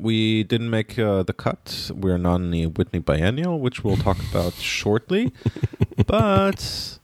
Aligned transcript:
we 0.00 0.44
didn't 0.44 0.70
make 0.70 0.98
uh, 0.98 1.22
the 1.22 1.32
cut. 1.32 1.90
We're 1.94 2.18
not 2.18 2.36
in 2.36 2.50
the 2.50 2.66
Whitney 2.66 3.00
Biennial, 3.00 3.58
which 3.60 3.84
we'll 3.84 3.96
talk 3.96 4.18
about 4.30 4.54
shortly. 4.54 5.32
But 6.06 6.98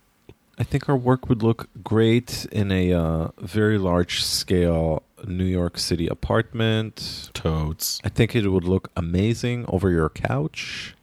I 0.59 0.65
think 0.65 0.89
our 0.89 0.97
work 0.97 1.29
would 1.29 1.43
look 1.43 1.69
great 1.83 2.47
in 2.51 2.73
a 2.73 2.93
uh, 2.93 3.29
very 3.39 3.79
large 3.79 4.23
scale 4.23 5.03
New 5.27 5.45
York 5.45 5.79
City 5.79 6.07
apartment. 6.09 7.31
Toads. 7.35 8.01
I 8.05 8.09
think 8.09 8.35
it 8.35 8.49
would 8.49 8.65
look 8.65 8.91
amazing 8.97 9.67
over 9.69 9.91
your 9.91 10.09
couch. 10.09 10.95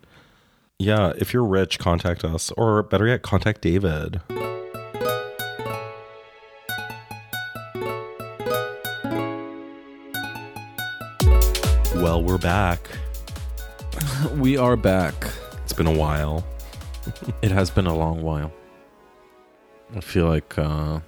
Yeah, 0.79 1.13
if 1.17 1.33
you're 1.33 1.45
rich, 1.45 1.79
contact 1.79 2.25
us. 2.25 2.51
Or 2.51 2.83
better 2.83 3.07
yet, 3.07 3.21
contact 3.21 3.61
David. 3.61 4.21
Well, 12.03 12.21
we're 12.21 12.37
back. 12.37 12.85
We 14.35 14.57
are 14.57 14.75
back. 14.75 15.15
It's 15.63 15.71
been 15.71 15.87
a 15.87 15.97
while. 15.97 16.45
It 17.41 17.49
has 17.49 17.69
been 17.69 17.87
a 17.87 17.95
long 17.95 18.21
while. 18.23 18.51
I 19.95 20.01
feel 20.01 20.27
like 20.27 20.57
uh, 20.57 20.99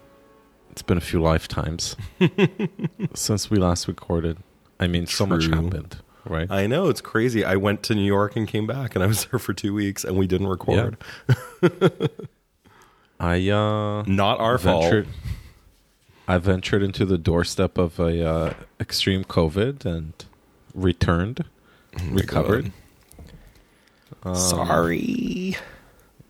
it's 0.71 0.81
been 0.83 0.97
a 0.97 1.01
few 1.01 1.21
lifetimes 1.21 1.97
since 3.13 3.49
we 3.51 3.57
last 3.57 3.89
recorded. 3.89 4.37
I 4.79 4.87
mean, 4.87 5.05
so 5.05 5.25
much 5.25 5.47
happened, 5.47 5.97
right? 6.23 6.49
I 6.49 6.65
know, 6.65 6.87
it's 6.87 7.01
crazy. 7.01 7.43
I 7.43 7.57
went 7.57 7.83
to 7.83 7.93
New 7.93 8.05
York 8.05 8.37
and 8.37 8.47
came 8.47 8.65
back, 8.65 8.95
and 8.95 9.03
I 9.03 9.07
was 9.07 9.25
there 9.31 9.37
for 9.37 9.51
two 9.51 9.73
weeks, 9.73 10.05
and 10.05 10.15
we 10.17 10.27
didn't 10.27 10.47
record. 10.47 10.95
I 13.19 13.49
uh, 13.49 14.03
Not 14.07 14.39
our 14.39 14.57
ventured. 14.57 15.07
fault. 15.07 15.17
I 16.29 16.37
ventured 16.37 16.83
into 16.83 17.05
the 17.05 17.17
doorstep 17.17 17.77
of 17.77 17.99
a 17.99 18.25
uh, 18.25 18.53
extreme 18.79 19.25
COVID 19.25 19.83
and 19.85 20.13
returned, 20.75 21.43
recovered. 22.09 22.71
Um, 24.23 24.35
Sorry. 24.35 25.55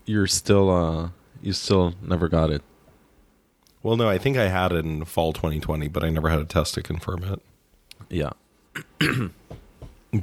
You're 0.06 0.26
still, 0.26 0.70
uh, 0.70 1.08
you 1.42 1.52
still 1.52 1.94
never 2.00 2.28
got 2.28 2.50
it. 2.50 2.62
Well, 3.82 3.96
no, 3.96 4.08
I 4.08 4.16
think 4.18 4.36
I 4.36 4.48
had 4.48 4.72
it 4.72 4.84
in 4.84 5.04
fall 5.04 5.32
2020, 5.32 5.88
but 5.88 6.02
I 6.02 6.08
never 6.10 6.30
had 6.30 6.40
a 6.40 6.44
test 6.44 6.74
to 6.74 6.82
confirm 6.82 7.22
it. 7.24 7.42
Yeah. 8.08 8.30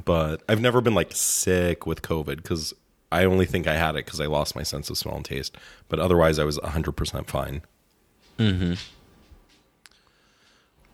But 0.04 0.42
I've 0.48 0.60
never 0.60 0.80
been 0.80 0.94
like 0.94 1.12
sick 1.12 1.86
with 1.86 2.02
COVID 2.02 2.36
because 2.36 2.74
I 3.12 3.24
only 3.24 3.46
think 3.46 3.66
I 3.66 3.74
had 3.74 3.90
it 3.96 4.04
because 4.04 4.20
I 4.20 4.26
lost 4.26 4.56
my 4.56 4.62
sense 4.62 4.90
of 4.90 4.98
smell 4.98 5.16
and 5.16 5.24
taste. 5.24 5.56
But 5.88 6.00
otherwise, 6.00 6.38
I 6.38 6.44
was 6.44 6.58
100% 6.58 7.26
fine. 7.26 7.62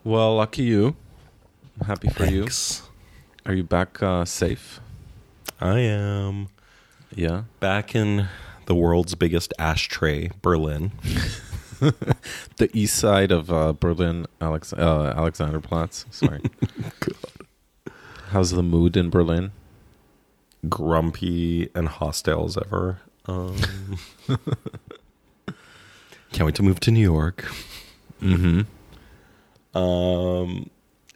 Well, 0.04 0.36
lucky 0.36 0.62
you. 0.62 0.96
I'm 1.80 1.86
happy 1.86 2.08
for 2.10 2.26
you. 2.26 2.42
Thanks. 2.42 2.82
Are 3.46 3.54
you 3.54 3.62
back 3.64 4.02
uh, 4.02 4.24
safe? 4.24 4.80
I 5.60 5.78
am 5.80 6.48
Yeah. 7.14 7.42
back 7.58 7.94
in 7.94 8.28
the 8.66 8.74
world's 8.74 9.14
biggest 9.14 9.52
ashtray, 9.58 10.30
Berlin. 10.42 10.92
The 12.58 12.68
east 12.74 12.96
side 12.98 13.32
of 13.32 13.50
uh, 13.50 13.72
Berlin, 13.72 14.26
Alex- 14.38 14.74
uh, 14.74 15.14
Alexanderplatz. 15.16 16.04
Sorry. 16.12 16.42
How's 18.32 18.50
the 18.50 18.62
mood 18.62 18.98
in 18.98 19.08
Berlin? 19.08 19.52
Grumpy 20.68 21.70
and 21.74 21.88
hostile 21.88 22.44
as 22.44 22.58
ever. 22.58 22.98
Um, 23.24 23.56
can't 26.32 26.44
wait 26.44 26.54
to 26.56 26.62
move 26.62 26.80
to 26.80 26.90
New 26.90 27.00
York. 27.00 27.50
Mm-hmm. 28.20 29.78
Um, 29.78 30.68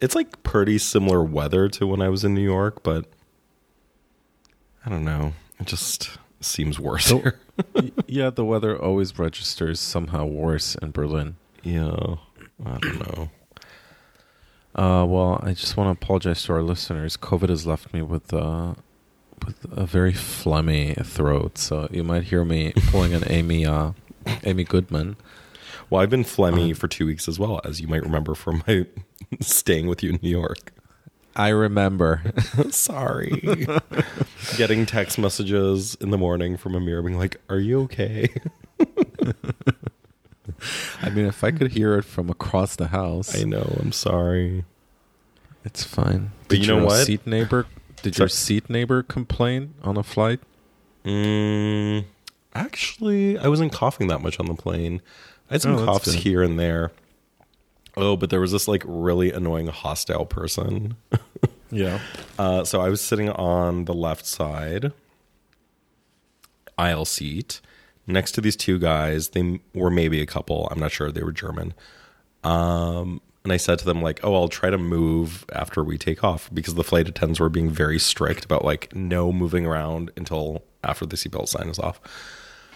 it's 0.05 0.15
like 0.15 0.43
pretty 0.43 0.79
similar 0.79 1.23
weather 1.23 1.69
to 1.71 1.87
when 1.87 2.01
I 2.03 2.09
was 2.09 2.25
in 2.25 2.35
New 2.35 2.43
York, 2.43 2.83
but 2.83 3.07
I 4.85 4.91
don't 4.91 5.05
know. 5.05 5.33
It 5.59 5.67
just 5.67 6.11
seems 6.41 6.79
worse 6.79 7.07
So- 7.07 7.19
here. 7.21 7.41
yeah, 8.07 8.31
the 8.31 8.45
weather 8.45 8.77
always 8.77 9.17
registers 9.19 9.79
somehow 9.81 10.27
worse 10.27 10.75
in 10.77 10.91
Berlin. 10.91 11.37
Yeah, 11.63 12.17
I 12.67 12.79
don't 12.79 12.99
know. 13.07 13.31
Uh, 14.75 15.05
well, 15.07 15.41
I 15.43 15.53
just 15.55 15.77
want 15.77 15.87
to 15.99 16.05
apologize 16.05 16.43
to 16.45 16.53
our 16.53 16.63
listeners. 16.63 17.17
COVID 17.17 17.49
has 17.49 17.65
left 17.65 17.95
me 17.95 18.03
with 18.03 18.35
uh, 18.35 18.75
with 19.47 19.65
a 19.71 19.87
very 19.87 20.13
phlegmy 20.13 21.07
throat, 21.07 21.59
so 21.59 21.89
you 21.93 22.03
might 22.03 22.25
hear 22.25 22.45
me 22.45 22.73
pulling 22.89 23.15
an 23.15 23.23
Amy 23.29 23.65
uh, 23.65 23.93
Amy 24.43 24.65
Goodman. 24.65 25.17
Well, 25.91 26.01
I've 26.03 26.11
been 26.11 26.25
phlegmy 26.25 26.71
Uh-huh. 26.71 26.75
for 26.75 26.89
two 26.89 27.07
weeks 27.07 27.29
as 27.29 27.39
well, 27.39 27.61
as 27.65 27.81
you 27.81 27.87
might 27.89 28.03
remember 28.03 28.35
from 28.35 28.63
my 28.67 28.87
staying 29.41 29.87
with 29.87 30.03
you 30.03 30.11
in 30.11 30.19
New 30.23 30.31
York. 30.31 30.73
I 31.37 31.49
remember. 31.49 32.23
Sorry. 32.71 33.67
Getting 34.57 34.87
text 34.87 35.19
messages 35.19 35.97
in 35.97 36.11
the 36.11 36.19
morning 36.19 36.57
from 36.57 36.75
Amir 36.77 37.03
being 37.03 37.19
like, 37.19 37.37
Are 37.49 37.59
you 37.59 37.81
okay? 37.83 38.29
I 41.03 41.11
mean, 41.11 41.27
if 41.27 41.43
I 41.45 41.51
could 41.51 41.73
hear 41.73 41.95
it 41.99 42.05
from 42.05 42.31
across 42.31 42.77
the 42.77 42.89
house, 42.89 43.35
I 43.39 43.45
know, 43.45 43.77
I'm 43.81 43.93
sorry. 43.93 44.65
it's 45.65 45.83
fine. 45.85 46.31
But 46.49 46.59
you 46.59 46.67
know 46.67 46.77
your 46.77 46.87
what? 46.87 47.05
Seat 47.07 47.27
neighbor. 47.27 47.67
Did 48.03 48.19
your 48.19 48.29
seat 48.29 48.69
neighbor 48.71 49.03
complain 49.03 49.75
on 49.83 49.97
a 49.97 50.03
flight? 50.03 50.41
Mm, 51.05 52.05
actually, 52.55 53.39
I 53.39 53.49
wasn't 53.49 53.73
coughing 53.73 54.07
that 54.09 54.21
much 54.21 54.39
on 54.39 54.47
the 54.47 54.55
plane. 54.55 55.01
I 55.51 55.55
had 55.55 55.63
some 55.63 55.77
Oh, 55.77 55.85
coughs 55.85 56.13
here 56.13 56.43
and 56.43 56.59
there. 56.59 56.93
Oh, 57.97 58.17
but 58.17 58.31
there 58.31 58.41
was 58.41 58.53
this 58.53 58.67
like 58.67 58.83
really 58.87 59.31
annoying 59.33 59.67
hostile 59.69 60.27
person. 60.27 60.97
Yeah. 61.71 61.99
Uh, 62.39 62.63
so 62.63 62.81
I 62.81 62.89
was 62.89 63.01
sitting 63.01 63.31
on 63.31 63.87
the 63.87 63.95
left 63.95 64.27
side 64.27 64.93
aisle 66.79 67.05
seat 67.05 67.61
next 68.07 68.33
to 68.33 68.41
these 68.41 68.55
two 68.55 68.79
guys. 68.79 69.31
They 69.31 69.61
were 69.75 69.91
maybe 69.91 70.21
a 70.21 70.27
couple. 70.27 70.69
I'm 70.71 70.79
not 70.79 70.93
sure. 70.93 71.11
They 71.11 71.25
were 71.25 71.33
German. 71.33 71.75
Um, 72.45 73.21
and 73.43 73.53
I 73.53 73.57
said 73.57 73.79
to 73.81 73.85
them 73.85 74.03
like, 74.03 74.21
"Oh, 74.23 74.35
I'll 74.37 74.47
try 74.49 74.71
to 74.71 74.79
move 74.79 75.45
after 75.53 75.83
we 75.83 75.99
take 75.99 76.23
off," 76.23 76.49
because 76.55 76.75
the 76.77 76.85
flight 76.85 77.09
attendants 77.09 77.41
were 77.41 77.49
being 77.49 77.71
very 77.71 77.99
strict 77.99 78.45
about 78.45 78.65
like 78.65 78.95
no 78.95 79.33
moving 79.33 79.67
around 79.67 80.13
until 80.17 80.63
after 80.85 81.07
the 81.07 81.17
seatbelt 81.17 81.49
sign 81.49 81.69
is 81.69 81.79
off 81.81 82.01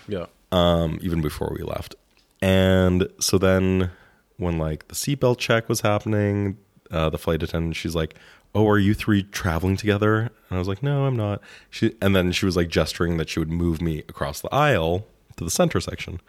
Yeah. 0.08 0.26
um, 0.50 0.98
even 1.02 1.20
before 1.20 1.54
we 1.56 1.62
left. 1.62 1.94
And 2.40 3.08
so 3.20 3.38
then 3.38 3.90
when 4.36 4.58
like 4.58 4.88
the 4.88 4.94
seatbelt 4.94 5.38
check 5.38 5.68
was 5.68 5.80
happening, 5.80 6.58
uh, 6.90 7.10
the 7.10 7.18
flight 7.18 7.42
attendant, 7.42 7.76
she's 7.76 7.94
like, 7.94 8.14
"Oh, 8.54 8.68
are 8.68 8.78
you 8.78 8.94
three 8.94 9.24
traveling 9.24 9.76
together?" 9.76 10.20
And 10.20 10.56
I 10.56 10.58
was 10.58 10.68
like, 10.68 10.82
"No, 10.82 11.06
I'm 11.06 11.16
not." 11.16 11.40
She 11.70 11.94
and 12.00 12.14
then 12.14 12.32
she 12.32 12.46
was 12.46 12.56
like 12.56 12.68
gesturing 12.68 13.16
that 13.16 13.28
she 13.28 13.38
would 13.38 13.50
move 13.50 13.82
me 13.82 14.00
across 14.08 14.40
the 14.40 14.52
aisle 14.54 15.06
to 15.36 15.44
the 15.44 15.50
center 15.50 15.80
section. 15.80 16.20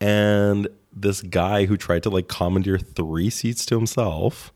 And 0.00 0.68
this 0.92 1.22
guy 1.22 1.66
who 1.66 1.76
tried 1.76 2.02
to 2.04 2.10
like 2.10 2.28
commandeer 2.28 2.78
three 2.78 3.30
seats 3.30 3.66
to 3.66 3.76
himself 3.76 4.52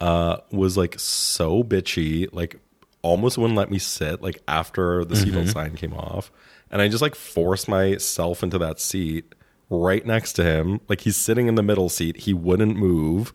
uh, 0.00 0.38
was 0.50 0.76
like 0.76 0.98
so 0.98 1.62
bitchy, 1.62 2.28
like 2.32 2.58
almost 3.02 3.36
wouldn't 3.36 3.56
let 3.56 3.70
me 3.70 3.78
sit 3.78 4.22
like 4.22 4.42
after 4.48 5.04
the 5.04 5.14
seatbelt 5.14 5.52
sign 5.52 5.76
came 5.76 5.94
off. 5.94 6.30
And 6.70 6.80
I 6.80 6.88
just 6.88 7.02
like 7.02 7.14
forced 7.14 7.68
myself 7.68 8.42
into 8.42 8.58
that 8.58 8.80
seat 8.80 9.33
right 9.70 10.04
next 10.06 10.34
to 10.34 10.44
him. 10.44 10.80
Like 10.88 11.02
he's 11.02 11.16
sitting 11.16 11.46
in 11.46 11.54
the 11.54 11.62
middle 11.62 11.88
seat. 11.88 12.18
He 12.18 12.34
wouldn't 12.34 12.76
move. 12.76 13.32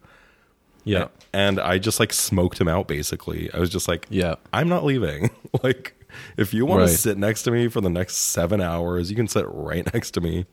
Yeah. 0.84 1.08
And 1.34 1.60
I 1.60 1.78
just 1.78 2.00
like 2.00 2.14
smoked 2.14 2.60
him 2.60 2.68
out 2.68 2.88
basically. 2.88 3.52
I 3.54 3.60
was 3.60 3.70
just 3.70 3.88
like, 3.88 4.08
Yeah. 4.10 4.36
I'm 4.54 4.70
not 4.70 4.84
leaving. 4.86 5.30
like, 5.64 5.96
if 6.38 6.54
you 6.54 6.66
want 6.66 6.82
Right. 6.82 6.90
to 6.90 6.98
sit 6.98 7.18
next 7.18 7.44
to 7.44 7.52
me 7.52 7.68
for 7.68 7.82
the 7.82 7.90
next 7.90 8.16
seven 8.16 8.62
hours, 8.62 9.10
you 9.10 9.16
can 9.16 9.28
sit 9.28 9.46
right 9.50 9.86
next 9.94 10.12
to 10.12 10.22
me. 10.22 10.46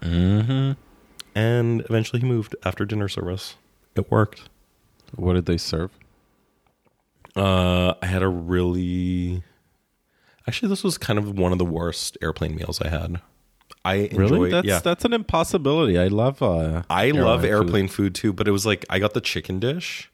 Mm-hmm. 0.00 0.72
And 1.34 1.80
eventually 1.82 2.20
he 2.20 2.26
moved 2.26 2.54
after 2.64 2.84
dinner 2.84 3.08
service. 3.08 3.56
It 3.96 4.10
worked. 4.10 4.48
What 5.14 5.34
did 5.34 5.46
they 5.46 5.56
serve? 5.56 5.90
Uh, 7.34 7.94
I 8.02 8.06
had 8.06 8.22
a 8.22 8.28
really. 8.28 9.42
Actually, 10.46 10.68
this 10.68 10.82
was 10.84 10.98
kind 10.98 11.18
of 11.18 11.38
one 11.38 11.52
of 11.52 11.58
the 11.58 11.64
worst 11.64 12.18
airplane 12.20 12.54
meals 12.56 12.80
I 12.82 12.88
had. 12.88 13.20
I 13.84 13.94
enjoy, 13.94 14.16
Really? 14.18 14.50
That's 14.50 14.66
yeah. 14.66 14.78
that's 14.78 15.04
an 15.04 15.12
impossibility. 15.12 15.98
I 15.98 16.06
love. 16.06 16.42
Uh, 16.42 16.82
I 16.88 17.10
love 17.10 17.44
airline 17.44 17.48
food. 17.48 17.48
airplane 17.48 17.88
food. 17.88 18.14
too, 18.14 18.32
but 18.32 18.46
it 18.46 18.52
was 18.52 18.64
like 18.64 18.84
I 18.88 18.98
got 18.98 19.14
the 19.14 19.20
chicken 19.20 19.58
dish. 19.58 20.10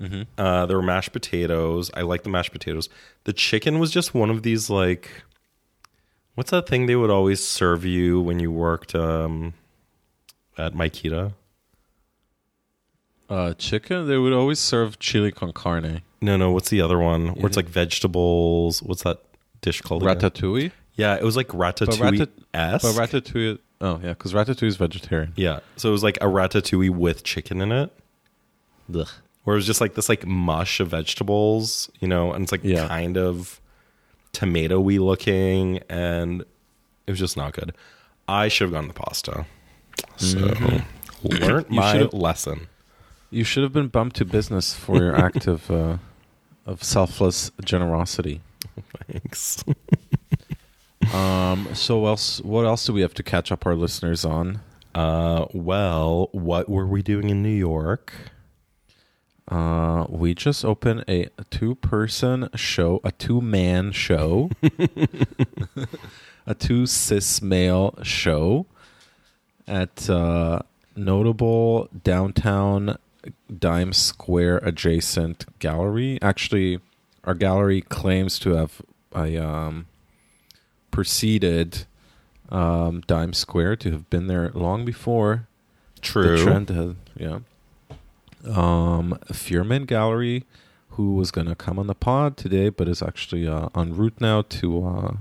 Mm-hmm. 0.00 0.22
Uh, 0.38 0.66
there 0.66 0.76
were 0.76 0.82
mashed 0.82 1.12
potatoes. 1.12 1.90
I 1.94 2.02
like 2.02 2.22
the 2.22 2.28
mashed 2.30 2.52
potatoes. 2.52 2.88
The 3.24 3.32
chicken 3.32 3.78
was 3.78 3.90
just 3.90 4.14
one 4.14 4.30
of 4.30 4.42
these 4.42 4.70
like, 4.70 5.10
what's 6.34 6.50
that 6.50 6.68
thing 6.68 6.86
they 6.86 6.96
would 6.96 7.10
always 7.10 7.44
serve 7.44 7.84
you 7.84 8.20
when 8.20 8.38
you 8.38 8.52
worked 8.52 8.94
um, 8.94 9.54
at 10.56 10.72
Maikita? 10.72 11.32
Uh, 13.28 13.54
chicken. 13.54 14.06
They 14.06 14.16
would 14.16 14.32
always 14.32 14.58
serve 14.58 14.98
chili 14.98 15.32
con 15.32 15.52
carne. 15.52 16.02
No, 16.22 16.36
no. 16.36 16.52
What's 16.52 16.70
the 16.70 16.80
other 16.80 16.98
one? 16.98 17.28
Where 17.28 17.46
it's 17.46 17.56
like 17.56 17.68
vegetables. 17.68 18.82
What's 18.82 19.02
that 19.02 19.20
dish 19.60 19.80
called? 19.82 20.02
again? 20.12 20.20
Ratatouille. 20.98 21.04
Yeah, 21.04 21.14
it 21.16 21.22
was 21.22 21.36
like 21.36 21.48
ratatouille 21.48 22.28
esque. 22.54 22.82
But 22.96 23.08
ratatouille. 23.08 23.58
Oh 23.80 24.00
yeah, 24.02 24.08
because 24.10 24.32
ratatouille 24.32 24.66
is 24.66 24.76
vegetarian. 24.76 25.32
yeah, 25.36 25.60
so 25.76 25.88
it 25.88 25.92
was 25.92 26.02
like 26.02 26.16
a 26.18 26.26
ratatouille 26.26 26.90
with 26.90 27.22
chicken 27.22 27.60
in 27.60 27.70
it, 27.72 27.92
Ugh. 28.94 29.06
where 29.44 29.54
it 29.54 29.58
was 29.58 29.66
just 29.66 29.80
like 29.80 29.94
this 29.94 30.08
like 30.08 30.26
mush 30.26 30.80
of 30.80 30.88
vegetables, 30.88 31.88
you 32.00 32.08
know, 32.08 32.32
and 32.32 32.42
it's 32.42 32.50
like 32.52 32.64
Yeah. 32.64 32.88
kind 32.88 33.16
of 33.16 33.60
tomatoey 34.32 34.98
looking, 34.98 35.78
and 35.88 36.42
it 37.06 37.10
was 37.12 37.18
just 37.20 37.36
not 37.36 37.52
good. 37.52 37.72
I 38.26 38.48
should 38.48 38.64
have 38.66 38.72
gone 38.72 38.88
the 38.88 38.94
pasta. 38.94 39.46
So 40.16 40.38
learned 40.38 40.56
Mm-hmm. 40.56 40.78
You 41.74 41.80
my 41.80 41.92
should've- 41.98 42.12
lesson. 42.14 42.66
You 43.30 43.44
should 43.44 43.62
have 43.62 43.72
been 43.72 43.88
bumped 43.88 44.16
to 44.16 44.24
business 44.24 44.72
for 44.74 44.96
your 44.96 45.14
act 45.24 45.46
of 45.46 45.70
uh, 45.70 45.98
of 46.66 46.82
selfless 46.82 47.50
generosity. 47.64 48.40
Thanks. 49.12 49.62
Um, 51.12 51.68
so 51.74 52.06
else, 52.06 52.40
what 52.40 52.64
else 52.64 52.86
do 52.86 52.92
we 52.92 53.00
have 53.00 53.14
to 53.14 53.22
catch 53.22 53.50
up 53.50 53.66
our 53.66 53.74
listeners 53.74 54.24
on? 54.24 54.60
Uh, 54.94 55.46
well, 55.52 56.28
what 56.32 56.68
were 56.68 56.86
we 56.86 57.02
doing 57.02 57.30
in 57.30 57.42
New 57.42 57.48
York? 57.48 58.12
Uh, 59.46 60.04
we 60.08 60.34
just 60.34 60.64
opened 60.64 61.04
a 61.08 61.28
two-person 61.50 62.50
show, 62.54 63.00
a 63.02 63.12
two-man 63.12 63.92
show, 63.92 64.50
a 66.46 66.54
two 66.54 66.84
cis 66.86 67.40
male 67.40 67.94
show 68.02 68.66
at 69.66 70.10
uh, 70.10 70.60
notable 70.96 71.88
downtown 72.04 72.98
Dime 73.56 73.92
Square 73.92 74.58
adjacent 74.58 75.46
gallery. 75.58 76.18
Actually, 76.20 76.80
our 77.24 77.34
gallery 77.34 77.80
claims 77.80 78.38
to 78.40 78.50
have 78.50 78.82
a 79.14 79.36
um, 79.38 79.86
preceded 80.90 81.86
um, 82.50 83.02
Dime 83.06 83.32
Square 83.32 83.76
to 83.76 83.90
have 83.92 84.08
been 84.10 84.26
there 84.26 84.50
long 84.54 84.84
before 84.84 85.46
True. 86.00 86.36
the 86.36 86.42
trend 86.44 86.70
had 86.70 86.96
yeah. 87.16 87.40
Um 88.46 89.18
Fierman 89.32 89.84
Gallery 89.84 90.44
who 90.90 91.14
was 91.14 91.30
gonna 91.30 91.54
come 91.54 91.78
on 91.78 91.86
the 91.88 91.94
pod 91.94 92.36
today 92.36 92.68
but 92.68 92.88
is 92.88 93.02
actually 93.02 93.46
uh, 93.46 93.68
en 93.74 93.96
route 93.96 94.20
now 94.20 94.42
to 94.42 94.86
uh 94.86 95.12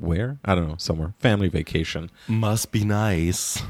where? 0.00 0.38
I 0.44 0.54
don't 0.54 0.68
know 0.68 0.76
somewhere. 0.78 1.14
Family 1.20 1.48
vacation. 1.48 2.10
Must 2.26 2.72
be 2.72 2.84
nice. 2.84 3.62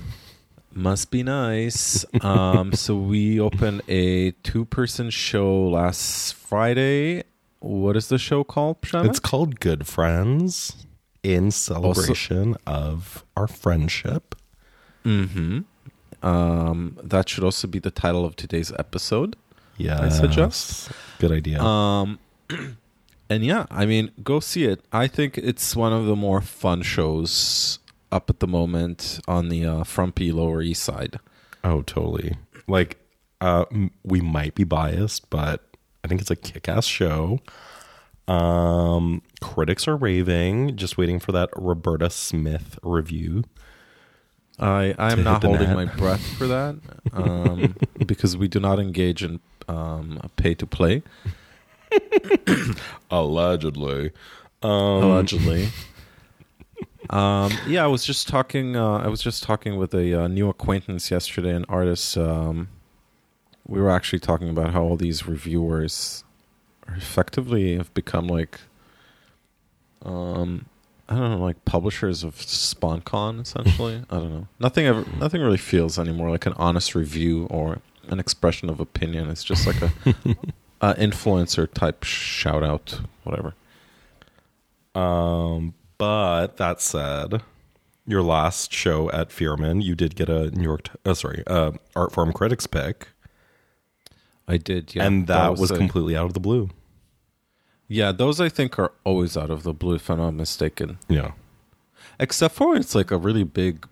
must 0.72 1.10
be 1.10 1.22
nice. 1.22 2.04
Um 2.22 2.72
so 2.72 2.96
we 2.96 3.38
opened 3.38 3.82
a 3.88 4.30
two 4.42 4.64
person 4.64 5.10
show 5.10 5.68
last 5.68 6.34
Friday 6.34 7.24
what 7.64 7.96
is 7.96 8.08
the 8.08 8.18
show 8.18 8.44
called? 8.44 8.76
It's 8.92 9.20
called 9.20 9.60
Good 9.60 9.86
Friends 9.86 10.86
in 11.22 11.50
celebration 11.50 12.56
of 12.66 13.24
our 13.36 13.46
friendship. 13.48 14.34
mm-hmm 15.04 15.60
um 16.22 16.96
that 17.02 17.28
should 17.28 17.44
also 17.44 17.68
be 17.68 17.78
the 17.78 17.90
title 17.90 18.24
of 18.24 18.34
today's 18.36 18.72
episode 18.78 19.36
Yeah. 19.76 20.00
I 20.00 20.08
suggest. 20.08 20.90
Good 21.18 21.32
idea. 21.32 21.60
Um, 21.60 22.18
and 23.28 23.44
yeah, 23.44 23.66
I 23.70 23.84
mean, 23.86 24.12
go 24.22 24.40
see 24.40 24.64
it. 24.64 24.80
I 24.92 25.06
think 25.08 25.36
it's 25.36 25.74
one 25.76 25.92
of 25.92 26.06
the 26.06 26.16
more 26.16 26.40
fun 26.40 26.82
shows 26.82 27.78
up 28.12 28.30
at 28.30 28.38
the 28.40 28.46
moment 28.46 29.20
on 29.26 29.48
the 29.48 29.64
uh, 29.66 29.82
frumpy 29.84 30.30
Lower 30.32 30.62
East 30.62 30.82
Side. 30.84 31.18
oh, 31.64 31.82
totally. 31.82 32.36
Like, 32.68 32.98
uh, 33.40 33.64
we 34.04 34.20
might 34.20 34.54
be 34.54 34.64
biased, 34.64 35.28
but 35.28 35.73
I 36.04 36.06
think 36.06 36.20
it's 36.20 36.30
a 36.30 36.36
kick-ass 36.36 36.86
show. 36.86 37.40
Um, 38.28 39.22
critics 39.40 39.88
are 39.88 39.96
raving. 39.96 40.76
Just 40.76 40.98
waiting 40.98 41.18
for 41.18 41.32
that 41.32 41.48
Roberta 41.56 42.10
Smith 42.10 42.78
review. 42.82 43.44
I 44.58 44.94
I 44.98 45.12
am 45.12 45.24
not 45.24 45.42
holding 45.42 45.68
net. 45.68 45.74
my 45.74 45.84
breath 45.86 46.24
for 46.38 46.46
that 46.46 46.76
um, 47.12 47.74
because 48.06 48.36
we 48.36 48.46
do 48.46 48.60
not 48.60 48.78
engage 48.78 49.24
in 49.24 49.40
um, 49.66 50.20
pay 50.36 50.54
to 50.54 50.64
play 50.64 51.02
Allegedly. 53.10 54.12
Um, 54.62 54.70
allegedly. 54.70 55.68
Um, 57.10 57.52
yeah, 57.66 57.84
I 57.84 57.86
was 57.86 58.02
just 58.02 58.28
talking. 58.28 58.76
Uh, 58.76 58.96
I 58.96 59.08
was 59.08 59.20
just 59.20 59.42
talking 59.42 59.76
with 59.76 59.92
a 59.92 60.22
uh, 60.22 60.26
new 60.26 60.48
acquaintance 60.48 61.10
yesterday, 61.10 61.54
an 61.54 61.66
artist. 61.68 62.16
Um, 62.16 62.68
we 63.66 63.80
were 63.80 63.90
actually 63.90 64.20
talking 64.20 64.48
about 64.48 64.72
how 64.72 64.82
all 64.82 64.96
these 64.96 65.26
reviewers 65.26 66.24
are 66.86 66.94
effectively 66.94 67.76
have 67.76 67.92
become 67.94 68.26
like, 68.26 68.60
um, 70.02 70.66
I 71.08 71.16
don't 71.16 71.30
know, 71.38 71.44
like 71.44 71.64
publishers 71.64 72.22
of 72.24 72.36
sponcon. 72.36 73.40
Essentially, 73.40 74.02
I 74.10 74.16
don't 74.16 74.30
know. 74.30 74.48
Nothing 74.60 74.86
ever, 74.86 75.04
nothing 75.18 75.40
really 75.40 75.58
feels 75.58 75.98
anymore 75.98 76.30
like 76.30 76.46
an 76.46 76.54
honest 76.56 76.94
review 76.94 77.46
or 77.50 77.80
an 78.08 78.18
expression 78.18 78.68
of 78.68 78.80
opinion. 78.80 79.30
It's 79.30 79.44
just 79.44 79.66
like 79.66 79.80
a, 79.80 79.92
a 80.80 80.94
influencer 80.94 81.72
type 81.72 82.04
shout 82.04 82.62
out, 82.62 83.00
whatever. 83.22 83.54
Um, 84.94 85.74
but 85.98 86.58
that 86.58 86.80
said, 86.80 87.42
your 88.06 88.22
last 88.22 88.72
show 88.72 89.10
at 89.10 89.30
Fierman, 89.30 89.80
you 89.80 89.94
did 89.94 90.14
get 90.14 90.28
a 90.28 90.50
New 90.50 90.62
York, 90.62 90.88
uh, 91.04 91.14
sorry, 91.14 91.42
uh, 91.46 91.72
Artforum 91.96 92.34
critics 92.34 92.66
pick, 92.66 93.08
I 94.46 94.56
did, 94.56 94.94
yeah. 94.94 95.06
and 95.06 95.26
that, 95.26 95.56
was, 95.56 95.70
a- 95.70 95.76
completely 95.76 96.16
out 96.16 96.26
of 96.26 96.34
the 96.34 96.40
blue. 96.40 96.70
Yeah, 97.88 98.12
those 98.12 98.40
I 98.40 98.48
think 98.48 98.78
are 98.78 98.92
always 99.04 99.36
out 99.36 99.50
of 99.50 99.62
the 99.62 99.72
blue, 99.72 99.96
if 99.96 100.10
I'm 100.10 100.18
not 100.18 100.32
mistaken. 100.32 100.98
Yeah, 101.08 101.32
Except 102.18 102.54
for 102.54 102.70
when 102.70 102.78
it's 102.78 102.94
like 102.94 103.10
a 103.10 103.18
really 103.18 103.44
big 103.44 103.86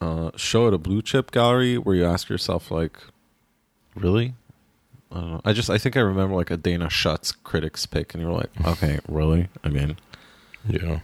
uh, 0.00 0.30
show 0.36 0.68
at 0.68 0.74
a 0.74 0.78
blue 0.78 1.02
chip 1.02 1.30
gallery 1.30 1.76
where 1.76 1.94
you 1.94 2.04
ask 2.04 2.28
yourself, 2.28 2.70
like, 2.70 2.98
really? 3.94 4.34
I 5.10 5.14
don't 5.20 5.30
know. 5.30 5.40
I 5.44 5.52
just 5.52 5.68
I 5.68 5.76
think 5.76 5.96
I 5.96 6.00
remember 6.00 6.34
like 6.34 6.50
a 6.50 6.56
Dana 6.56 6.88
Schutz 6.88 7.32
critics 7.32 7.84
pick, 7.84 8.14
and 8.14 8.22
you're 8.22 8.32
like, 8.32 8.50
okay, 8.66 9.00
really? 9.08 9.48
I 9.62 9.68
mean, 9.68 9.98
yeah. 10.68 11.00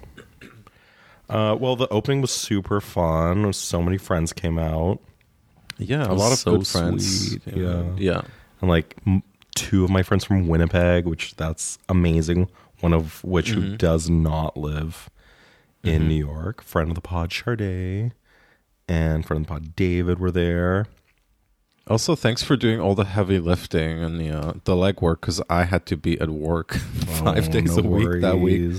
Uh, 1.28 1.54
well, 1.60 1.76
the 1.76 1.88
opening 1.88 2.22
was 2.22 2.30
super 2.30 2.80
fun. 2.80 3.52
So 3.52 3.82
many 3.82 3.98
friends 3.98 4.32
came 4.32 4.58
out, 4.58 4.98
yeah, 5.78 6.06
a 6.06 6.14
lot 6.14 6.32
of 6.32 6.38
so 6.38 6.56
good 6.56 6.66
friends. 6.66 7.28
sweet, 7.30 7.56
know. 7.56 7.94
yeah. 7.98 8.22
And 8.60 8.68
like 8.70 8.96
m- 9.06 9.22
two 9.54 9.84
of 9.84 9.90
my 9.90 10.02
friends 10.02 10.24
from 10.24 10.46
Winnipeg, 10.48 11.04
which 11.06 11.34
that's 11.36 11.78
amazing. 11.88 12.48
One 12.80 12.92
of 12.92 13.22
which 13.24 13.50
who 13.50 13.60
Mhm. 13.62 13.78
does 13.78 14.08
not 14.08 14.56
live 14.56 15.10
in 15.82 16.02
Mhm. 16.02 16.08
New 16.08 16.26
York. 16.26 16.62
Friend 16.62 16.88
of 16.90 16.94
the 16.94 17.00
pod, 17.00 17.30
Charday, 17.30 18.12
and 18.88 19.26
friend 19.26 19.42
of 19.42 19.46
the 19.46 19.52
pod, 19.52 19.76
David, 19.76 20.18
were 20.18 20.30
there. 20.30 20.86
Also, 21.88 22.14
thanks 22.14 22.42
for 22.42 22.54
doing 22.56 22.78
all 22.80 22.94
the 22.94 23.04
heavy 23.06 23.38
lifting 23.38 24.02
and 24.04 24.20
the 24.20 24.30
uh, 24.30 24.52
the 24.64 24.74
legwork 24.74 25.22
because 25.22 25.40
I 25.48 25.64
had 25.64 25.86
to 25.86 25.96
be 25.96 26.20
at 26.20 26.28
work 26.30 26.74
five 26.74 27.48
Oh, 27.48 27.52
days 27.52 27.76
no 27.76 27.82
a 27.82 27.86
week 27.86 28.20
that 28.20 28.38
week. 28.38 28.72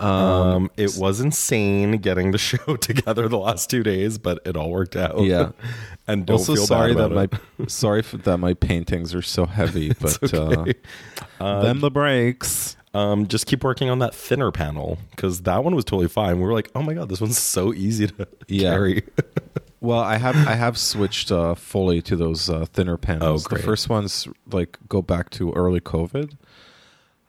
Um, 0.00 0.10
Um, 0.10 0.70
it 0.76 0.96
was 0.98 1.20
insane 1.20 1.98
getting 1.98 2.30
the 2.32 2.38
show 2.50 2.76
together 2.76 3.28
the 3.28 3.38
last 3.38 3.68
two 3.70 3.82
days, 3.82 4.18
but 4.18 4.40
it 4.46 4.56
all 4.56 4.70
worked 4.70 4.96
out. 4.96 5.20
Yeah. 5.22 5.50
and 6.08 6.26
don't 6.26 6.38
also 6.38 6.54
feel 6.54 6.66
sorry 6.66 6.94
that 6.94 7.12
about 7.12 7.32
my 7.58 7.66
sorry 7.68 8.02
for 8.02 8.16
that 8.18 8.38
my 8.38 8.54
paintings 8.54 9.14
are 9.14 9.22
so 9.22 9.46
heavy, 9.46 9.92
but 10.00 10.18
It's 10.22 10.34
okay. 10.34 10.74
uh, 11.40 11.44
Uh, 11.44 11.62
them 11.62 11.80
the 11.80 11.90
breaks. 11.90 12.76
um, 12.94 13.26
just 13.28 13.46
keep 13.46 13.62
working 13.62 13.88
on 13.90 13.98
that 14.00 14.14
thinner 14.14 14.50
panel 14.50 14.98
because 15.12 15.42
that 15.42 15.62
one 15.64 15.74
was 15.74 15.84
totally 15.84 16.08
fine. 16.08 16.38
We 16.38 16.44
were 16.44 16.52
like, 16.52 16.70
oh 16.74 16.82
my 16.82 16.94
god, 16.94 17.08
this 17.08 17.20
one's 17.20 17.38
so 17.38 17.72
easy 17.74 18.06
to 18.08 18.26
Yeah. 18.48 18.70
carry. 18.70 19.02
Well, 19.82 20.00
I 20.00 20.16
have 20.18 20.36
I 20.46 20.54
have 20.56 20.76
switched 20.76 21.32
uh, 21.32 21.54
fully 21.54 22.02
to 22.02 22.14
those 22.16 22.50
uh, 22.50 22.66
thinner 22.66 22.98
panels. 22.98 23.46
Oh, 23.50 23.56
the 23.56 23.62
first 23.62 23.88
ones 23.88 24.28
like 24.52 24.76
go 24.88 25.00
back 25.00 25.30
to 25.30 25.52
early 25.52 25.80
COVID, 25.80 26.36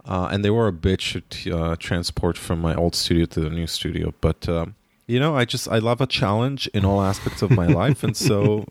uh, 0.06 0.30
and 0.32 0.44
they 0.44 0.50
were 0.50 0.68
a 0.68 0.74
bitch 0.74 1.22
to 1.30 1.58
uh, 1.58 1.76
transport 1.78 2.38
from 2.38 2.60
my 2.60 2.76
old 2.76 2.96
studio 2.96 3.26
to 3.26 3.40
the 3.40 3.50
new 3.50 3.68
studio. 3.68 4.14
But 4.22 4.48
um, 4.50 4.76
you 5.08 5.20
know, 5.20 5.36
I 5.36 5.46
just 5.46 5.68
I 5.68 5.80
love 5.80 6.02
a 6.02 6.08
challenge 6.08 6.68
in 6.74 6.86
all 6.86 7.02
aspects 7.02 7.42
of 7.42 7.52
my 7.52 7.68
life, 7.82 8.04
and 8.04 8.16
so 8.16 8.66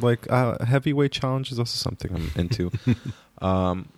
like 0.00 0.26
a 0.28 0.64
heavyweight 0.64 1.12
challenge 1.12 1.52
is 1.52 1.58
also 1.58 1.76
something 1.76 2.10
I'm 2.14 2.30
into. 2.40 2.70
um, 3.42 3.88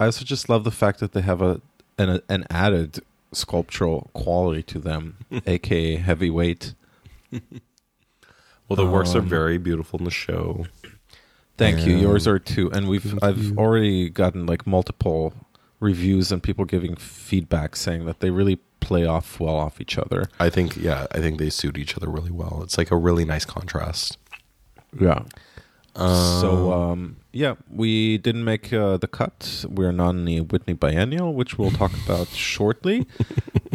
I 0.00 0.06
also 0.06 0.24
just 0.24 0.48
love 0.48 0.64
the 0.64 0.70
fact 0.70 1.00
that 1.00 1.12
they 1.12 1.20
have 1.22 1.40
a 1.42 1.60
an, 1.98 2.20
an 2.28 2.46
added 2.50 3.00
sculptural 3.32 4.10
quality 4.12 4.62
to 4.62 4.78
them, 4.78 5.18
aka 5.46 5.96
heavyweight. 5.96 6.74
Well, 8.68 8.76
the 8.76 8.86
works 8.86 9.14
are 9.14 9.18
Um, 9.18 9.28
very 9.28 9.58
beautiful 9.58 9.98
in 9.98 10.04
the 10.04 10.10
show. 10.10 10.66
Thank 11.56 11.86
you. 11.86 11.96
Yours 11.96 12.26
are 12.26 12.38
too. 12.38 12.70
And 12.72 12.88
we've 12.88 13.22
I've 13.22 13.56
already 13.58 14.08
gotten 14.08 14.46
like 14.46 14.66
multiple 14.66 15.34
reviews 15.84 16.32
and 16.32 16.42
people 16.42 16.64
giving 16.64 16.96
feedback 16.96 17.76
saying 17.76 18.06
that 18.06 18.20
they 18.20 18.30
really 18.30 18.56
play 18.80 19.06
off 19.06 19.38
well 19.38 19.54
off 19.54 19.80
each 19.80 19.96
other. 19.98 20.28
I 20.40 20.50
think, 20.50 20.76
yeah, 20.76 21.06
I 21.12 21.18
think 21.18 21.38
they 21.38 21.50
suit 21.50 21.78
each 21.78 21.96
other 21.96 22.08
really 22.08 22.30
well. 22.30 22.60
It's 22.64 22.76
like 22.76 22.90
a 22.90 22.96
really 22.96 23.24
nice 23.24 23.44
contrast. 23.44 24.18
Yeah. 24.98 25.22
so 25.94 26.72
Um, 26.72 26.82
um 26.82 27.16
yeah, 27.32 27.54
we 27.70 28.18
didn't 28.18 28.44
make 28.44 28.72
uh, 28.72 28.96
the 28.96 29.08
cut. 29.08 29.64
We're 29.68 29.92
not 29.92 30.10
in 30.10 30.24
the 30.24 30.40
Whitney 30.40 30.74
Biennial, 30.74 31.34
which 31.34 31.58
we'll 31.58 31.72
talk 31.72 31.92
about 32.04 32.28
shortly. 32.28 33.06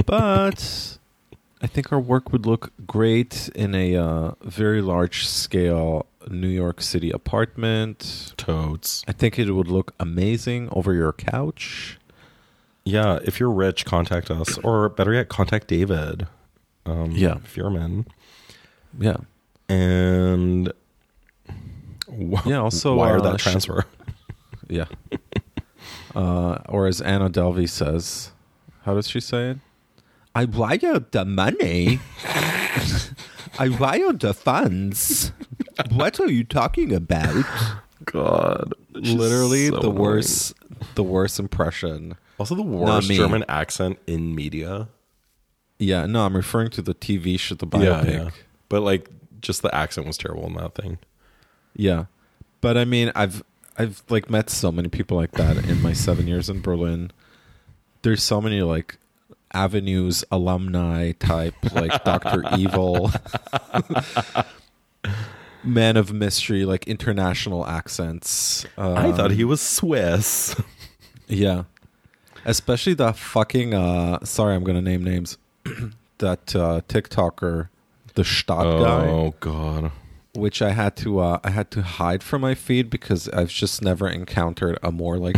But 0.05 0.97
I 1.61 1.67
think 1.67 1.91
our 1.91 1.99
work 1.99 2.31
would 2.31 2.45
look 2.45 2.71
great 2.87 3.49
in 3.53 3.75
a 3.75 3.97
uh, 3.97 4.31
very 4.41 4.81
large 4.81 5.27
scale 5.27 6.05
New 6.29 6.47
York 6.47 6.81
City 6.81 7.11
apartment. 7.11 8.33
Toads. 8.37 9.03
I 9.07 9.11
think 9.11 9.37
it 9.37 9.51
would 9.51 9.67
look 9.67 9.93
amazing 9.99 10.69
over 10.71 10.93
your 10.93 11.11
couch. 11.13 11.98
Yeah, 12.85 13.19
if 13.23 13.39
you're 13.39 13.51
rich, 13.51 13.85
contact 13.85 14.31
us, 14.31 14.57
or 14.59 14.89
better 14.89 15.13
yet, 15.13 15.29
contact 15.29 15.67
David. 15.67 16.27
Um, 16.85 17.11
Yeah. 17.11 17.35
Fierman. 17.43 18.07
Yeah. 18.99 19.17
And 19.67 20.71
wh- 22.09 22.45
Yeah, 22.47 22.59
also, 22.61 22.95
wire 22.95 23.17
uh, 23.17 23.21
that 23.31 23.39
sh- 23.39 23.43
transfer. 23.43 23.85
Yeah. 24.71 24.85
uh, 26.15 26.59
or 26.69 26.85
as 26.87 27.01
Anna 27.01 27.29
Delvey 27.29 27.67
says, 27.67 28.31
how 28.83 28.93
does 28.93 29.07
she 29.09 29.19
say 29.19 29.49
it? 29.51 29.57
I 30.35 30.45
wire 30.45 30.99
the 31.11 31.25
money. 31.25 31.99
I 33.59 33.69
wire 33.69 34.13
the 34.13 34.33
funds. 34.33 35.31
What 35.91 36.19
are 36.19 36.29
you 36.29 36.43
talking 36.43 36.93
about? 36.93 37.43
God, 38.05 38.73
Literally 38.93 39.69
the 39.71 39.89
worst, 39.89 40.53
the 40.95 41.03
worst 41.03 41.39
impression. 41.39 42.15
Also, 42.39 42.55
the 42.55 42.63
worst 42.63 43.09
me. 43.09 43.17
German 43.17 43.43
accent 43.47 43.99
in 44.07 44.33
media. 44.33 44.87
Yeah, 45.77 46.05
no, 46.05 46.25
I'm 46.25 46.35
referring 46.35 46.69
to 46.71 46.81
the 46.81 46.93
TV 46.95 47.39
show, 47.39 47.55
the 47.55 47.67
biopic. 47.67 48.31
But 48.69 48.81
like, 48.81 49.09
just 49.41 49.61
the 49.61 49.73
accent 49.73 50.07
was 50.07 50.17
terrible 50.17 50.45
in 50.47 50.53
that 50.55 50.75
thing. 50.75 50.97
Yeah. 51.75 52.05
But 52.61 52.77
I 52.77 52.85
mean, 52.85 53.11
I've 53.15 53.43
I've 53.77 54.03
like 54.09 54.29
met 54.29 54.49
so 54.49 54.71
many 54.71 54.89
people 54.89 55.15
like 55.15 55.31
that 55.33 55.57
in 55.69 55.81
my 55.81 55.93
7 55.93 56.27
years 56.27 56.49
in 56.49 56.61
Berlin. 56.61 57.11
There's 58.01 58.21
so 58.23 58.41
many 58.41 58.61
like 58.61 58.97
avenues 59.53 60.23
alumni 60.31 61.13
type 61.13 61.55
like 61.73 62.03
Dr. 62.05 62.43
Evil 62.57 63.11
Man 65.63 65.97
of 65.97 66.13
Mystery 66.13 66.65
like 66.65 66.87
international 66.87 67.65
accents. 67.65 68.65
I 68.77 69.07
Um, 69.07 69.15
thought 69.15 69.31
he 69.31 69.43
was 69.43 69.61
Swiss. 69.61 70.55
yeah. 71.27 71.63
Especially 72.49 72.93
the 72.93 73.13
fucking 73.13 73.73
uh 73.73 74.19
sorry, 74.25 74.55
I'm 74.55 74.63
going 74.63 74.75
to 74.75 74.81
name 74.81 75.03
names. 75.03 75.37
that 76.17 76.55
uh 76.55 76.81
TikToker 76.87 77.69
the 78.15 78.23
Gstaad 78.23 78.83
guy 78.83 79.07
Oh 79.07 79.33
God. 79.39 79.91
which 80.33 80.61
I 80.61 80.71
had 80.71 80.95
to 80.97 81.19
uh, 81.19 81.39
I 81.43 81.51
had 81.51 81.71
to 81.71 81.81
hide 81.81 82.23
from 82.23 82.41
my 82.41 82.55
feed 82.55 82.89
because 82.89 83.29
I've 83.29 83.49
just 83.49 83.81
never 83.81 84.07
encountered 84.07 84.77
a 84.83 84.91
more 84.91 85.17
like 85.17 85.37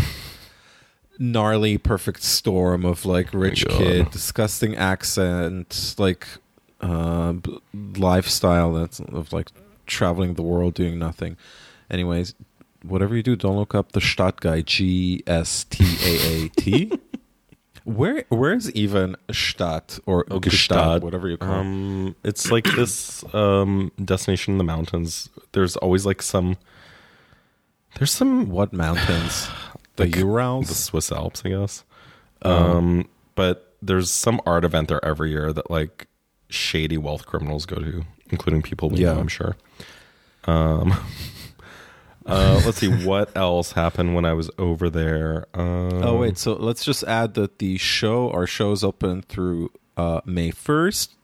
gnarly 1.20 1.78
perfect 1.78 2.24
storm 2.24 2.86
of 2.86 3.06
like 3.06 3.34
rich 3.34 3.66
God. 3.68 3.78
kid, 3.78 4.12
disgusting 4.12 4.76
accent, 4.76 5.96
like 5.98 6.26
uh, 6.80 7.34
lifestyle 7.74 8.74
that's 8.74 9.00
of 9.00 9.32
like 9.32 9.50
traveling 9.86 10.34
the 10.36 10.42
world 10.42 10.74
doing 10.74 10.98
nothing. 10.98 11.38
Anyways, 11.90 12.34
whatever 12.84 13.16
you 13.16 13.24
do, 13.24 13.36
don't 13.36 13.56
look 13.58 13.74
up 13.76 13.92
the 13.94 14.00
Gstaad 14.00 14.40
guy. 14.40 14.62
G 14.62 15.24
S 15.28 15.64
T 15.66 15.84
A 16.04 16.46
A 16.46 16.50
T. 16.50 16.92
Where 17.84 18.26
where 18.30 18.54
is 18.54 18.72
even 18.74 19.16
Stadt 19.32 20.00
or 20.06 20.24
Oh, 20.30 20.40
Gstaad. 20.40 21.02
whatever 21.02 21.28
you 21.28 21.38
call 21.38 21.50
it? 21.52 21.60
Um, 21.62 22.16
it's 22.24 22.52
like 22.52 22.66
this 22.76 23.24
um 23.34 23.92
destination 24.06 24.54
in 24.54 24.58
the 24.60 24.64
mountains. 24.64 25.30
There's 25.54 25.76
always 25.78 26.06
like 26.06 26.22
some. 26.22 26.58
There's 27.98 28.12
some 28.12 28.50
What 28.50 28.72
mountains? 28.72 29.50
The 29.96 30.04
Like, 30.06 30.16
Urals? 30.16 30.68
the 30.70 30.76
Swiss 30.76 31.12
Alps, 31.12 31.42
I 31.44 31.50
guess. 31.50 31.84
Oh. 32.44 32.78
Um, 32.78 33.10
but 33.36 33.76
there's 33.82 34.10
some 34.12 34.40
art 34.46 34.64
event 34.64 34.88
there 34.88 35.04
every 35.04 35.32
year 35.32 35.52
that 35.52 35.70
like 35.72 36.08
shady 36.50 36.98
wealth 37.00 37.26
criminals 37.26 37.66
go 37.66 37.78
to, 37.78 38.06
including 38.30 38.62
people 38.62 38.90
we 38.92 39.00
Yeah. 39.00 39.14
know, 39.14 39.20
I'm 39.22 39.28
sure. 39.28 39.58
Um, 40.46 40.94
uh, 42.32 42.62
let's 42.66 42.78
see 42.80 42.88
what 43.06 43.36
else 43.36 43.74
happened 43.74 44.16
when 44.16 44.26
I 44.26 44.34
was 44.34 44.50
over 44.58 44.90
there. 44.90 45.46
Um, 45.54 46.04
Oh 46.04 46.18
wait, 46.18 46.38
so 46.38 46.54
let's 46.54 46.84
just 46.84 47.04
add 47.04 47.34
that 47.36 47.60
the 47.60 47.78
show, 47.78 48.30
our 48.32 48.48
show 48.48 48.72
is 48.72 48.84
open 48.84 49.22
through 49.24 49.72
uh, 49.98 50.22
May 50.26 50.52
first. 50.52 51.16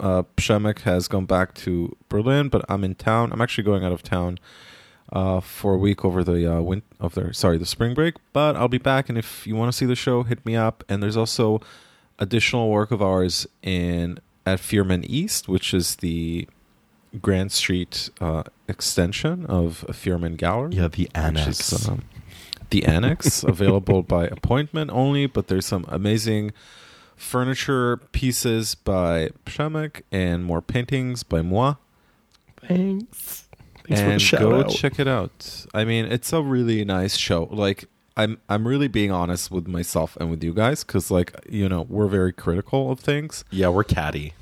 Uh, 0.00 0.22
has 0.84 1.06
gone 1.06 1.26
back 1.26 1.52
to 1.54 1.94
Berlin, 2.08 2.48
but 2.48 2.64
I'm 2.68 2.82
in 2.82 2.94
town. 2.94 3.30
I'm 3.30 3.42
actually 3.42 3.64
going 3.64 3.84
out 3.84 3.92
of 3.92 4.02
town 4.02 4.38
uh, 5.12 5.40
for 5.40 5.74
a 5.74 5.76
week 5.76 6.02
over 6.02 6.24
the 6.24 6.50
uh, 6.50 6.60
win- 6.62 6.82
of 6.98 7.14
the 7.14 7.34
sorry 7.34 7.58
the 7.58 7.66
spring 7.66 7.92
break. 7.92 8.14
But 8.32 8.56
I'll 8.56 8.68
be 8.68 8.78
back, 8.78 9.10
and 9.10 9.18
if 9.18 9.46
you 9.46 9.54
want 9.54 9.70
to 9.70 9.76
see 9.76 9.84
the 9.84 9.94
show, 9.94 10.22
hit 10.22 10.44
me 10.46 10.56
up. 10.56 10.82
And 10.88 11.02
there's 11.02 11.16
also 11.16 11.60
additional 12.18 12.70
work 12.70 12.90
of 12.90 13.02
ours 13.02 13.46
in 13.62 14.18
at 14.46 14.60
Fierman 14.60 15.04
East, 15.04 15.46
which 15.48 15.74
is 15.74 15.96
the 15.96 16.48
Grand 17.20 17.52
Street 17.52 18.08
uh, 18.20 18.44
extension 18.68 19.44
of 19.46 19.84
Fierman 19.92 20.36
Gallery 20.36 20.74
yeah, 20.76 20.88
the 20.88 21.10
annex. 21.14 21.72
is, 21.72 21.88
um, 21.88 22.02
the 22.70 22.84
annex 22.86 23.42
available 23.54 24.02
by 24.02 24.26
appointment 24.26 24.90
only 24.92 25.26
but 25.26 25.48
there's 25.48 25.66
some 25.66 25.84
amazing 25.88 26.52
furniture 27.16 27.98
pieces 28.12 28.74
by 28.74 29.30
Przemek 29.44 30.02
and 30.10 30.44
more 30.44 30.62
paintings 30.62 31.22
by 31.22 31.42
moi 31.42 31.74
Thanks. 32.66 33.48
Thanks 33.86 34.00
for 34.00 34.06
the 34.06 34.12
and 34.12 34.22
shout 34.22 34.40
go 34.40 34.60
out. 34.60 34.70
check 34.70 34.98
it 35.00 35.08
out 35.08 35.66
i 35.74 35.84
mean 35.84 36.04
it's 36.06 36.32
a 36.32 36.40
really 36.40 36.84
nice 36.84 37.16
show 37.16 37.48
like 37.50 37.84
i'm 38.16 38.38
i'm 38.48 38.66
really 38.66 38.86
being 38.88 39.10
honest 39.10 39.50
with 39.50 39.66
myself 39.66 40.16
and 40.20 40.30
with 40.30 40.42
you 40.44 40.54
guys 40.54 40.84
because 40.84 41.10
like 41.10 41.34
you 41.48 41.68
know 41.68 41.82
we're 41.88 42.06
very 42.06 42.32
critical 42.32 42.90
of 42.92 43.00
things 43.00 43.44
Yeah, 43.50 43.68
we're 43.68 43.84
catty. 43.84 44.34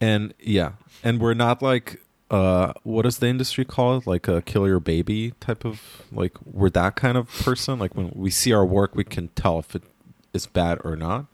And 0.00 0.34
yeah. 0.38 0.72
And 1.02 1.20
we're 1.20 1.34
not 1.34 1.62
like 1.62 2.00
uh 2.30 2.72
what 2.82 3.02
does 3.02 3.18
the 3.18 3.28
industry 3.28 3.64
call 3.64 3.98
it? 3.98 4.06
Like 4.06 4.26
a 4.28 4.42
kill 4.42 4.66
your 4.66 4.80
baby 4.80 5.32
type 5.40 5.64
of 5.64 6.02
like 6.12 6.32
we're 6.44 6.70
that 6.70 6.96
kind 6.96 7.16
of 7.16 7.28
person? 7.28 7.78
Like 7.78 7.94
when 7.94 8.10
we 8.14 8.30
see 8.30 8.52
our 8.52 8.64
work 8.66 8.94
we 8.94 9.04
can 9.04 9.28
tell 9.28 9.58
if 9.58 9.74
it 9.74 9.82
is 10.32 10.46
bad 10.46 10.78
or 10.84 10.96
not. 10.96 11.26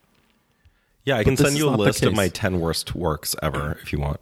Yeah, 1.05 1.17
I 1.17 1.25
But 1.25 1.25
can 1.25 1.37
send 1.39 1.57
you 1.59 1.69
a 1.69 1.71
list 1.71 2.05
of 2.05 2.15
my 2.15 2.29
10 2.29 2.61
worst 2.61 2.95
works 2.95 3.35
ever 3.43 3.79
if 3.83 3.93
you 3.93 3.99
want. 3.99 4.21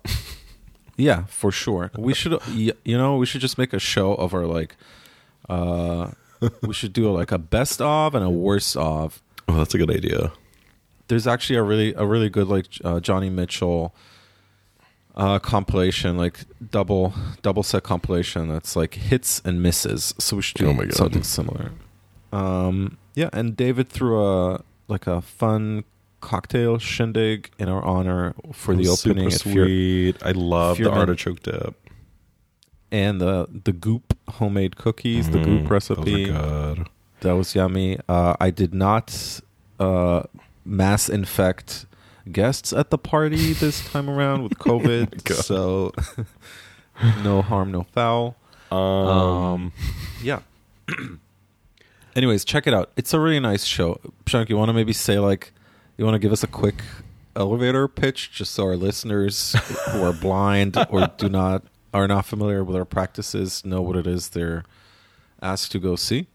yeah 0.96 1.24
for 1.24 1.50
sure. 1.50 1.90
We 1.98 2.14
should 2.14 2.38
you 2.54 2.74
know 2.98 3.16
we 3.16 3.26
should 3.26 3.40
just 3.40 3.58
make 3.58 3.72
a 3.72 3.78
show 3.80 4.14
of 4.14 4.32
our 4.32 4.46
like 4.46 4.76
uh 5.48 6.12
we 6.62 6.72
should 6.72 6.92
do 6.92 7.10
like 7.12 7.32
a 7.32 7.38
best 7.38 7.82
of 7.82 8.14
and 8.14 8.24
a 8.24 8.30
worst 8.30 8.76
of. 8.76 9.20
Oh, 9.48 9.56
that's 9.58 9.74
a 9.74 9.78
good 9.78 9.90
idea. 9.90 10.32
there's 11.08 11.26
actually 11.26 11.56
a 11.56 11.62
really 11.62 11.92
a 11.94 12.06
really 12.06 12.30
good 12.30 12.46
like 12.46 12.66
uh, 12.84 13.00
Joni 13.00 13.30
Mitchell 13.32 13.92
uh 15.20 15.38
compilation 15.38 16.16
like 16.16 16.36
double 16.70 17.12
double 17.42 17.62
set 17.62 17.82
compilation 17.82 18.48
that's 18.48 18.74
like 18.74 18.94
hits 18.94 19.40
and 19.44 19.62
misses 19.62 20.14
so 20.18 20.36
we 20.36 20.42
should 20.42 20.56
do 20.58 20.68
Oh 20.70 20.88
something 20.90 21.22
similar 21.22 21.72
um 22.32 22.96
yeah 23.14 23.28
and 23.32 23.56
David 23.56 23.88
threw 23.88 24.14
a 24.24 24.62
like 24.88 25.06
a 25.06 25.20
fun 25.20 25.84
cocktail 26.20 26.78
shindig 26.78 27.50
in 27.58 27.68
our 27.68 27.82
honor 27.84 28.34
for 28.52 28.74
the 28.74 28.88
opening 28.88 29.30
Super 29.30 29.64
sweet. 29.66 30.16
I 30.22 30.32
love 30.32 30.76
the 30.78 30.90
artichoke 30.90 31.42
dip. 31.42 31.74
and 32.92 33.20
the 33.20 33.48
the 33.66 33.72
goop 33.72 34.16
homemade 34.38 34.76
cookies 34.76 35.30
the 35.30 35.38
Mhm, 35.38 35.44
goop 35.44 35.62
those 35.62 35.70
recipe. 35.70 36.30
That 37.20 37.34
was 37.36 37.54
yummy. 37.54 37.98
Uh, 38.08 38.34
I 38.40 38.50
did 38.50 38.72
not 38.72 39.40
uh, 39.78 40.22
mass 40.64 41.08
infect 41.08 41.84
guests 42.32 42.72
at 42.72 42.90
the 42.90 42.98
party 42.98 43.52
this 43.52 43.88
time 43.90 44.08
around 44.08 44.42
with 44.42 44.52
COVID, 44.58 45.32
so 45.42 45.92
no 47.24 47.42
harm, 47.42 47.70
no 47.72 47.82
foul. 47.84 48.36
Um, 48.70 48.78
Um, 48.78 49.72
yeah. 50.22 50.40
Anyways, 52.16 52.44
check 52.44 52.66
it 52.66 52.74
out. 52.74 52.90
It's 52.96 53.14
a 53.14 53.20
really 53.20 53.40
nice 53.40 53.64
show. 53.64 54.00
Shank, 54.26 54.48
you 54.48 54.56
want 54.56 54.68
to 54.68 54.72
maybe 54.72 54.92
say 54.92 55.18
like, 55.18 55.52
you 55.96 56.04
want 56.04 56.14
to 56.14 56.18
give 56.18 56.32
us 56.32 56.42
a 56.42 56.46
quick 56.48 56.82
elevator 57.36 57.86
pitch, 57.86 58.32
just 58.32 58.52
so 58.52 58.64
our 58.64 58.76
listeners 58.76 59.54
who 59.90 60.02
are 60.02 60.12
blind 60.12 60.76
or 60.90 61.06
do 61.18 61.28
not 61.28 61.62
are 61.94 62.08
not 62.08 62.24
familiar 62.26 62.62
with 62.64 62.76
our 62.76 62.84
practices 62.84 63.64
know 63.64 63.80
what 63.82 63.96
it 63.96 64.06
is 64.06 64.30
they're 64.30 64.64
asked 65.42 65.72
to 65.72 65.78
go 65.78 65.96
see. 65.96 66.26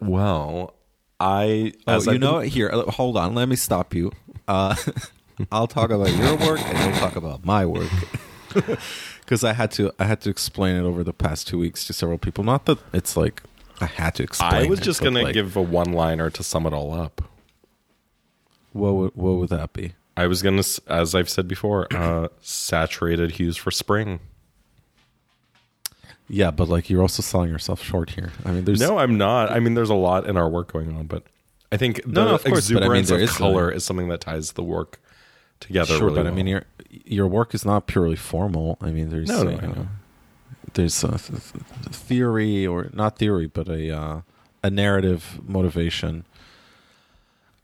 well, 0.00 0.74
I 1.20 1.72
Oh, 1.86 2.00
you 2.02 2.12
I've 2.12 2.20
know, 2.20 2.40
been- 2.40 2.48
here, 2.50 2.70
uh, 2.72 2.90
hold 2.90 3.16
on. 3.16 3.34
Let 3.34 3.48
me 3.48 3.56
stop 3.56 3.94
you. 3.94 4.10
Uh, 4.48 4.74
I'll 5.50 5.66
talk 5.66 5.90
about 5.90 6.14
your 6.14 6.36
work, 6.36 6.60
and 6.60 6.78
you'll 6.78 6.98
talk 7.00 7.16
about 7.16 7.44
my 7.44 7.66
work. 7.66 7.90
Because 9.24 9.42
I 9.42 9.54
had 9.54 9.70
to, 9.72 9.90
I 9.98 10.04
had 10.04 10.20
to 10.20 10.30
explain 10.30 10.76
it 10.76 10.82
over 10.82 11.02
the 11.02 11.14
past 11.14 11.48
two 11.48 11.58
weeks 11.58 11.86
to 11.86 11.94
several 11.94 12.18
people. 12.18 12.44
Not 12.44 12.66
that 12.66 12.78
it's 12.92 13.16
like 13.16 13.42
I 13.80 13.86
had 13.86 14.14
to 14.16 14.22
explain. 14.22 14.52
I 14.52 14.68
was 14.68 14.80
it, 14.80 14.82
just 14.82 15.02
gonna 15.02 15.22
like, 15.22 15.34
give 15.34 15.56
a 15.56 15.62
one-liner 15.62 16.28
to 16.30 16.42
sum 16.42 16.66
it 16.66 16.74
all 16.74 16.92
up. 16.92 17.22
What 18.72 18.94
would, 18.94 19.16
what 19.16 19.32
would 19.36 19.48
that 19.48 19.72
be? 19.72 19.94
I 20.16 20.26
was 20.26 20.42
gonna, 20.42 20.62
as 20.88 21.14
I've 21.14 21.30
said 21.30 21.48
before, 21.48 21.88
uh, 21.90 22.28
saturated 22.42 23.32
hues 23.32 23.56
for 23.56 23.70
spring. 23.70 24.20
Yeah, 26.28 26.50
but 26.50 26.68
like 26.68 26.88
you're 26.90 27.02
also 27.02 27.22
selling 27.22 27.50
yourself 27.50 27.82
short 27.82 28.10
here. 28.10 28.30
I 28.44 28.50
mean, 28.50 28.64
there's 28.64 28.80
No, 28.80 28.98
I'm 28.98 29.16
not. 29.16 29.50
I 29.50 29.58
mean, 29.58 29.74
there's 29.74 29.90
a 29.90 29.94
lot 29.94 30.26
in 30.26 30.36
our 30.36 30.48
work 30.48 30.72
going 30.72 30.94
on, 30.96 31.06
but 31.06 31.24
I 31.72 31.76
think 31.76 32.02
the 32.04 32.12
No, 32.12 32.24
no, 32.26 32.34
of 32.34 32.44
course, 32.44 32.70
but 32.70 32.82
I 32.82 32.88
mean, 32.88 32.98
exuberance 32.98 33.08
there 33.08 33.16
of 33.16 33.22
is 33.22 33.34
a- 33.34 33.38
color 33.38 33.70
is 33.70 33.84
something 33.84 34.08
that 34.08 34.20
ties 34.20 34.52
the 34.52 34.62
work 34.62 35.00
together. 35.60 35.96
sure, 35.96 36.06
really 36.08 36.22
but 36.22 36.26
I 36.26 36.30
mean, 36.30 36.46
your 36.46 36.64
your 37.04 37.26
work 37.26 37.54
is 37.54 37.64
not 37.64 37.86
purely 37.86 38.16
formal. 38.16 38.76
I 38.80 38.90
mean, 38.90 39.10
there's 39.10 39.28
No, 39.28 39.42
no, 39.42 39.50
uh, 39.50 39.60
I 39.62 39.66
know. 39.66 39.88
there's 40.74 41.02
a 41.04 41.08
th- 41.18 41.20
th- 41.28 41.40
theory 41.90 42.66
or 42.66 42.90
not 42.92 43.18
theory, 43.18 43.46
but 43.46 43.68
a 43.68 43.90
uh, 43.90 44.20
a 44.62 44.70
narrative 44.70 45.40
motivation. 45.46 46.24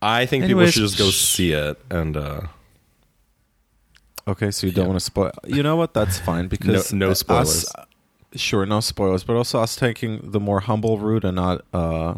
I 0.03 0.25
think 0.27 0.45
Anyways, 0.45 0.75
people 0.75 0.89
should 0.89 0.97
just 0.97 0.99
go 0.99 1.11
see 1.11 1.53
it 1.53 1.79
and 1.91 2.17
uh 2.17 2.41
Okay, 4.29 4.51
so 4.51 4.67
you 4.67 4.73
don't 4.73 4.85
Yeah. 4.85 4.89
want 4.89 5.01
to 5.01 5.05
spoil. 5.05 5.33
You 5.47 5.63
know 5.63 5.77
what? 5.77 5.93
That's 5.95 6.19
fine 6.19 6.49
because 6.55 6.93
no 6.93 7.11
uh, 7.11 7.15
spoilers. 7.15 7.65
us- 7.65 7.75
sure, 8.37 8.65
no 8.67 8.81
spoilers, 8.81 9.25
but 9.25 9.35
also 9.37 9.61
us 9.61 9.77
taking 9.77 10.31
the 10.31 10.41
more 10.41 10.61
humble 10.61 10.99
route 10.99 11.25
and 11.25 11.37
not 11.37 11.63
uh, 11.73 12.15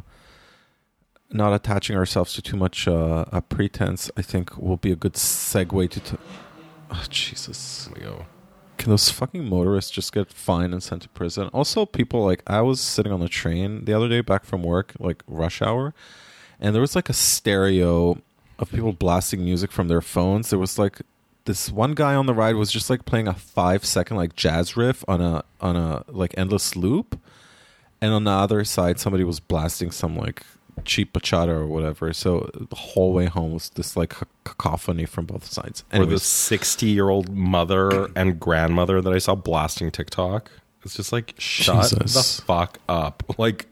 not 1.33 1.53
attaching 1.53 1.97
ourselves 1.97 2.33
to 2.35 2.43
too 2.43 2.57
much 2.57 2.87
uh, 2.87 3.25
a 3.33 3.41
pretense. 3.43 4.11
I 4.17 4.23
think 4.23 4.57
will 4.57 4.77
be 4.77 4.93
a 4.93 4.97
good 4.97 5.15
segue 5.15 5.91
to. 5.91 6.01
T- 6.01 6.17
oh, 6.91 7.05
Jesus. 7.09 7.89
we 7.95 8.03
go. 8.03 8.27
Can 8.79 8.91
those 8.91 9.11
fucking 9.11 9.49
motorists 9.49 9.91
just 9.91 10.13
get 10.13 10.33
fined 10.33 10.73
and 10.73 10.83
sent 10.83 11.03
to 11.03 11.09
prison? 11.11 11.49
Also, 11.49 11.87
people 11.87 12.25
like 12.25 12.43
I 12.47 12.63
was 12.63 12.81
sitting 12.81 13.13
on 13.13 13.21
the 13.21 13.29
train 13.29 13.85
the 13.85 13.93
other 13.93 14.09
day 14.09 14.23
back 14.23 14.45
from 14.45 14.63
work, 14.63 14.93
like 14.99 15.23
rush 15.29 15.63
hour, 15.63 15.95
and 16.61 16.75
there 16.75 16.81
was 16.81 16.97
like 16.97 17.09
a 17.09 17.13
stereo 17.13 18.21
of 18.59 18.71
people 18.71 18.93
blasting 18.93 19.45
music 19.45 19.71
from 19.71 19.89
their 19.89 20.01
phones. 20.01 20.51
There 20.51 20.59
was 20.59 20.79
like 20.79 21.03
this 21.45 21.71
one 21.71 21.95
guy 21.95 22.15
on 22.15 22.27
the 22.27 22.35
ride 22.35 22.57
was 22.57 22.73
just 22.73 22.91
like 22.91 23.05
playing 23.05 23.29
a 23.29 23.35
five 23.35 23.85
second 23.85 24.17
like 24.17 24.35
jazz 24.35 24.77
riff 24.77 25.05
on 25.07 25.21
a 25.21 25.45
on 25.61 25.77
a 25.77 26.05
like 26.09 26.35
endless 26.37 26.75
loop, 26.75 27.21
and 28.01 28.13
on 28.13 28.25
the 28.25 28.31
other 28.31 28.65
side 28.65 28.99
somebody 28.99 29.25
was 29.25 29.41
blasting 29.41 29.91
some 29.91 30.17
like 30.17 30.43
cheap 30.85 31.13
bachata 31.13 31.49
or 31.49 31.67
whatever. 31.67 32.13
So 32.13 32.51
the 32.55 32.77
whole 32.77 33.13
way 33.13 33.27
home 33.27 33.53
was 33.53 33.71
this 33.71 33.97
like 33.97 34.15
cacophony 34.45 35.05
from 35.07 35.27
both 35.27 35.45
sides. 35.51 35.85
Or 35.93 36.07
the 36.07 36.19
60 36.19 36.87
year 36.87 37.09
old 37.09 37.35
mother 37.35 38.09
and 38.17 38.39
grandmother 38.41 39.01
that 39.01 39.13
I 39.13 39.19
saw 39.19 39.35
blasting 39.35 39.91
TikTok. 39.91 40.51
It's 40.85 40.97
just 40.97 41.13
like, 41.13 41.35
shut 41.39 41.91
Jesus. 41.91 42.37
the 42.37 42.43
fuck 42.43 42.79
up. 42.89 43.23
Like, 43.39 43.67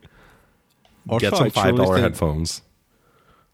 Also, 1.08 1.30
get 1.30 1.36
some 1.36 1.50
$5 1.50 2.00
headphones. 2.00 2.62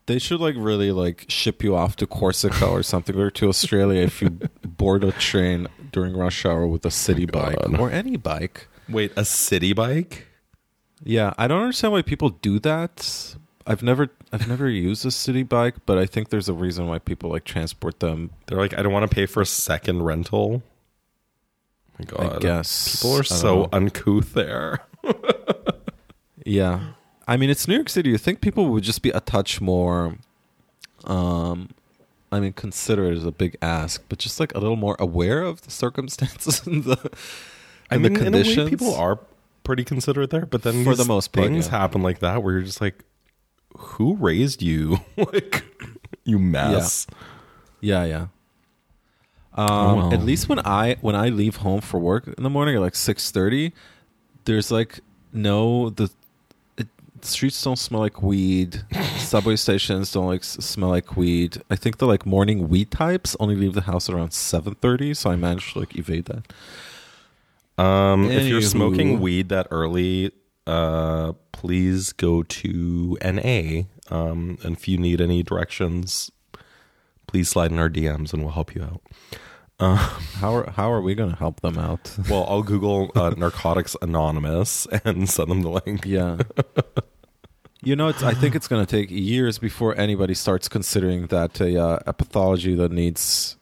They 0.06 0.18
should 0.18 0.40
like 0.40 0.54
really 0.56 0.92
like 0.92 1.24
ship 1.28 1.64
you 1.64 1.74
off 1.74 1.96
to 1.96 2.06
Corsica 2.06 2.66
or 2.66 2.82
something 2.82 3.18
or 3.18 3.30
to 3.32 3.48
Australia 3.48 4.02
if 4.02 4.22
you 4.22 4.30
board 4.62 5.02
a 5.02 5.12
train 5.12 5.66
during 5.90 6.16
rush 6.16 6.44
hour 6.44 6.66
with 6.66 6.84
a 6.86 6.90
city 6.90 7.26
oh 7.28 7.32
bike 7.32 7.56
God. 7.56 7.80
or 7.80 7.90
any 7.90 8.16
bike. 8.16 8.68
Wait, 8.88 9.12
a 9.16 9.24
city 9.24 9.72
bike? 9.72 10.25
Yeah, 11.04 11.32
I 11.38 11.46
don't 11.46 11.60
understand 11.60 11.92
why 11.92 12.02
people 12.02 12.30
do 12.30 12.58
that. 12.60 13.36
I've 13.66 13.82
never 13.82 14.08
I've 14.32 14.46
never 14.48 14.68
used 14.68 15.04
a 15.04 15.10
city 15.10 15.42
bike, 15.42 15.74
but 15.86 15.98
I 15.98 16.06
think 16.06 16.28
there's 16.30 16.48
a 16.48 16.52
reason 16.54 16.86
why 16.86 16.98
people 17.00 17.30
like 17.30 17.44
transport 17.44 18.00
them. 18.00 18.30
They're 18.46 18.58
like, 18.58 18.78
I 18.78 18.82
don't 18.82 18.92
want 18.92 19.08
to 19.10 19.14
pay 19.14 19.26
for 19.26 19.40
a 19.40 19.46
second 19.46 20.02
rental. 20.02 20.62
my 21.98 22.04
God. 22.06 22.36
I 22.36 22.38
guess 22.38 22.96
People 22.96 23.16
are 23.18 23.22
so 23.24 23.54
know. 23.62 23.68
uncouth 23.72 24.32
there. 24.34 24.80
Yeah. 26.44 26.92
I 27.26 27.36
mean, 27.36 27.50
it's 27.50 27.66
New 27.66 27.74
York 27.74 27.88
City. 27.88 28.10
You 28.10 28.18
think 28.18 28.40
people 28.40 28.66
would 28.68 28.84
just 28.84 29.02
be 29.02 29.10
a 29.10 29.20
touch 29.20 29.60
more 29.60 30.16
um 31.04 31.70
I 32.32 32.40
mean, 32.40 32.52
considerate 32.52 33.14
is 33.14 33.24
a 33.24 33.30
big 33.32 33.56
ask, 33.62 34.02
but 34.08 34.18
just 34.18 34.38
like 34.40 34.54
a 34.54 34.58
little 34.58 34.76
more 34.76 34.96
aware 34.98 35.42
of 35.42 35.62
the 35.62 35.70
circumstances 35.70 36.64
and 36.66 36.84
the 36.84 37.10
I 37.90 37.96
and 37.96 38.02
mean, 38.02 38.12
the 38.14 38.26
in 38.26 38.34
a 38.34 38.38
way, 38.38 38.44
conditions. 38.44 38.70
people 38.70 38.94
are 38.94 39.18
pretty 39.66 39.84
considerate 39.84 40.30
there, 40.30 40.46
but 40.46 40.62
then 40.62 40.84
For 40.84 40.94
the 40.94 41.04
most 41.04 41.32
part, 41.32 41.48
things 41.48 41.66
yeah. 41.66 41.72
happen 41.72 42.02
like 42.02 42.20
that 42.20 42.42
where 42.42 42.54
you're 42.54 42.62
just 42.62 42.80
like, 42.80 43.04
who 43.76 44.14
raised 44.16 44.62
you? 44.62 44.98
like, 45.16 45.64
you 46.24 46.38
mess. 46.38 47.06
Yeah, 47.80 48.04
yeah. 48.04 48.26
Um, 49.54 49.68
Oh, 49.68 49.96
well. 49.96 50.14
At 50.14 50.22
least 50.22 50.48
when 50.48 50.60
I 50.60 50.96
when 51.00 51.14
I 51.16 51.28
leave 51.30 51.56
home 51.56 51.80
for 51.80 51.98
work 51.98 52.26
in 52.28 52.42
the 52.42 52.50
morning 52.50 52.76
at 52.76 52.80
like 52.80 52.94
six 52.94 53.30
thirty, 53.30 53.72
there's 54.44 54.70
like 54.70 55.00
no 55.32 55.90
the, 55.90 56.10
the 56.76 56.86
streets 57.22 57.62
don't 57.62 57.78
smell 57.78 58.02
like 58.02 58.22
weed. 58.22 58.84
subway 59.16 59.56
stations 59.56 60.12
don't 60.12 60.26
like 60.26 60.44
smell 60.44 60.90
like 60.90 61.16
weed. 61.16 61.62
I 61.70 61.76
think 61.76 61.98
the 61.98 62.06
like 62.06 62.26
morning 62.26 62.68
weed 62.68 62.90
types 62.90 63.34
only 63.40 63.56
leave 63.56 63.72
the 63.72 63.82
house 63.82 64.08
at 64.10 64.14
around 64.14 64.32
seven 64.32 64.74
thirty, 64.74 65.14
so 65.14 65.30
I 65.30 65.36
managed 65.36 65.72
to 65.72 65.80
like 65.80 65.96
evade 65.96 66.26
that. 66.26 66.52
Um, 67.78 68.30
if 68.30 68.46
you're 68.46 68.62
smoking 68.62 69.20
weed 69.20 69.48
that 69.50 69.68
early, 69.70 70.32
uh, 70.66 71.32
please 71.52 72.12
go 72.12 72.42
to 72.42 73.18
NA. 73.22 73.82
Um, 74.10 74.58
and 74.62 74.76
if 74.76 74.88
you 74.88 74.98
need 74.98 75.20
any 75.20 75.42
directions, 75.42 76.30
please 77.26 77.48
slide 77.48 77.70
in 77.70 77.78
our 77.78 77.90
DMs 77.90 78.32
and 78.32 78.42
we'll 78.42 78.52
help 78.52 78.74
you 78.74 78.82
out. 78.82 79.02
How 79.78 80.54
are 80.54 80.70
how 80.70 80.90
are 80.90 81.02
we 81.02 81.14
gonna 81.14 81.36
help 81.36 81.60
them 81.60 81.78
out? 81.78 82.16
Well, 82.30 82.46
I'll 82.48 82.62
Google 82.62 83.12
uh, 83.14 83.34
Narcotics 83.36 83.94
Anonymous 84.00 84.86
and 85.04 85.28
send 85.28 85.50
them 85.50 85.62
the 85.62 85.70
link. 85.70 86.06
Yeah. 86.06 86.38
You 87.82 87.94
know, 87.94 88.08
it's, 88.08 88.22
I 88.22 88.34
think 88.34 88.56
it's 88.56 88.66
going 88.66 88.84
to 88.84 88.90
take 88.90 89.12
years 89.12 89.58
before 89.58 89.96
anybody 89.96 90.34
starts 90.34 90.68
considering 90.68 91.26
that 91.28 91.60
a, 91.60 91.80
uh, 91.80 91.98
a 92.04 92.12
pathology 92.12 92.74
that 92.74 92.90
needs, 92.90 93.56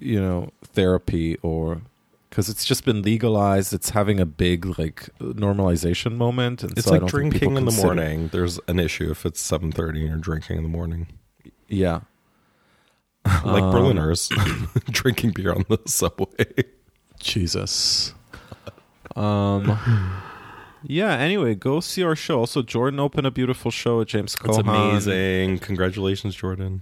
you 0.00 0.20
know, 0.20 0.50
therapy 0.64 1.36
or 1.42 1.82
because 2.30 2.48
it's 2.48 2.64
just 2.64 2.84
been 2.84 3.02
legalized. 3.02 3.72
It's 3.74 3.90
having 3.90 4.18
a 4.20 4.26
big 4.26 4.78
like 4.78 5.08
normalization 5.20 6.16
moment. 6.16 6.62
And 6.62 6.72
It's 6.78 6.86
so 6.86 6.92
like 6.94 7.06
drinking 7.06 7.56
in 7.56 7.64
the 7.64 7.70
consider- 7.70 7.86
morning. 7.86 8.28
There's 8.32 8.58
an 8.68 8.78
issue 8.78 9.10
if 9.10 9.26
it's 9.26 9.42
7:30 9.42 9.88
and 10.00 10.08
you're 10.08 10.16
drinking 10.16 10.56
in 10.56 10.62
the 10.62 10.68
morning. 10.68 11.08
Yeah. 11.68 12.00
like 13.44 13.62
Um, 13.62 13.72
Berliners 13.72 14.28
drinking 14.90 15.32
beer 15.32 15.52
on 15.52 15.64
the 15.68 15.78
subway. 15.86 16.46
Jesus. 17.18 18.14
Um. 19.16 19.76
Yeah. 20.82 21.12
Anyway, 21.14 21.54
go 21.56 21.80
see 21.80 22.02
our 22.02 22.16
show. 22.16 22.38
Also, 22.38 22.62
Jordan 22.62 22.98
opened 23.00 23.26
a 23.26 23.30
beautiful 23.30 23.70
show 23.70 24.00
at 24.00 24.06
James 24.06 24.34
That's 24.42 24.56
Cohan. 24.56 24.68
amazing. 24.92 25.58
Congratulations, 25.58 26.34
Jordan. 26.34 26.80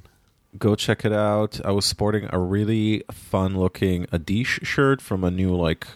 Go 0.56 0.74
check 0.74 1.04
it 1.04 1.12
out. 1.12 1.60
I 1.64 1.72
was 1.72 1.84
sporting 1.84 2.28
a 2.32 2.38
really 2.38 3.02
fun 3.12 3.58
looking 3.58 4.06
Adish 4.06 4.64
shirt 4.64 5.00
from 5.02 5.22
a 5.22 5.30
new 5.30 5.54
like 5.54 5.86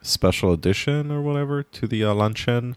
special 0.00 0.52
edition 0.52 1.10
or 1.10 1.20
whatever 1.20 1.62
to 1.64 1.86
the 1.88 2.04
uh, 2.04 2.14
luncheon. 2.14 2.76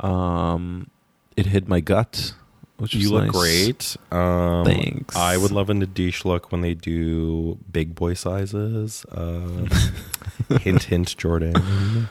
Um, 0.00 0.90
it 1.36 1.46
hid 1.46 1.68
my 1.68 1.78
gut, 1.80 2.34
which 2.78 2.92
You 2.94 3.10
look 3.12 3.26
nice. 3.26 3.30
great. 3.32 3.96
Um, 4.10 4.64
Thanks. 4.64 5.14
I 5.14 5.36
would 5.36 5.52
love 5.52 5.70
an 5.70 5.86
Adish 5.86 6.24
look 6.24 6.50
when 6.50 6.60
they 6.60 6.74
do 6.74 7.58
big 7.70 7.94
boy 7.94 8.14
sizes. 8.14 9.06
Um, 9.12 9.68
hint, 10.60 10.82
hint, 10.84 11.16
Jordan. 11.16 12.08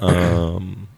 Um, 0.00 0.88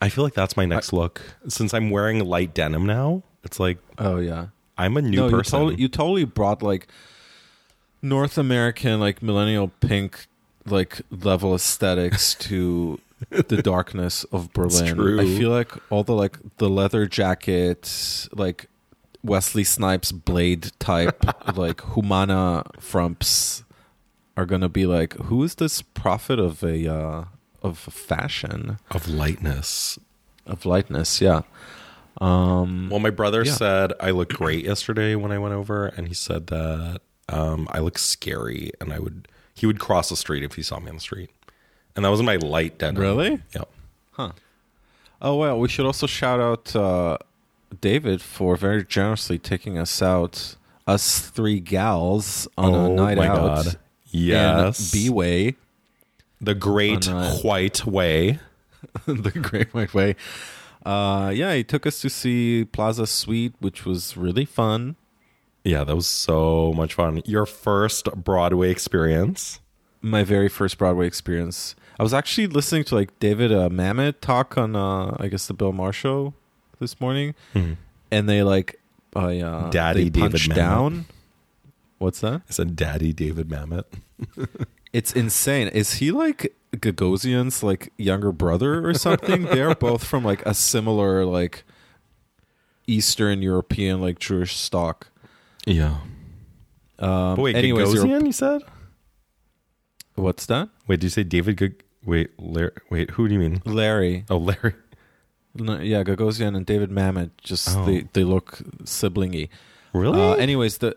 I 0.00 0.08
feel 0.08 0.24
like 0.24 0.34
that's 0.34 0.56
my 0.56 0.64
next 0.64 0.92
look. 0.92 1.20
Since 1.48 1.74
I'm 1.74 1.90
wearing 1.90 2.24
light 2.24 2.54
denim 2.54 2.86
now, 2.86 3.22
it's 3.42 3.60
like 3.60 3.78
Oh 3.98 4.18
yeah, 4.18 4.46
I'm 4.76 4.96
a 4.96 5.02
new 5.02 5.16
no, 5.16 5.28
you 5.28 5.36
person. 5.36 5.58
totally, 5.58 5.80
you 5.80 5.88
totally 5.88 6.24
brought 6.24 6.62
like 6.62 6.88
North 8.02 8.36
American 8.36 9.00
like 9.00 9.22
millennial 9.22 9.68
pink 9.80 10.26
like 10.66 11.00
level 11.10 11.54
aesthetics 11.54 12.34
to 12.40 13.00
the 13.30 13.62
darkness 13.62 14.24
of 14.24 14.52
Berlin. 14.52 14.94
true. 14.94 15.20
I 15.20 15.26
feel 15.38 15.50
like 15.50 15.72
all 15.90 16.04
the 16.04 16.14
like 16.14 16.38
the 16.58 16.68
leather 16.68 17.06
jacket, 17.06 18.28
like 18.32 18.66
Wesley 19.22 19.64
Snipes 19.64 20.12
blade 20.12 20.72
type, 20.78 21.24
like 21.56 21.80
Humana 21.94 22.64
frumps 22.78 23.64
are 24.36 24.46
gonna 24.46 24.68
be 24.68 24.86
like, 24.86 25.14
who 25.14 25.42
is 25.42 25.54
this 25.56 25.82
prophet 25.82 26.38
of 26.38 26.62
a 26.62 26.92
uh, 26.92 27.24
of 27.62 27.78
fashion 27.78 28.78
of 28.90 29.08
lightness. 29.08 29.98
of 30.46 30.66
lightness? 30.66 31.20
Yeah. 31.20 31.42
Um, 32.20 32.88
Well, 32.90 33.00
my 33.00 33.10
brother 33.10 33.42
Yeah. 33.44 33.52
said 33.52 33.92
I 34.00 34.10
looked 34.10 34.34
great 34.34 34.64
yesterday 34.64 35.14
when 35.14 35.32
I 35.32 35.38
went 35.38 35.54
over, 35.54 35.86
and 35.86 36.08
he 36.08 36.14
said 36.14 36.46
that 36.48 37.00
um, 37.28 37.68
I 37.70 37.80
look 37.80 37.98
scary, 37.98 38.70
and 38.80 38.92
I 38.92 38.98
would 38.98 39.28
he 39.54 39.66
would 39.66 39.78
cross 39.78 40.08
the 40.10 40.16
street 40.16 40.42
if 40.42 40.54
he 40.54 40.62
saw 40.62 40.78
me 40.80 40.88
on 40.88 40.96
the 40.96 41.00
street, 41.00 41.30
and 41.96 42.04
that 42.04 42.08
was 42.10 42.22
my 42.22 42.36
light 42.36 42.78
denim. 42.78 43.00
Really? 43.00 43.40
Yeah. 43.54 43.62
Huh. 44.12 44.32
Oh 45.22 45.36
well, 45.36 45.58
we 45.58 45.68
should 45.68 45.86
also 45.86 46.06
shout 46.06 46.40
out 46.40 46.74
uh, 46.76 47.18
David 47.80 48.20
for 48.20 48.56
very 48.56 48.84
generously 48.84 49.38
taking 49.38 49.78
us 49.78 50.02
out, 50.02 50.56
us 50.86 51.18
three 51.20 51.60
gals, 51.60 52.46
on 52.58 52.74
a 52.74 52.76
Oh 52.90 52.94
night 52.94 53.16
my 53.16 53.28
out. 53.28 53.64
God. 53.64 53.78
Yes. 54.10 54.92
B 54.92 55.08
Way, 55.10 55.56
The 56.40 56.54
Great 56.54 57.06
White 57.42 57.84
Way. 57.86 58.38
the 59.06 59.30
Great 59.30 59.72
White 59.74 59.94
Way. 59.94 60.14
Uh, 60.84 61.30
yeah, 61.34 61.54
he 61.54 61.64
took 61.64 61.86
us 61.86 62.00
to 62.02 62.10
see 62.10 62.64
Plaza 62.64 63.06
Suite, 63.06 63.54
which 63.60 63.84
was 63.86 64.16
really 64.16 64.44
fun. 64.44 64.96
Yeah, 65.64 65.82
that 65.84 65.94
was 65.96 66.06
so 66.06 66.72
much 66.74 66.94
fun. 66.94 67.22
Your 67.24 67.46
first 67.46 68.12
Broadway 68.14 68.70
experience. 68.70 69.60
My 70.02 70.22
very 70.22 70.48
first 70.50 70.76
Broadway 70.76 71.06
experience. 71.06 71.74
I 71.98 72.02
was 72.02 72.12
actually 72.12 72.48
listening 72.48 72.84
to 72.84 72.94
like 72.96 73.18
David 73.18 73.50
uh, 73.52 73.70
Mamet 73.70 74.20
talk 74.20 74.58
on, 74.58 74.76
uh, 74.76 75.16
I 75.18 75.28
guess, 75.28 75.46
the 75.46 75.54
Bill 75.54 75.72
Maher 75.72 75.92
show 75.92 76.34
this 76.80 77.00
morning, 77.00 77.34
and 78.10 78.28
they 78.28 78.42
like, 78.42 78.78
uh, 79.16 79.20
uh, 79.20 79.70
Daddy 79.70 80.10
David 80.10 80.40
Mamet. 80.40 80.54
down. 80.54 81.04
What's 81.98 82.20
that? 82.20 82.42
It's 82.48 82.58
a 82.58 82.64
Daddy 82.66 83.12
David 83.14 83.48
Mamet. 83.48 83.84
It's 84.92 85.12
insane. 85.12 85.66
Is 85.68 85.94
he 85.94 86.12
like 86.12 86.54
Gagosian's 86.76 87.62
like 87.62 87.92
younger 87.96 88.32
brother 88.32 88.86
or 88.86 88.94
something. 88.94 89.42
They're 89.52 89.74
both 89.74 90.04
from 90.04 90.24
like 90.24 90.44
a 90.46 90.54
similar 90.54 91.24
like 91.24 91.64
Eastern 92.86 93.42
European 93.42 94.00
like 94.00 94.18
Jewish 94.18 94.56
stock. 94.56 95.08
Yeah. 95.66 95.98
Um, 96.98 97.36
But 97.36 97.42
wait, 97.42 97.56
anyways, 97.56 97.88
Gagosian, 97.94 98.26
you 98.26 98.32
said? 98.32 98.62
what's 100.14 100.46
that? 100.46 100.68
Wait, 100.86 101.00
did 101.00 101.04
you 101.04 101.10
say 101.10 101.24
David? 101.24 101.56
Gag- 101.56 101.82
wait, 102.04 102.30
Larry, 102.38 102.70
wait, 102.90 103.10
who 103.10 103.26
do 103.28 103.34
you 103.34 103.40
mean? 103.40 103.62
Larry. 103.64 104.24
Oh, 104.30 104.36
Larry. 104.36 104.74
No, 105.56 105.78
yeah, 105.80 106.02
Gagosian 106.02 106.56
and 106.56 106.66
David 106.66 106.90
Mamet 106.90 107.30
just 107.42 107.68
Oh. 107.76 107.84
they 107.84 108.02
they 108.12 108.24
look 108.24 108.58
siblingy. 108.84 109.48
Really? 109.92 110.20
Uh, 110.20 110.34
anyways, 110.34 110.78
the 110.78 110.96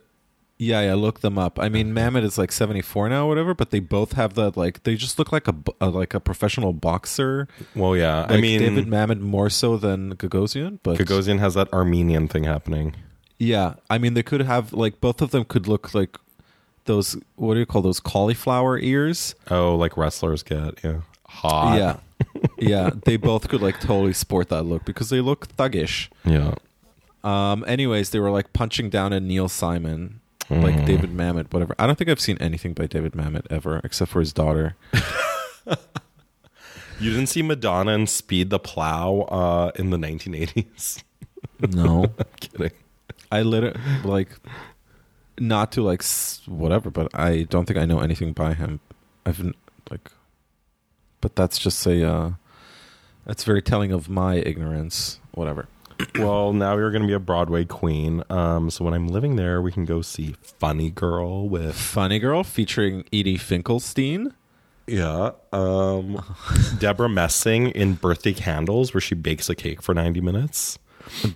yeah, 0.59 0.81
yeah, 0.81 0.95
look 0.95 1.19
them 1.21 1.37
up. 1.37 1.59
I 1.59 1.69
mean, 1.69 1.93
Mamet 1.93 2.23
is 2.23 2.37
like 2.37 2.51
seventy 2.51 2.81
four 2.81 3.07
now, 3.09 3.25
or 3.25 3.29
whatever. 3.29 3.53
But 3.53 3.71
they 3.71 3.79
both 3.79 4.13
have 4.13 4.33
that 4.35 4.57
like 4.57 4.83
they 4.83 4.95
just 4.95 5.19
look 5.19 5.31
like 5.31 5.47
a, 5.47 5.53
bo- 5.53 5.75
uh, 5.79 5.89
like 5.89 6.13
a 6.13 6.19
professional 6.19 6.73
boxer. 6.73 7.47
well, 7.75 7.95
yeah. 7.95 8.21
Like 8.21 8.31
I 8.31 8.41
mean, 8.41 8.59
David 8.59 8.87
Mamet 8.87 9.19
more 9.19 9.49
so 9.49 9.77
than 9.77 10.15
Gagosian, 10.15 10.79
but 10.83 10.97
Gagosian 10.97 11.39
has 11.39 11.53
that 11.53 11.71
Armenian 11.73 12.27
thing 12.27 12.43
happening. 12.45 12.95
yeah, 13.37 13.75
I 13.89 13.97
mean 13.99 14.13
they 14.15 14.23
could 14.23 14.41
have 14.41 14.73
like 14.73 14.99
both 14.99 15.21
of 15.21 15.31
them 15.31 15.45
could 15.45 15.67
look 15.67 15.93
like 15.93 16.17
those 16.85 17.17
what 17.35 17.53
do 17.53 17.59
you 17.59 17.65
call 17.65 17.81
those 17.81 17.99
cauliflower 17.99 18.79
ears? 18.79 19.35
Oh, 19.51 19.75
like 19.75 19.95
wrestlers 19.97 20.41
get. 20.41 20.83
Yeah. 20.83 21.01
Hot. 21.27 21.77
Yeah, 21.77 21.97
yeah, 22.57 22.89
they 23.05 23.17
both 23.17 23.47
could 23.49 23.61
like 23.61 23.79
totally 23.79 24.13
sport 24.13 24.49
that 24.49 24.63
look 24.63 24.85
because 24.85 25.09
they 25.09 25.21
look 25.21 25.47
thuggish. 25.55 26.09
Yeah. 26.25 26.55
Um. 27.23 27.63
Anyways, 27.67 28.09
they 28.11 28.19
were 28.19 28.31
like 28.31 28.53
punching 28.53 28.89
down 28.89 29.11
at 29.13 29.21
Neil 29.21 29.49
Simon, 29.49 30.21
like 30.49 30.75
Mhm. 30.75 30.85
David 30.85 31.09
Mamet, 31.11 31.51
whatever. 31.51 31.75
I 31.77 31.85
don't 31.87 31.97
think 31.97 32.09
I've 32.09 32.19
seen 32.21 32.37
anything 32.39 32.73
by 32.73 32.87
David 32.87 33.13
Mamet 33.13 33.45
ever, 33.49 33.81
except 33.83 34.11
for 34.11 34.19
his 34.19 34.33
daughter. 34.33 34.75
You 36.99 37.11
didn't 37.11 37.27
see 37.27 37.43
Madonna 37.43 37.91
and 37.91 38.09
Speed 38.09 38.49
the 38.49 38.57
Plow 38.57 39.21
uh, 39.29 39.71
in 39.75 39.91
the 39.91 39.97
1980s? 39.97 41.03
No, 41.69 42.05
I'm 42.17 42.25
kidding. 42.39 42.71
I 43.31 43.43
literally 43.43 43.79
like 44.03 44.29
not 45.39 45.71
to 45.73 45.83
like 45.83 46.03
whatever, 46.47 46.89
but 46.89 47.13
I 47.13 47.43
don't 47.43 47.65
think 47.67 47.77
I 47.77 47.85
know 47.85 47.99
anything 47.99 48.33
by 48.33 48.55
him. 48.55 48.79
I've 49.27 49.39
like, 49.91 50.09
but 51.21 51.35
that's 51.35 51.59
just 51.59 51.85
a 51.85 52.03
uh, 52.09 52.31
that's 53.27 53.43
very 53.43 53.61
telling 53.61 53.91
of 53.91 54.09
my 54.09 54.37
ignorance. 54.37 55.19
Whatever. 55.33 55.67
well, 56.15 56.53
now 56.53 56.75
you're 56.77 56.91
going 56.91 57.01
to 57.01 57.07
be 57.07 57.13
a 57.13 57.19
Broadway 57.19 57.65
queen. 57.65 58.23
Um, 58.29 58.69
so 58.69 58.85
when 58.85 58.93
I'm 58.93 59.07
living 59.07 59.35
there, 59.35 59.61
we 59.61 59.71
can 59.71 59.85
go 59.85 60.01
see 60.01 60.35
Funny 60.41 60.89
Girl 60.91 61.47
with 61.47 61.75
Funny 61.75 62.19
Girl 62.19 62.43
featuring 62.43 63.03
Edie 63.13 63.37
Finkelstein. 63.37 64.33
yeah, 64.85 65.31
um, 65.51 66.23
Debra 66.79 67.09
Messing 67.09 67.69
in 67.69 67.93
Birthday 67.93 68.33
Candles, 68.33 68.93
where 68.93 69.01
she 69.01 69.15
bakes 69.15 69.49
a 69.49 69.55
cake 69.55 69.81
for 69.81 69.93
90 69.93 70.21
minutes. 70.21 70.79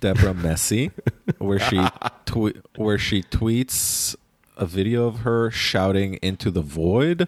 Deborah 0.00 0.34
Messy, 0.48 0.90
where 1.38 1.58
she 1.58 1.82
twe- 2.26 2.60
where 2.76 2.98
she 2.98 3.22
tweets 3.22 4.14
a 4.58 4.66
video 4.66 5.06
of 5.06 5.20
her 5.20 5.50
shouting 5.50 6.14
into 6.16 6.50
the 6.50 6.60
void 6.60 7.26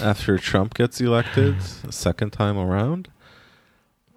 after 0.00 0.38
Trump 0.38 0.72
gets 0.72 1.00
elected 1.02 1.54
a 1.86 1.92
second 1.92 2.30
time 2.30 2.56
around. 2.56 3.08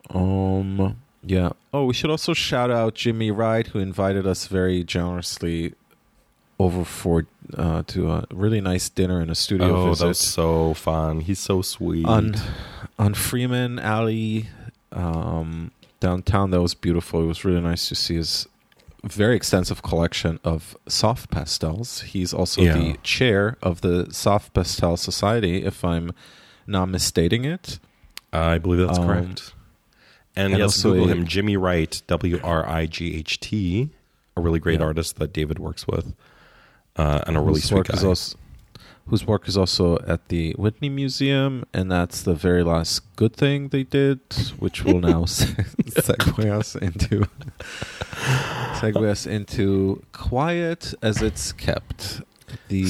Um 0.10 0.96
yeah. 1.24 1.52
Oh, 1.74 1.86
we 1.86 1.94
should 1.94 2.10
also 2.10 2.34
shout 2.34 2.72
out 2.72 2.96
Jimmy 2.96 3.32
Wright 3.32 3.68
who 3.68 3.80
invited 3.80 4.26
us 4.26 4.48
very 4.48 4.84
generously 4.84 5.74
over 6.60 6.84
for 6.84 7.26
uh, 7.58 7.84
to 7.88 8.12
a 8.12 8.26
really 8.32 8.60
nice 8.62 8.90
dinner 8.90 9.20
and 9.22 9.32
a 9.32 9.36
studio 9.36 9.76
Oh, 9.76 9.90
visit 9.90 10.04
that 10.04 10.08
was 10.10 10.20
so 10.20 10.74
fun. 10.74 11.22
He's 11.22 11.40
so 11.40 11.62
sweet. 11.62 12.06
on 12.06 12.36
on 12.98 13.14
Freeman 13.14 13.80
Alley 13.80 14.48
um, 14.92 15.72
downtown. 16.00 16.52
That 16.52 16.62
was 16.62 16.74
beautiful. 16.74 17.22
It 17.24 17.28
was 17.28 17.46
really 17.46 17.62
nice 17.62 17.88
to 17.90 17.96
see 17.96 18.16
his 18.16 18.48
very 19.04 19.36
extensive 19.38 19.82
collection 19.82 20.40
of 20.44 20.76
soft 20.88 21.30
pastels. 21.32 22.02
He's 22.02 22.34
also 22.34 22.62
Yeah. 22.62 22.74
the 22.78 22.98
chair 23.04 23.56
of 23.62 23.80
the 23.80 24.08
Soft 24.12 24.54
Pastel 24.54 24.98
Society, 24.98 25.64
if 25.64 25.86
I'm 25.86 26.12
not 26.68 26.90
misstating 26.90 27.46
it. 27.46 27.80
I 28.34 28.58
believe 28.58 28.86
that's 28.86 29.00
Um, 29.00 29.06
correct. 29.08 29.54
And, 30.40 30.54
and 30.54 30.60
yes, 30.62 30.68
also 30.78 30.92
Google 30.94 31.10
a- 31.10 31.12
him, 31.14 31.26
Jimmy 31.26 31.58
Wright, 31.58 32.02
W 32.08 32.40
R 32.44 32.68
I 32.68 32.86
G 32.86 33.16
H 33.16 33.40
T, 33.40 33.90
a 34.38 34.42
really 34.42 34.60
great 34.60 34.80
Yeah. 34.80 34.86
artist 34.88 35.18
that 35.20 35.34
David 35.34 35.60
works 35.60 35.86
with, 35.88 36.14
uh, 36.96 37.22
and 37.28 37.36
a 37.36 37.40
really 37.40 37.54
whose 37.56 37.66
sweet 37.66 37.78
work 37.80 37.88
guy. 37.88 37.98
is 37.98 38.04
also 38.04 38.38
whose 39.08 39.26
work 39.26 39.48
is 39.48 39.58
also 39.58 39.98
at 40.08 40.28
the 40.30 40.54
Whitney 40.54 40.88
Museum, 40.88 41.66
and 41.74 41.92
that's 41.92 42.22
the 42.22 42.36
very 42.36 42.64
last 42.64 43.02
good 43.16 43.34
thing 43.36 43.70
they 43.70 43.82
did, 43.84 44.20
which 44.60 44.84
will 44.86 45.00
now 45.02 45.26
se- 45.26 45.48
segue 46.08 46.46
us 46.52 46.76
into 46.76 47.26
segue 48.80 49.06
us 49.10 49.26
into 49.26 50.04
quiet 50.14 50.94
as 51.02 51.22
it's 51.22 51.52
kept. 51.52 52.22
The 52.68 52.86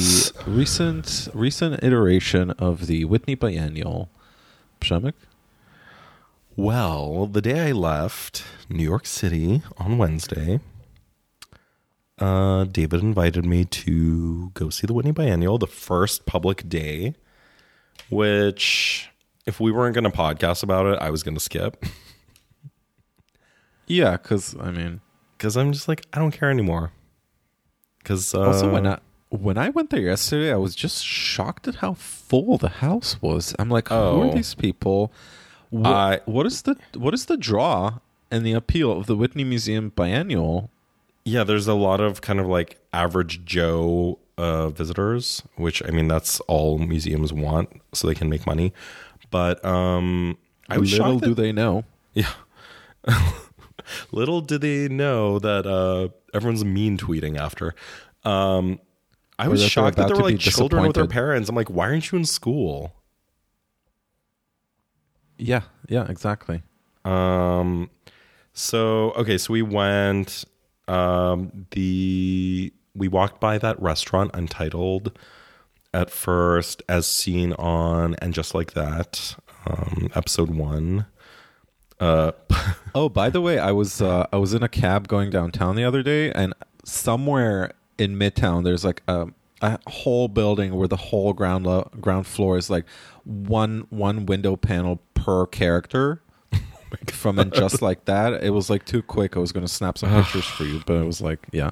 recent 0.46 1.28
recent 1.34 1.84
iteration 1.84 2.52
of 2.52 2.88
the 2.88 3.06
Whitney 3.06 3.36
Biennial. 3.36 4.10
Przemek? 4.82 5.14
Well, 6.60 7.26
the 7.26 7.42
day 7.42 7.70
I 7.70 7.72
left 7.72 8.44
New 8.68 8.84
York 8.84 9.06
City 9.06 9.62
on 9.78 9.98
Wednesday, 9.98 10.60
uh, 12.20 12.66
David 12.66 13.00
invited 13.02 13.46
me 13.46 13.64
to 13.64 14.50
go 14.56 14.70
see 14.70 14.86
the 14.86 14.92
Whitney 14.94 15.14
Biennial, 15.14 15.58
the 15.58 15.68
first 15.68 16.26
public 16.26 16.68
day, 16.68 17.14
which, 18.10 19.10
if 19.46 19.62
we 19.62 19.72
weren't 19.72 19.94
going 19.96 20.04
to 20.04 20.10
podcast 20.10 20.62
about 20.62 20.86
it, 20.88 21.00
I 21.00 21.10
was 21.12 21.24
going 21.24 21.36
to 21.36 21.40
skip 21.40 21.82
Yeah, 23.88 24.18
because 24.18 24.54
I 24.60 24.72
mean, 24.72 25.00
because 25.38 25.56
I'm 25.56 25.72
just 25.72 25.88
like, 25.88 26.06
I 26.12 26.20
don't 26.20 26.32
care 26.32 26.52
anymore. 26.52 26.92
Because 28.00 28.36
uh, 28.36 28.42
also 28.42 28.70
when 28.70 28.86
I 28.86 29.00
when 29.30 29.58
I 29.58 29.70
went 29.70 29.92
there 29.92 30.02
yesterday, 30.02 30.52
I 30.52 30.58
was 30.58 30.76
just 30.76 31.06
shocked 31.06 31.70
at 31.70 31.76
how 31.76 31.94
full 31.94 32.58
the 32.58 32.68
house 32.68 33.22
was. 33.22 33.56
I'm 33.58 33.70
like, 33.70 33.88
who 33.88 33.96
Oh. 33.96 34.30
are 34.30 34.34
these 34.36 34.56
people? 34.56 35.14
What, 35.70 35.92
I- 35.94 36.20
what 36.26 36.46
is 36.46 36.62
the 36.64 36.76
what 36.96 37.14
is 37.14 37.26
the 37.26 37.38
draw 37.38 38.00
and 38.32 38.46
the 38.46 38.54
appeal 38.54 38.92
of 38.92 39.06
the 39.08 39.16
Whitney 39.16 39.44
Museum 39.44 39.90
Biennial? 39.96 40.70
Yeah, 41.26 41.44
there's 41.44 41.68
a 41.68 41.74
lot 41.76 42.00
of 42.00 42.22
kind 42.22 42.40
of 42.40 42.48
like 42.48 42.80
average 42.94 43.46
Joe 43.46 44.18
uh, 44.38 44.70
visitors, 44.70 45.44
which 45.58 45.84
I 45.88 45.92
mean 45.92 46.08
that's 46.08 46.40
all 46.42 46.80
museums 46.80 47.32
want, 47.34 47.70
so 47.94 48.08
they 48.08 48.16
can 48.16 48.30
make 48.30 48.48
money. 48.48 48.74
But 49.30 49.64
um, 49.64 50.38
I 50.70 50.78
was 50.80 50.92
Little 50.98 51.20
do 51.20 51.36
That, 51.36 51.42
they 51.42 51.52
know. 51.52 51.84
yeah, 52.14 52.32
little 54.12 54.42
did 54.42 54.62
they 54.62 54.88
know 54.88 55.40
that 55.40 55.66
uh, 55.68 56.10
everyone's 56.34 56.66
mean 56.66 56.98
tweeting 56.98 57.38
after. 57.38 57.76
Um, 58.24 58.80
I 59.38 59.48
was 59.48 59.64
shocked 59.64 59.98
that 59.98 60.08
there 60.08 60.18
were 60.18 60.24
like 60.24 60.40
children 60.40 60.84
with 60.84 60.96
their 60.96 61.08
parents. 61.08 61.50
I'm 61.50 61.56
like, 61.56 61.70
why 61.70 61.86
aren't 61.90 62.12
you 62.12 62.18
in 62.18 62.26
school? 62.26 62.94
Yeah, 65.40 65.62
yeah, 65.88 66.06
exactly. 66.10 66.62
Um, 67.06 67.90
so 68.54 69.12
okay, 69.12 69.38
so 69.38 69.54
we 69.54 69.62
went. 69.62 70.46
Um, 70.88 71.66
the 71.72 72.74
we 72.96 73.08
walked 73.08 73.40
by 73.40 73.58
that 73.60 73.82
restaurant, 73.82 74.32
Untitled, 74.34 75.18
at 75.94 76.10
first, 76.10 76.82
as 76.90 77.06
seen 77.08 77.54
on 77.54 78.16
and 78.16 78.34
just 78.34 78.54
like 78.54 78.74
that, 78.74 79.36
um, 79.66 80.10
episode 80.16 80.50
one. 80.50 81.06
Uh, 82.00 82.32
Oh, 82.96 83.08
by 83.08 83.30
the 83.30 83.40
way, 83.40 83.60
I 83.60 83.72
was 83.72 84.02
uh, 84.02 84.26
I 84.34 84.38
was 84.38 84.54
in 84.54 84.64
a 84.64 84.68
cab 84.70 85.08
going 85.08 85.30
downtown 85.30 85.76
the 85.76 85.84
other 85.84 86.02
day, 86.02 86.32
and 86.32 86.54
somewhere 86.84 87.72
in 88.00 88.18
Midtown, 88.18 88.64
there's 88.64 88.84
like 88.84 89.04
a 89.08 89.28
a 89.62 89.78
whole 89.88 90.28
building 90.28 90.74
where 90.76 90.88
the 90.88 90.96
whole 90.98 91.34
ground 91.34 91.66
lo- 91.68 91.90
ground 92.00 92.26
floor 92.26 92.58
is 92.58 92.70
like 92.70 92.86
one 93.26 93.86
one 93.90 94.26
window 94.26 94.56
panel 94.56 95.02
per 95.24 95.46
character. 95.46 96.22
From 97.12 97.38
and 97.38 97.54
just 97.54 97.82
like 97.84 98.06
that, 98.06 98.44
it 98.44 98.50
was 98.50 98.70
like 98.70 98.86
too 98.86 99.04
quick. 99.04 99.38
I 99.38 99.40
was 99.40 99.52
going 99.52 99.66
to 99.66 99.72
snap 99.72 99.98
some 99.98 100.10
pictures 100.10 100.46
for 100.46 100.64
you, 100.64 100.82
but 100.88 100.94
it 100.94 101.06
was 101.06 101.22
like, 101.22 101.46
yeah, 101.52 101.72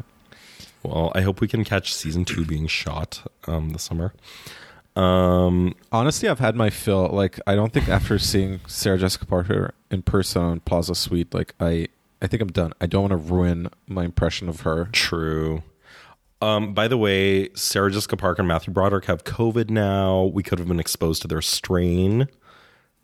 well, 0.83 1.11
I 1.15 1.21
hope 1.21 1.41
we 1.41 1.47
can 1.47 1.63
catch 1.63 1.93
season 1.93 2.23
two 2.23 2.45
being 2.45 2.67
shot 2.67 3.23
um, 3.47 3.71
this 3.71 3.83
summer. 3.83 4.13
Um, 4.95 5.75
honestly, 5.91 6.29
I've 6.29 6.39
had 6.39 6.55
my 6.55 6.69
fill. 6.69 7.07
Like, 7.09 7.39
I 7.45 7.55
don't 7.55 7.73
think 7.73 7.89
after 7.89 8.17
seeing 8.19 8.59
Sarah 8.67 8.97
Jessica 8.97 9.25
Parker 9.25 9.73
in 9.91 10.01
person 10.01 10.41
on 10.41 10.59
Plaza 10.61 10.95
Suite, 10.95 11.33
like 11.33 11.53
I, 11.59 11.87
I 12.21 12.27
think 12.27 12.41
I'm 12.41 12.51
done. 12.51 12.73
I 12.79 12.85
don't 12.85 13.09
want 13.09 13.11
to 13.11 13.33
ruin 13.33 13.69
my 13.87 14.05
impression 14.05 14.49
of 14.49 14.61
her. 14.61 14.89
True. 14.91 15.63
Um, 16.41 16.73
by 16.73 16.87
the 16.87 16.97
way, 16.97 17.49
Sarah 17.53 17.91
Jessica 17.91 18.15
Parker 18.15 18.41
and 18.41 18.47
Matthew 18.47 18.71
Broderick 18.71 19.05
have 19.05 19.23
COVID 19.23 19.69
now. 19.69 20.25
We 20.25 20.43
could 20.43 20.59
have 20.59 20.67
been 20.67 20.79
exposed 20.79 21.23
to 21.23 21.27
their 21.27 21.41
strain. 21.41 22.27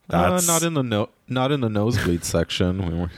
Uh, 0.10 0.42
not 0.46 0.64
in 0.64 0.74
the 0.74 0.84
no, 0.84 1.10
not 1.28 1.52
in 1.52 1.62
the 1.62 1.70
nosebleed 1.70 2.24
section. 2.26 2.86
We 2.92 3.00
were, 3.00 3.12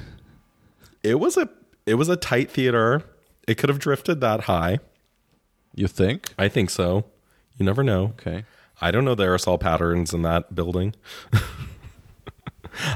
it 1.03 1.19
was 1.19 1.37
a 1.37 1.49
it 1.85 1.95
was 1.95 2.09
a 2.09 2.15
tight 2.15 2.49
theater. 2.51 3.03
It 3.47 3.55
could 3.57 3.69
have 3.69 3.79
drifted 3.79 4.21
that 4.21 4.41
high. 4.41 4.79
you 5.75 5.87
think? 5.87 6.33
I 6.37 6.47
think 6.47 6.69
so. 6.69 7.05
You 7.57 7.65
never 7.65 7.83
know. 7.83 8.13
Okay. 8.19 8.45
I 8.81 8.91
don't 8.91 9.05
know 9.05 9.15
the 9.15 9.23
aerosol 9.25 9.59
patterns 9.59 10.13
in 10.13 10.21
that 10.23 10.53
building. 10.55 10.95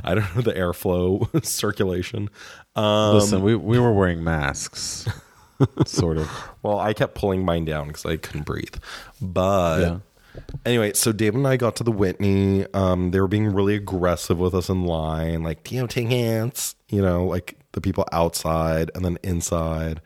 I 0.04 0.13
don't 0.15 0.36
know 0.36 0.41
the 0.41 0.54
airflow 0.54 1.45
circulation. 1.45 2.30
Um, 2.75 3.15
Listen, 3.15 3.41
we 3.43 3.56
we 3.56 3.80
were 3.80 3.93
wearing 3.93 4.23
masks, 4.23 5.08
sort 5.86 6.17
of. 6.17 6.30
well, 6.63 6.80
I 6.80 6.93
kept 6.93 7.15
pulling 7.15 7.45
mine 7.45 7.65
down 7.65 7.88
because 7.88 8.06
I 8.06 8.17
couldn't 8.17 8.45
breathe. 8.45 8.75
But 9.21 9.80
Yeah. 9.80 9.97
Anyway, 10.65 10.94
so 10.94 11.12
David 11.12 11.38
and 11.38 11.48
I 11.48 11.58
got 11.58 11.76
to 11.78 11.84
the 11.84 11.92
Whitney. 11.92 12.65
Um, 12.74 13.12
they 13.12 13.20
were 13.20 13.28
being 13.28 13.54
really 13.54 13.76
aggressive 13.76 14.38
with 14.39 14.54
us 14.54 14.70
in 14.70 14.86
line, 14.86 15.44
like, 15.44 15.72
you 15.72 15.80
know, 15.80 15.88
take 15.88 16.08
hands, 16.08 16.76
you 16.89 17.02
know, 17.02 17.26
like 17.26 17.58
the 17.74 17.82
people 17.82 18.06
outside 18.12 18.92
and 18.96 19.04
then 19.04 19.18
inside. 19.24 20.02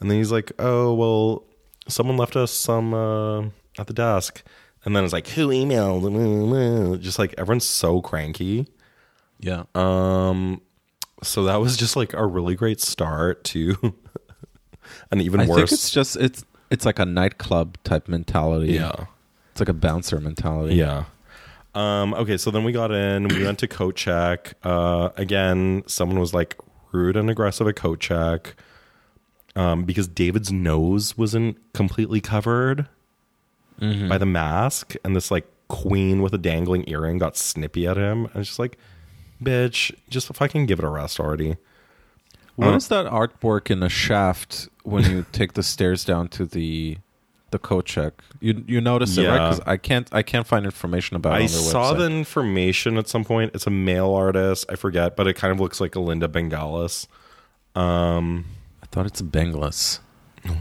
And 0.00 0.10
then 0.10 0.18
he's 0.18 0.32
like, 0.32 0.52
oh, 0.58 0.94
well, 0.94 1.44
someone 1.88 2.16
left 2.16 2.36
us 2.36 2.50
some 2.50 2.92
uh, 2.94 3.42
at 3.78 3.86
the 3.86 3.94
desk. 3.94 4.42
And 4.84 4.94
then 4.94 5.04
it's 5.04 5.12
like, 5.12 5.28
who 5.28 5.48
emailed? 5.48 7.00
Just 7.00 7.18
like 7.18 7.34
everyone's 7.38 7.64
so 7.64 8.02
cranky. 8.02 8.66
Yeah. 9.40 9.64
Um, 9.74 10.60
so 11.22 11.44
that 11.44 11.56
was 11.56 11.76
just 11.76 11.96
like 11.96 12.12
a 12.12 12.24
really 12.24 12.54
great 12.54 12.80
start 12.80 13.44
to 13.44 13.76
an 15.10 15.20
even 15.20 15.40
worse. 15.40 15.48
I 15.48 15.50
worse. 15.50 15.70
think 15.70 15.72
it's 15.72 15.90
just 15.90 16.16
it's 16.16 16.44
it's 16.70 16.86
like 16.86 16.98
a 16.98 17.06
nightclub 17.06 17.78
type 17.84 18.08
mentality. 18.08 18.74
yeah. 18.74 19.06
It's 19.54 19.60
like 19.60 19.68
a 19.68 19.72
bouncer 19.72 20.18
mentality. 20.18 20.74
Yeah. 20.74 21.04
Um, 21.76 22.12
okay, 22.14 22.36
so 22.36 22.50
then 22.50 22.64
we 22.64 22.72
got 22.72 22.90
in. 22.90 23.28
We 23.28 23.44
went 23.44 23.60
to 23.60 23.68
coat 23.68 23.94
check. 23.96 24.54
Uh, 24.64 25.10
again, 25.16 25.84
someone 25.86 26.18
was 26.18 26.34
like 26.34 26.56
rude 26.92 27.16
and 27.16 27.30
aggressive 27.30 27.66
at 27.68 27.76
coat 27.76 28.00
check 28.00 28.56
um, 29.56 29.84
because 29.84 30.08
David's 30.08 30.50
nose 30.52 31.16
wasn't 31.16 31.56
completely 31.72 32.20
covered 32.20 32.88
Mm-hmm. 33.80 34.08
by 34.08 34.18
the 34.18 34.26
mask, 34.26 34.94
and 35.04 35.16
this 35.16 35.32
like 35.32 35.46
queen 35.66 36.22
with 36.22 36.32
a 36.32 36.38
dangling 36.38 36.88
earring 36.88 37.18
got 37.18 37.36
snippy 37.36 37.88
at 37.88 37.96
him. 37.96 38.26
And 38.26 38.36
it's 38.36 38.50
just 38.50 38.58
like, 38.60 38.78
bitch, 39.42 39.92
just 40.08 40.32
fucking 40.32 40.66
give 40.66 40.78
it 40.78 40.84
a 40.84 40.88
rest 40.88 41.18
already. 41.18 41.56
What 42.54 42.68
Uh, 42.72 42.76
is 42.76 42.86
that 42.86 43.06
artwork 43.06 43.72
in 43.72 43.80
the 43.80 43.88
shaft 43.88 44.68
when 44.84 45.04
you 45.10 45.26
take 45.32 45.54
the 45.54 45.62
stairs 45.64 46.04
down 46.04 46.28
to 46.28 46.44
the 46.46 46.98
the 47.54 47.58
coat 47.58 47.86
check? 47.86 48.12
You 48.40 48.62
you 48.68 48.80
notice 48.82 49.16
it 49.16 49.22
right? 49.26 49.34
Yeah. 49.36 49.48
Because 49.50 49.60
I 49.66 49.76
can't 49.78 50.08
I 50.12 50.22
can't 50.22 50.46
find 50.46 50.66
information 50.66 51.16
about. 51.16 51.32
it 51.32 51.36
I 51.36 51.44
on 51.46 51.46
their 51.46 51.48
saw 51.48 51.94
website. 51.94 51.98
the 51.98 52.06
information 52.10 52.98
at 52.98 53.08
some 53.08 53.24
point. 53.24 53.52
It's 53.54 53.66
a 53.66 53.70
male 53.70 54.12
artist. 54.12 54.66
I 54.68 54.74
forget, 54.76 55.16
but 55.16 55.26
it 55.26 55.34
kind 55.34 55.52
of 55.52 55.58
looks 55.60 55.80
like 55.80 55.94
a 55.94 56.00
Linda 56.00 56.28
Benglis. 56.28 57.06
Um, 57.74 58.44
I 58.82 58.86
thought 58.86 59.06
it's 59.06 59.22
Benglis. 59.22 60.00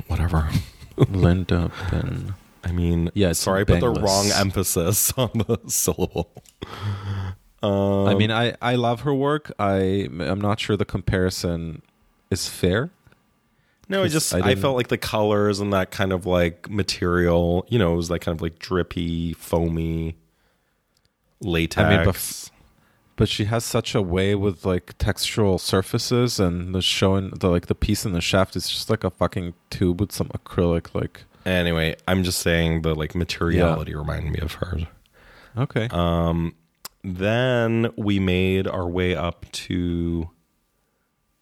whatever. 0.07 0.49
Linda 1.09 1.71
Ben. 1.91 2.35
I 2.63 2.71
mean, 2.71 3.09
Yeah, 3.13 3.31
it's 3.31 3.39
sorry, 3.39 3.61
I 3.61 3.63
put 3.65 3.81
the 3.81 3.89
wrong 3.89 4.27
emphasis 4.33 5.11
on 5.17 5.31
the 5.33 5.59
syllable. 5.67 6.31
Um, 7.61 8.07
I 8.07 8.15
mean, 8.15 8.31
I 8.31 8.55
I 8.61 8.75
love 8.75 9.01
her 9.01 9.13
work. 9.13 9.51
I 9.59 10.07
I'm 10.19 10.39
not 10.41 10.59
sure 10.59 10.75
the 10.77 10.85
comparison 10.85 11.81
is 12.29 12.47
fair. 12.47 12.91
No, 13.89 14.03
I 14.03 14.07
just 14.07 14.33
I 14.33 14.51
I, 14.51 14.55
felt 14.55 14.75
like 14.75 14.87
the 14.87 14.97
colors 14.97 15.59
and 15.59 15.73
that 15.73 15.91
kind 15.91 16.11
of 16.13 16.25
like 16.25 16.69
material, 16.69 17.65
you 17.69 17.77
know, 17.79 17.93
it 17.93 17.97
was 17.97 18.09
like 18.09 18.21
kind 18.21 18.35
of 18.35 18.41
like 18.41 18.59
drippy, 18.59 19.33
foamy 19.33 20.15
latex. 21.41 22.07
bef- 22.07 22.51
But 23.15 23.29
she 23.29 23.45
has 23.45 23.63
such 23.63 23.93
a 23.95 24.01
way 24.01 24.35
with 24.35 24.65
like 24.65 24.97
textural 24.97 25.59
surfaces, 25.59 26.39
and 26.39 26.73
the 26.73 26.81
showing 26.81 27.29
the 27.31 27.49
like 27.49 27.67
the 27.67 27.75
piece 27.75 28.05
in 28.05 28.13
the 28.13 28.21
shaft 28.21 28.55
is 28.55 28.69
just 28.69 28.89
like 28.89 29.03
a 29.03 29.09
fucking 29.11 29.53
tube 29.69 29.99
with 30.01 30.11
some 30.11 30.29
acrylic. 30.29 30.93
Like 30.95 31.23
anyway, 31.45 31.95
I'm 32.07 32.23
just 32.23 32.39
saying 32.39 32.81
the 32.81 32.95
like 32.95 33.13
materiality 33.15 33.93
reminded 33.95 34.31
me 34.31 34.39
of 34.39 34.53
her. 34.53 34.77
okay, 35.57 35.87
Um, 35.91 36.55
then 37.03 37.91
we 37.97 38.17
made 38.19 38.65
our 38.67 38.87
way 38.87 39.13
up 39.15 39.45
to, 39.51 40.29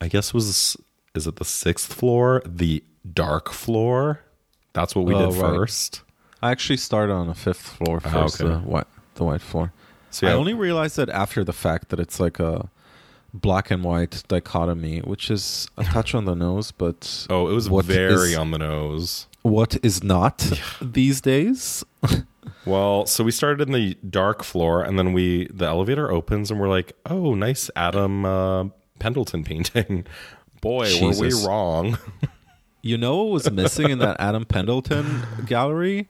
I 0.02 0.08
guess 0.08 0.30
it 0.30 0.34
was 0.34 0.76
is 1.16 1.28
it 1.28 1.36
the 1.38 1.46
sixth 1.46 1.94
floor, 1.94 2.42
the 2.46 2.84
dark 3.14 3.52
floor? 3.52 4.22
That's 4.74 4.96
what 4.96 5.06
we 5.06 5.14
Oh, 5.14 5.32
did 5.32 5.40
right. 5.42 5.54
first. 5.56 6.02
I 6.42 6.52
actually 6.52 6.78
started 6.78 7.14
on 7.14 7.28
the 7.28 7.34
fifth 7.36 7.62
floor 7.62 8.00
first, 8.00 8.42
okay. 8.42 8.50
the 8.52 8.60
white 8.60 8.88
the 9.16 9.24
white 9.26 9.42
floor. 9.42 9.74
So 10.10 10.28
I 10.28 10.32
only 10.34 10.54
realized 10.54 10.98
that 10.98 11.10
after 11.10 11.44
the 11.44 11.54
fact 11.54 11.90
that 11.90 12.00
it's 12.00 12.20
like 12.20 12.40
a 12.40 12.70
black 13.34 13.72
and 13.72 13.84
white 13.84 14.24
dichotomy, 14.28 15.00
which 15.00 15.30
is 15.30 15.68
a 15.78 15.84
touch 15.96 16.14
on 16.16 16.26
the 16.26 16.36
nose, 16.36 16.72
but 16.72 17.28
oh, 17.30 17.48
it 17.50 17.54
was 17.54 17.68
very 17.68 18.32
is- 18.32 18.38
on 18.38 18.52
the 18.52 18.58
nose. 18.58 19.28
what 19.44 19.78
is 19.84 20.04
not 20.04 20.52
these 20.82 21.22
days. 21.22 21.84
Well, 22.66 23.06
so 23.08 23.24
we 23.24 23.32
started 23.32 23.68
in 23.68 23.74
the 23.74 23.96
dark 24.08 24.44
floor, 24.44 24.84
and 24.84 24.98
then 24.98 25.14
we 25.14 25.48
the 25.48 25.66
elevator 25.66 26.12
opens, 26.12 26.50
and 26.52 26.60
we're 26.60 26.70
like, 26.70 26.94
"Oh, 27.08 27.34
nice 27.36 27.70
Adam 27.76 28.24
uh, 28.26 28.66
Pendleton 29.00 29.44
painting." 29.44 30.06
Boy, 30.62 30.90
were 31.02 31.20
we 31.20 31.34
wrong. 31.46 31.98
You 32.84 32.98
know 32.98 33.18
what 33.18 33.32
was 33.32 33.52
missing 33.52 33.92
in 33.92 34.00
that 34.00 34.20
Adam 34.20 34.44
Pendleton 34.44 35.22
gallery? 35.46 36.10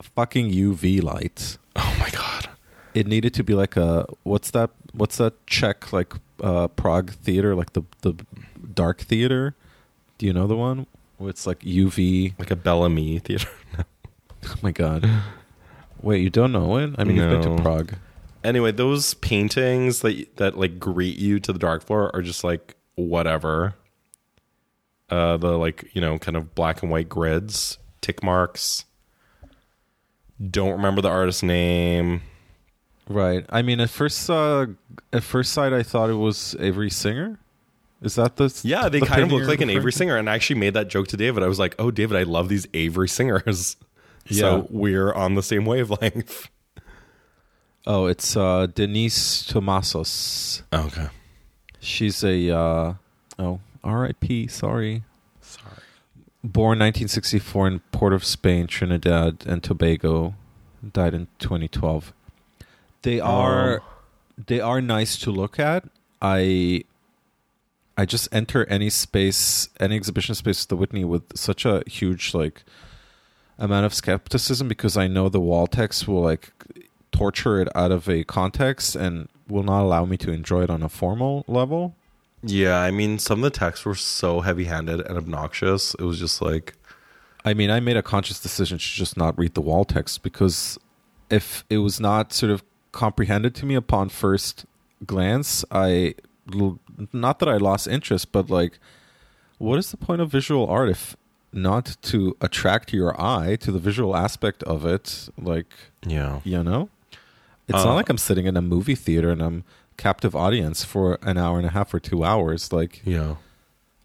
Fucking 0.00 0.50
UV 0.50 1.02
lights. 1.02 1.58
oh 1.76 1.96
my 2.00 2.08
god. 2.08 2.48
It 2.94 3.06
needed 3.06 3.34
to 3.34 3.44
be 3.44 3.52
like 3.52 3.76
a 3.76 4.06
what's 4.22 4.50
that? 4.52 4.70
What's 4.94 5.18
that 5.18 5.34
Czech 5.46 5.92
like 5.92 6.14
uh, 6.42 6.68
Prague 6.68 7.10
theater, 7.10 7.54
like 7.54 7.74
the 7.74 7.82
the 8.00 8.14
dark 8.72 9.02
theater? 9.02 9.54
Do 10.16 10.24
you 10.24 10.32
know 10.32 10.46
the 10.46 10.56
one? 10.56 10.86
Where 11.18 11.28
it's 11.28 11.46
like 11.46 11.58
UV. 11.60 12.38
Like 12.38 12.50
a 12.50 12.56
Bellamy 12.56 13.18
theater. 13.18 13.48
Oh 14.46 14.54
my 14.62 14.70
god! 14.70 15.06
Wait, 16.00 16.22
you 16.22 16.30
don't 16.30 16.52
know 16.52 16.76
it? 16.78 16.94
I 16.96 17.04
mean, 17.04 17.16
you've 17.16 17.28
been 17.42 17.56
to 17.56 17.62
Prague. 17.62 17.94
anyway, 18.44 18.70
those 18.72 19.12
paintings 19.14 20.00
that 20.00 20.36
that 20.36 20.56
like 20.56 20.78
greet 20.78 21.18
you 21.18 21.38
to 21.40 21.52
the 21.52 21.58
dark 21.58 21.84
floor 21.84 22.10
are 22.14 22.22
just 22.22 22.44
like 22.44 22.76
whatever. 22.98 23.74
Uh, 25.08 25.36
the 25.38 25.56
like 25.56 25.88
you 25.94 26.00
know 26.00 26.18
kind 26.18 26.36
of 26.36 26.54
black 26.54 26.82
and 26.82 26.90
white 26.90 27.08
grids, 27.08 27.78
tick 28.00 28.22
marks. 28.22 28.84
Don't 30.50 30.72
remember 30.72 31.00
the 31.00 31.08
artist's 31.08 31.42
name. 31.42 32.22
Right. 33.08 33.44
I 33.48 33.62
mean, 33.62 33.80
at 33.80 33.90
first, 33.90 34.28
uh, 34.28 34.66
at 35.12 35.24
first 35.24 35.52
sight, 35.52 35.72
I 35.72 35.82
thought 35.82 36.10
it 36.10 36.14
was 36.14 36.54
Avery 36.60 36.90
Singer. 36.90 37.38
Is 38.02 38.14
that 38.16 38.36
the 38.36 38.60
Yeah, 38.62 38.88
they 38.88 39.00
the 39.00 39.06
kind 39.06 39.22
of 39.22 39.32
look 39.32 39.48
like 39.48 39.60
an 39.60 39.70
Avery? 39.70 39.92
Singer, 39.92 40.16
and 40.16 40.28
I 40.28 40.34
actually 40.34 40.60
made 40.60 40.74
that 40.74 40.88
joke 40.88 41.08
to 41.08 41.16
David. 41.16 41.42
I 41.42 41.46
was 41.46 41.58
like, 41.58 41.74
"Oh, 41.78 41.90
David, 41.90 42.16
I 42.16 42.24
love 42.24 42.48
these 42.48 42.66
Avery 42.74 43.08
Singers." 43.08 43.76
Yeah. 44.30 44.40
So 44.40 44.66
we're 44.68 45.10
on 45.14 45.36
the 45.36 45.42
same 45.42 45.64
wavelength. 45.64 46.50
Oh, 47.86 48.04
it's 48.04 48.36
uh, 48.36 48.66
Denyse 48.66 49.50
Thomasos. 49.50 50.60
Okay. 50.70 51.08
She's 51.80 52.22
a 52.24 52.50
uh, 52.50 52.94
oh 53.38 53.60
R.I.P. 53.84 54.48
Sorry. 54.48 55.04
Sorry. 55.40 55.76
Born 56.44 56.78
1964 56.78 57.66
in 57.66 57.80
Port 57.92 58.12
of 58.12 58.24
Spain, 58.24 58.66
Trinidad 58.66 59.44
and 59.46 59.62
Tobago. 59.62 60.34
Died 60.92 61.14
in 61.14 61.26
2012. 61.38 62.12
They 63.02 63.18
are 63.20 63.82
they 64.46 64.60
are 64.60 64.80
nice 64.80 65.16
to 65.18 65.30
look 65.30 65.58
at. 65.58 65.84
I 66.22 66.84
I 67.96 68.04
just 68.04 68.28
enter 68.30 68.64
any 68.66 68.90
space, 68.90 69.68
any 69.80 69.96
exhibition 69.96 70.34
space 70.36 70.64
at 70.64 70.68
the 70.68 70.76
Whitney 70.76 71.04
with 71.04 71.36
such 71.36 71.64
a 71.64 71.82
huge 71.86 72.32
like 72.34 72.62
amount 73.58 73.86
of 73.86 73.94
skepticism 73.94 74.68
because 74.68 74.96
I 74.96 75.08
know 75.08 75.28
the 75.28 75.40
wall 75.40 75.66
text 75.66 76.06
will 76.06 76.22
like 76.22 76.52
torture 77.12 77.60
it 77.60 77.68
out 77.74 77.90
of 77.90 78.08
a 78.08 78.24
context 78.24 78.96
and 78.96 79.28
will 79.48 79.62
not 79.62 79.82
allow 79.82 80.04
me 80.04 80.16
to 80.18 80.30
enjoy 80.30 80.62
it 80.62 80.70
on 80.70 80.82
a 80.82 80.88
formal 80.88 81.44
level. 81.46 81.94
Yeah, 82.42 82.78
I 82.80 82.90
mean, 82.90 83.18
some 83.18 83.40
of 83.40 83.42
the 83.42 83.58
texts 83.58 83.84
were 83.84 83.94
so 83.94 84.40
heavy-handed 84.40 85.00
and 85.00 85.18
obnoxious. 85.18 85.94
It 85.94 86.02
was 86.02 86.18
just 86.18 86.40
like, 86.40 86.74
I 87.44 87.54
mean, 87.54 87.70
I 87.70 87.80
made 87.80 87.96
a 87.96 88.02
conscious 88.02 88.40
decision 88.40 88.78
to 88.78 88.84
just 88.84 89.16
not 89.16 89.36
read 89.38 89.54
the 89.54 89.60
wall 89.60 89.84
text 89.84 90.22
because 90.22 90.78
if 91.30 91.64
it 91.68 91.78
was 91.78 91.98
not 91.98 92.32
sort 92.32 92.52
of 92.52 92.62
comprehended 92.92 93.54
to 93.56 93.66
me 93.66 93.74
upon 93.74 94.08
first 94.08 94.66
glance, 95.04 95.64
I. 95.70 96.14
not 97.12 97.38
that 97.38 97.48
I 97.48 97.56
lost 97.56 97.86
interest, 97.86 98.32
but 98.32 98.50
like, 98.50 98.78
what 99.58 99.78
is 99.78 99.90
the 99.90 99.96
point 99.96 100.20
of 100.20 100.30
visual 100.30 100.66
art 100.66 100.88
if 100.88 101.16
not 101.52 101.96
to 102.02 102.36
attract 102.40 102.92
your 102.92 103.20
eye 103.20 103.56
to 103.56 103.72
the 103.72 103.78
visual 103.78 104.16
aspect 104.16 104.62
of 104.62 104.84
it? 104.86 105.28
Like, 105.36 105.72
yeah, 106.06 106.40
you 106.44 106.62
know, 106.62 106.88
it's 107.68 107.78
Uh, 107.78 107.84
not 107.84 107.94
like 107.94 108.08
I'm 108.08 108.18
sitting 108.18 108.46
in 108.46 108.56
a 108.56 108.62
movie 108.62 108.94
theater 108.94 109.30
and 109.30 109.42
I'm 109.42 109.64
captive 109.96 110.34
audience 110.34 110.84
for 110.84 111.18
an 111.22 111.36
hour 111.38 111.58
and 111.58 111.66
a 111.66 111.70
half 111.70 111.92
or 111.92 112.00
two 112.00 112.24
hours. 112.24 112.72
Like, 112.72 113.02
yeah. 113.04 113.36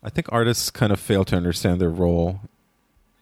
I 0.03 0.09
think 0.09 0.27
artists 0.31 0.69
kind 0.69 0.91
of 0.91 0.99
fail 0.99 1.23
to 1.25 1.35
understand 1.37 1.79
their 1.79 1.89
role 1.89 2.41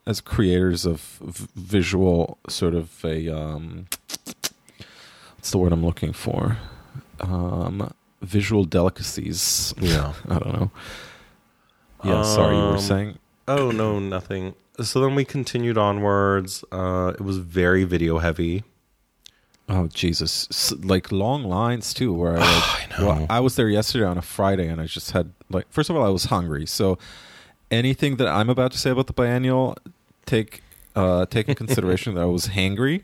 as 0.07 0.19
creators 0.19 0.83
of 0.85 0.99
v- 1.21 1.47
visual 1.55 2.37
sort 2.49 2.73
of 2.73 3.03
a 3.05 3.29
um 3.29 3.85
what's 5.35 5.51
the 5.51 5.57
word 5.59 5.71
I'm 5.71 5.85
looking 5.85 6.13
for? 6.13 6.57
Um 7.19 7.93
visual 8.21 8.63
delicacies. 8.65 9.73
Yeah. 9.79 10.13
I 10.29 10.39
don't 10.39 10.53
know. 10.53 10.71
Yeah, 12.03 12.23
sorry, 12.23 12.55
you 12.55 12.63
were 12.63 12.69
Um, 12.73 12.79
saying 12.79 13.17
Oh 13.47 13.69
no, 13.71 13.99
nothing. 13.99 14.55
So 14.81 15.01
then 15.01 15.13
we 15.13 15.25
continued 15.25 15.77
onwards. 15.77 16.63
Uh, 16.71 17.11
it 17.13 17.21
was 17.21 17.37
very 17.37 17.83
video 17.83 18.17
heavy. 18.19 18.63
Oh 19.73 19.87
Jesus! 19.87 20.47
S- 20.51 20.73
like 20.83 21.11
long 21.13 21.43
lines 21.45 21.93
too. 21.93 22.13
Where 22.13 22.33
I, 22.33 22.39
like, 22.39 22.47
I 22.49 22.99
know. 22.99 23.07
well, 23.07 23.25
I 23.29 23.39
was 23.39 23.55
there 23.55 23.69
yesterday 23.69 24.03
on 24.05 24.17
a 24.17 24.21
Friday, 24.21 24.67
and 24.67 24.81
I 24.81 24.85
just 24.85 25.11
had 25.11 25.31
like. 25.49 25.65
First 25.71 25.89
of 25.89 25.95
all, 25.95 26.05
I 26.05 26.09
was 26.09 26.25
hungry, 26.25 26.65
so 26.65 26.97
anything 27.71 28.17
that 28.17 28.27
I'm 28.27 28.49
about 28.49 28.73
to 28.73 28.77
say 28.77 28.89
about 28.89 29.07
the 29.07 29.13
biennial, 29.13 29.77
take 30.25 30.61
uh, 30.95 31.25
take 31.25 31.47
in 31.47 31.55
consideration 31.55 32.15
that 32.15 32.21
I 32.21 32.25
was 32.25 32.49
hangry, 32.49 33.03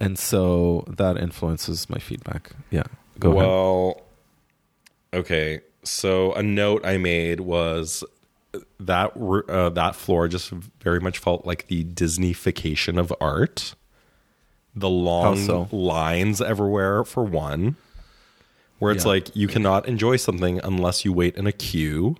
and 0.00 0.18
so 0.18 0.84
that 0.88 1.16
influences 1.16 1.88
my 1.88 1.98
feedback. 1.98 2.50
Yeah, 2.70 2.82
go 3.20 3.30
ahead. 3.30 3.46
well, 3.46 4.02
okay. 5.14 5.60
So 5.84 6.32
a 6.34 6.42
note 6.42 6.84
I 6.84 6.98
made 6.98 7.40
was 7.40 8.02
that 8.80 9.12
uh, 9.48 9.68
that 9.70 9.94
floor 9.94 10.26
just 10.26 10.50
very 10.50 10.98
much 10.98 11.18
felt 11.18 11.46
like 11.46 11.68
the 11.68 11.84
Disneyfication 11.84 12.98
of 12.98 13.12
art. 13.20 13.74
The 14.74 14.88
long 14.88 15.36
so? 15.36 15.68
lines 15.72 16.40
everywhere, 16.40 17.04
for 17.04 17.24
one, 17.24 17.76
where 18.78 18.92
it's 18.92 19.04
Yeah. 19.04 19.08
like 19.10 19.36
you 19.36 19.48
cannot 19.48 19.86
enjoy 19.88 20.16
something 20.16 20.60
unless 20.62 21.04
you 21.04 21.12
wait 21.12 21.36
in 21.36 21.46
a 21.46 21.52
queue, 21.52 22.16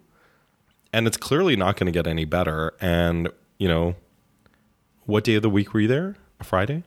and 0.93 1.07
it's 1.07 1.17
clearly 1.17 1.55
not 1.57 1.77
going 1.77 1.87
to 1.87 1.93
get 1.93 2.07
any 2.07 2.25
better. 2.25 2.73
And 2.81 3.29
you 3.59 3.69
know, 3.69 3.95
what 5.07 5.25
day 5.25 5.35
of 5.37 5.43
the 5.43 5.51
week 5.51 5.73
were 5.75 5.81
you 5.81 5.89
there? 5.89 6.17
A 6.41 6.45
Friday. 6.45 6.83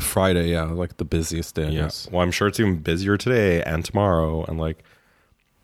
Friday, 0.00 0.52
yeah, 0.52 0.62
like 0.62 0.96
the 0.96 1.04
busiest 1.04 1.54
day. 1.56 1.70
Yeah. 1.70 1.90
Well, 2.10 2.22
I'm 2.22 2.30
sure 2.30 2.48
it's 2.48 2.58
even 2.58 2.76
busier 2.78 3.16
today 3.18 3.62
and 3.62 3.84
tomorrow. 3.84 4.44
And 4.44 4.58
like, 4.58 4.82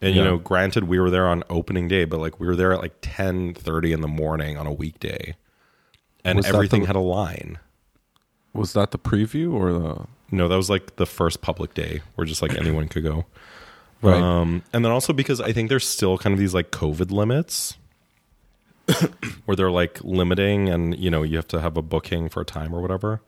and 0.02 0.14
you 0.14 0.22
know, 0.22 0.36
granted, 0.36 0.84
we 0.84 0.98
were 1.00 1.08
there 1.10 1.26
on 1.26 1.42
opening 1.48 1.88
day, 1.88 2.04
but 2.04 2.20
like 2.20 2.38
we 2.38 2.46
were 2.46 2.56
there 2.56 2.72
at 2.74 2.80
like 2.80 2.96
10 3.00 3.54
30 3.54 3.92
in 3.92 4.02
the 4.02 4.08
morning 4.08 4.58
on 4.58 4.66
a 4.66 4.72
weekday. 4.72 5.36
And 6.22 6.36
Was 6.36 6.46
everything 6.46 6.82
the- 6.82 6.86
had 6.88 6.96
a 6.96 7.00
line. 7.00 7.58
Was 8.56 8.72
that 8.72 8.90
the 8.90 8.98
preview 8.98 9.52
or 9.52 9.72
the 9.72 10.06
No, 10.30 10.48
that 10.48 10.56
was 10.56 10.70
like 10.70 10.96
the 10.96 11.06
first 11.06 11.40
public 11.40 11.74
day 11.74 12.02
where 12.14 12.24
just 12.24 12.42
like 12.42 12.54
anyone 12.58 12.88
could 12.88 13.02
go. 13.04 13.26
right? 14.02 14.20
Um, 14.20 14.62
and 14.72 14.84
then 14.84 14.92
also 14.92 15.12
because 15.12 15.40
I 15.40 15.52
think 15.52 15.68
there's 15.68 15.86
still 15.88 16.18
kind 16.18 16.32
of 16.32 16.38
these 16.38 16.54
like 16.54 16.70
COVID 16.70 17.10
limits 17.10 17.76
where 19.44 19.56
they're 19.56 19.70
like 19.70 20.02
limiting 20.04 20.68
and, 20.68 20.96
you 20.98 21.10
know, 21.10 21.22
you 21.22 21.36
have 21.36 21.48
to 21.48 21.60
have 21.60 21.76
a 21.76 21.82
booking 21.82 22.28
for 22.28 22.40
a 22.40 22.44
time 22.44 22.74
or 22.74 22.80
whatever. 22.80 23.20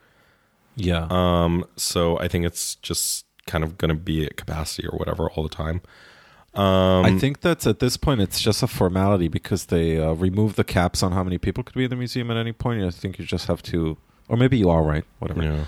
yeah, 0.76 1.06
Um, 1.10 1.64
so 1.76 2.18
I 2.20 2.28
think 2.28 2.44
it's 2.46 2.76
just 2.76 3.24
kind 3.46 3.64
of 3.64 3.78
going 3.78 3.88
to 3.88 3.94
be 3.94 4.24
at 4.24 4.36
capacity 4.36 4.86
or 4.86 4.96
whatever 4.96 5.30
all 5.30 5.42
the 5.42 5.48
time. 5.48 5.80
Um, 6.54 7.04
I 7.04 7.18
think 7.18 7.40
that's 7.40 7.66
at 7.66 7.78
this 7.78 7.96
point 7.96 8.20
it's 8.20 8.40
just 8.40 8.62
a 8.62 8.66
formality 8.66 9.28
because 9.28 9.66
they 9.66 9.98
uh, 10.00 10.12
remove 10.12 10.56
the 10.56 10.64
caps 10.64 11.02
on 11.02 11.12
how 11.12 11.22
many 11.22 11.38
people 11.38 11.62
could 11.62 11.74
be 11.74 11.84
in 11.84 11.90
the 11.90 11.96
museum 11.96 12.30
at 12.30 12.36
any 12.36 12.52
point. 12.52 12.82
I 12.82 12.90
think 12.90 13.18
you 13.18 13.24
just 13.24 13.46
have 13.46 13.62
to, 13.64 13.96
or 14.28 14.36
maybe 14.36 14.58
you 14.58 14.70
are 14.70 14.82
right. 14.82 15.04
Whatever. 15.18 15.42
Yeah. 15.42 15.64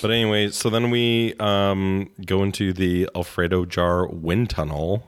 But 0.00 0.10
anyway, 0.10 0.48
so 0.50 0.70
then 0.70 0.90
we 0.90 1.34
um, 1.38 2.10
go 2.24 2.42
into 2.42 2.72
the 2.72 3.08
Alfredo 3.14 3.64
Jaar 3.66 4.06
wind 4.12 4.50
tunnel, 4.50 5.06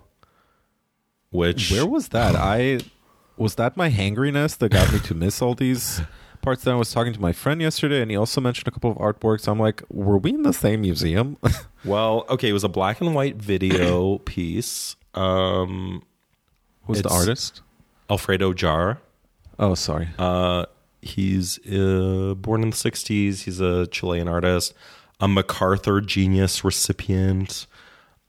which 1.30 1.70
Where 1.72 1.86
was 1.86 2.08
that? 2.08 2.34
I 2.36 2.80
was 3.36 3.56
that 3.56 3.76
my 3.76 3.90
hangriness 3.90 4.56
that 4.58 4.70
got 4.70 4.92
me 4.92 4.98
to 5.00 5.14
miss 5.14 5.42
all 5.42 5.54
these 5.54 6.00
parts. 6.42 6.62
That 6.64 6.72
I 6.72 6.76
was 6.76 6.92
talking 6.92 7.12
to 7.12 7.20
my 7.20 7.32
friend 7.32 7.60
yesterday, 7.60 8.02
and 8.02 8.10
he 8.10 8.16
also 8.16 8.40
mentioned 8.40 8.68
a 8.68 8.70
couple 8.70 8.90
of 8.90 8.98
artworks. 8.98 9.48
I'm 9.48 9.58
like, 9.58 9.82
were 9.90 10.18
we 10.18 10.30
in 10.30 10.42
the 10.42 10.52
same 10.52 10.82
museum? 10.82 11.36
well, 11.84 12.24
okay, 12.28 12.50
it 12.50 12.52
was 12.52 12.64
a 12.64 12.68
black 12.68 13.00
and 13.00 13.14
white 13.14 13.36
video 13.36 14.18
piece. 14.24 14.96
Um, 15.14 16.02
Who's 16.86 17.00
the 17.02 17.08
It's- 17.08 17.20
artist? 17.20 17.62
Alfredo 18.10 18.52
Jaar. 18.52 18.98
Oh, 19.58 19.74
sorry. 19.74 20.08
Uh, 20.18 20.66
he's 21.04 21.58
uh, 21.66 22.34
born 22.36 22.62
in 22.62 22.70
the 22.70 22.76
'60s. 22.76 23.42
He's 23.42 23.60
a 23.60 23.86
Chilean 23.88 24.28
artist, 24.28 24.74
a 25.20 25.28
MacArthur 25.28 26.00
Genius 26.00 26.64
recipient. 26.64 27.66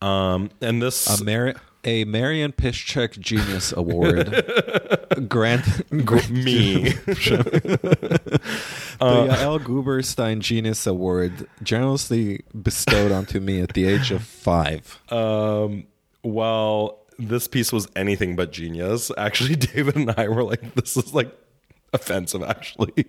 Um, 0.01 0.51
and 0.61 0.81
this 0.81 1.19
A, 1.19 1.23
Mar- 1.23 1.55
a 1.83 2.03
Marian 2.03 2.51
Piszczek 2.51 3.19
Genius 3.19 3.71
Award. 3.71 4.29
Grant 5.27 5.91
me. 6.29 6.89
the 7.05 8.39
uh, 8.99 9.37
L. 9.39 9.59
Guberstein 9.59 10.39
Genius 10.39 10.85
Award, 10.85 11.47
generously 11.63 12.43
bestowed 12.61 13.11
onto 13.11 13.39
me 13.39 13.61
at 13.61 13.73
the 13.73 13.85
age 13.85 14.11
of 14.11 14.23
five. 14.23 15.01
Um, 15.09 15.85
well, 16.23 17.05
this 17.17 17.47
piece 17.47 17.71
was 17.71 17.87
anything 17.95 18.35
but 18.35 18.51
genius. 18.51 19.11
Actually, 19.17 19.55
David 19.55 19.95
and 19.95 20.11
I 20.17 20.27
were 20.27 20.43
like, 20.43 20.75
this 20.75 20.97
is 20.97 21.13
like 21.13 21.31
offensive, 21.95 22.43
actually. 22.43 23.05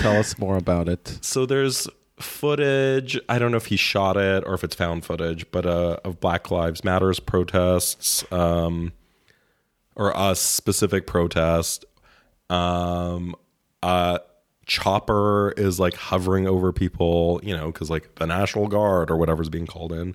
Tell 0.00 0.16
us 0.18 0.38
more 0.38 0.56
about 0.56 0.88
it. 0.88 1.18
So 1.22 1.46
there's 1.46 1.88
footage. 2.18 3.18
I 3.28 3.38
don't 3.38 3.50
know 3.50 3.56
if 3.56 3.66
he 3.66 3.76
shot 3.76 4.16
it 4.16 4.44
or 4.46 4.54
if 4.54 4.62
it's 4.62 4.74
found 4.74 5.04
footage, 5.04 5.50
but 5.50 5.66
uh, 5.66 5.96
of 6.04 6.20
Black 6.20 6.50
Lives 6.50 6.84
Matters 6.84 7.18
protests, 7.18 8.30
um, 8.32 8.92
or 9.96 10.12
a 10.14 10.34
specific 10.34 11.06
protest. 11.06 11.84
Um, 12.48 13.34
uh, 13.82 14.18
chopper 14.66 15.52
is 15.56 15.80
like 15.80 15.94
hovering 15.94 16.46
over 16.46 16.72
people, 16.72 17.40
you 17.42 17.56
know, 17.56 17.66
because 17.66 17.90
like 17.90 18.14
the 18.16 18.26
National 18.26 18.68
Guard 18.68 19.10
or 19.10 19.16
whatever's 19.16 19.48
being 19.48 19.66
called 19.66 19.92
in. 19.92 20.14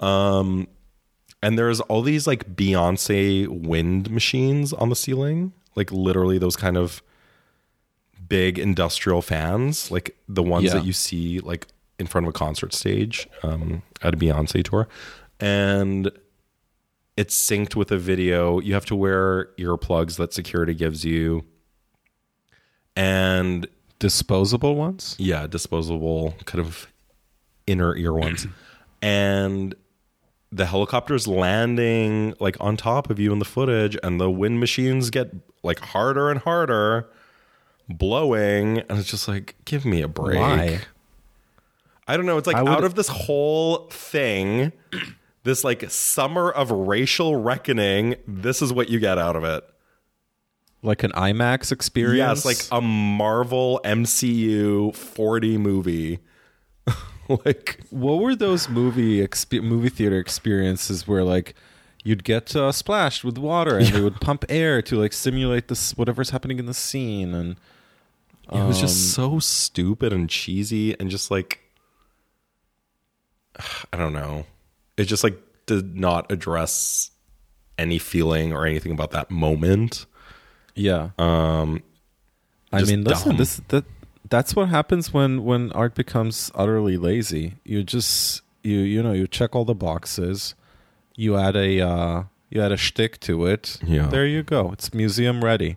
Um, 0.00 0.68
and 1.42 1.58
there's 1.58 1.80
all 1.80 2.02
these 2.02 2.26
like 2.26 2.54
Beyonce 2.54 3.48
wind 3.48 4.10
machines 4.10 4.72
on 4.72 4.88
the 4.88 4.96
ceiling, 4.96 5.52
like 5.74 5.90
literally 5.92 6.38
those 6.38 6.56
kind 6.56 6.76
of 6.76 7.02
big 8.28 8.58
industrial 8.58 9.22
fans, 9.22 9.90
like 9.90 10.16
the 10.28 10.42
ones 10.42 10.64
Yeah. 10.66 10.74
that 10.74 10.84
you 10.84 10.92
see 10.92 11.40
like 11.40 11.66
in 11.98 12.06
front 12.06 12.26
of 12.26 12.30
a 12.30 12.32
concert 12.38 12.72
stage 12.74 13.28
um, 13.42 13.82
at 14.02 14.14
a 14.14 14.16
Beyonce 14.16 14.62
tour, 14.64 14.88
and 15.40 16.10
it's 17.16 17.36
synced 17.38 17.74
with 17.76 17.92
a 17.92 17.98
video. 17.98 18.58
You 18.60 18.74
have 18.74 18.86
to 18.86 18.96
wear 18.96 19.46
earplugs 19.58 20.16
that 20.16 20.32
security 20.32 20.74
gives 20.74 21.04
you, 21.04 21.44
and 22.96 23.66
Disposable 23.98 24.74
ones? 24.74 25.14
yeah, 25.18 25.46
disposable 25.46 26.34
kind 26.44 26.64
of 26.64 26.88
inner 27.68 27.94
ear 27.96 28.12
ones, 28.12 28.46
and 29.00 29.74
the 30.52 30.66
helicopter's 30.66 31.26
landing 31.26 32.34
like 32.38 32.56
on 32.60 32.76
top 32.76 33.08
of 33.08 33.18
you 33.18 33.32
in 33.32 33.38
the 33.38 33.44
footage, 33.44 33.96
and 34.02 34.20
the 34.20 34.30
wind 34.30 34.60
machines 34.60 35.10
get 35.10 35.32
like 35.62 35.80
harder 35.80 36.30
and 36.30 36.40
harder, 36.40 37.08
blowing, 37.88 38.78
and 38.78 38.98
it's 38.98 39.10
just 39.10 39.26
like, 39.26 39.56
give 39.64 39.84
me 39.84 40.02
a 40.02 40.08
break. 40.08 40.38
Why? 40.38 40.80
I 42.06 42.16
don't 42.16 42.26
know. 42.26 42.36
It's 42.36 42.46
like 42.46 42.56
out 42.56 42.84
of 42.84 42.94
this 42.94 43.08
whole 43.08 43.88
thing, 43.88 44.72
this 45.44 45.64
like 45.64 45.90
summer 45.90 46.50
of 46.50 46.70
racial 46.70 47.36
reckoning. 47.36 48.16
This 48.28 48.60
is 48.60 48.72
what 48.72 48.90
you 48.90 49.00
get 49.00 49.18
out 49.18 49.36
of 49.36 49.44
it. 49.44 49.64
Like 50.82 51.04
an 51.04 51.12
IMAX 51.12 51.72
experience? 51.72 52.44
Yes, 52.44 52.44
like 52.44 52.78
a 52.78 52.82
Marvel 52.82 53.80
MCU 53.84 54.94
40 54.94 55.58
movie. 55.58 56.18
like 57.44 57.80
what 57.90 58.20
were 58.20 58.34
those 58.34 58.68
movie 58.68 59.26
exp- 59.26 59.62
movie 59.62 59.88
theater 59.88 60.18
experiences 60.18 61.06
where 61.06 61.22
like 61.24 61.54
you'd 62.04 62.24
get 62.24 62.54
uh, 62.56 62.72
splashed 62.72 63.22
with 63.24 63.38
water 63.38 63.78
and 63.78 63.86
they 63.88 64.00
would 64.00 64.20
pump 64.20 64.44
air 64.48 64.82
to 64.82 64.96
like 64.96 65.12
simulate 65.12 65.68
this 65.68 65.96
whatever's 65.96 66.30
happening 66.30 66.58
in 66.58 66.66
the 66.66 66.74
scene 66.74 67.32
and 67.34 67.56
it 68.52 68.66
was 68.66 68.78
just 68.80 69.14
so 69.14 69.38
stupid 69.38 70.12
and 70.12 70.28
cheesy 70.28 70.98
and 71.00 71.10
just 71.10 71.30
like 71.30 71.60
I 73.92 73.96
don't 73.96 74.12
know. 74.12 74.46
It 74.96 75.04
just 75.04 75.24
like 75.24 75.38
did 75.66 75.96
not 75.96 76.30
address 76.30 77.10
any 77.78 77.98
feeling 77.98 78.52
or 78.52 78.66
anything 78.66 78.92
about 78.92 79.12
that 79.12 79.30
moment. 79.30 80.06
yeah 80.74 81.10
Um 81.18 81.82
I 82.72 82.82
mean 82.82 83.04
listen 83.04 83.36
this 83.36 83.60
that 83.68 83.84
that's 84.32 84.56
what 84.56 84.70
happens 84.70 85.12
when 85.12 85.44
when 85.44 85.70
art 85.72 85.94
becomes 85.94 86.50
utterly 86.54 86.96
lazy. 86.96 87.56
You 87.64 87.84
just 87.84 88.40
you 88.62 88.78
you 88.78 89.02
know 89.02 89.12
you 89.12 89.26
check 89.26 89.54
all 89.54 89.66
the 89.66 89.74
boxes. 89.74 90.54
You 91.14 91.36
add 91.36 91.54
a 91.54 91.80
uh 91.80 92.22
you 92.48 92.62
add 92.62 92.72
a 92.72 92.78
shtick 92.78 93.20
to 93.20 93.44
it. 93.44 93.78
Yeah. 93.84 94.06
there 94.06 94.26
you 94.26 94.42
go. 94.42 94.72
It's 94.72 94.94
museum 94.94 95.44
ready. 95.44 95.76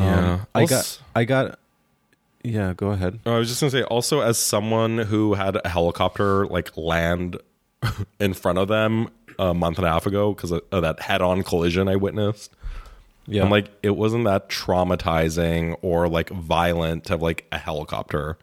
Yeah. 0.00 0.32
Um, 0.32 0.46
I 0.54 0.64
got 0.64 1.02
I 1.14 1.24
got 1.24 1.58
yeah 2.42 2.72
go 2.72 2.90
ahead. 2.92 3.20
I 3.26 3.36
was 3.36 3.48
just 3.48 3.60
gonna 3.60 3.70
say, 3.70 3.82
also 3.82 4.22
as 4.22 4.38
someone 4.38 4.96
who 4.96 5.34
had 5.34 5.60
a 5.62 5.68
helicopter 5.68 6.46
like 6.46 6.74
land 6.74 7.36
in 8.18 8.32
front 8.32 8.58
of 8.58 8.68
them 8.68 9.10
a 9.38 9.52
month 9.52 9.76
and 9.76 9.86
a 9.86 9.90
half 9.90 10.06
ago 10.06 10.32
because 10.32 10.52
of, 10.52 10.62
of 10.72 10.80
that 10.80 11.00
head-on 11.00 11.42
collision 11.42 11.86
I 11.86 11.96
witnessed, 11.96 12.56
yeah 13.26 13.42
I'm 13.42 13.50
like, 13.50 13.70
it 13.82 13.96
wasn't 13.96 14.24
that 14.24 14.48
traumatizing 14.48 15.76
or 15.82 16.08
like 16.08 16.30
violent 16.30 17.04
to 17.04 17.12
have 17.14 17.22
like 17.22 17.46
a 17.52 17.58
helicopter 17.58 18.38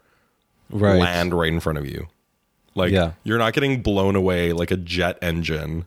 right 0.70 0.98
land 1.00 1.32
right 1.34 1.52
in 1.52 1.60
front 1.60 1.78
of 1.78 1.86
you. 1.86 2.08
Like, 2.74 2.92
Yeah. 2.92 3.12
you're 3.22 3.38
not 3.38 3.52
getting 3.52 3.82
blown 3.82 4.16
away 4.16 4.52
like 4.52 4.70
a 4.70 4.76
jet 4.76 5.18
engine. 5.22 5.86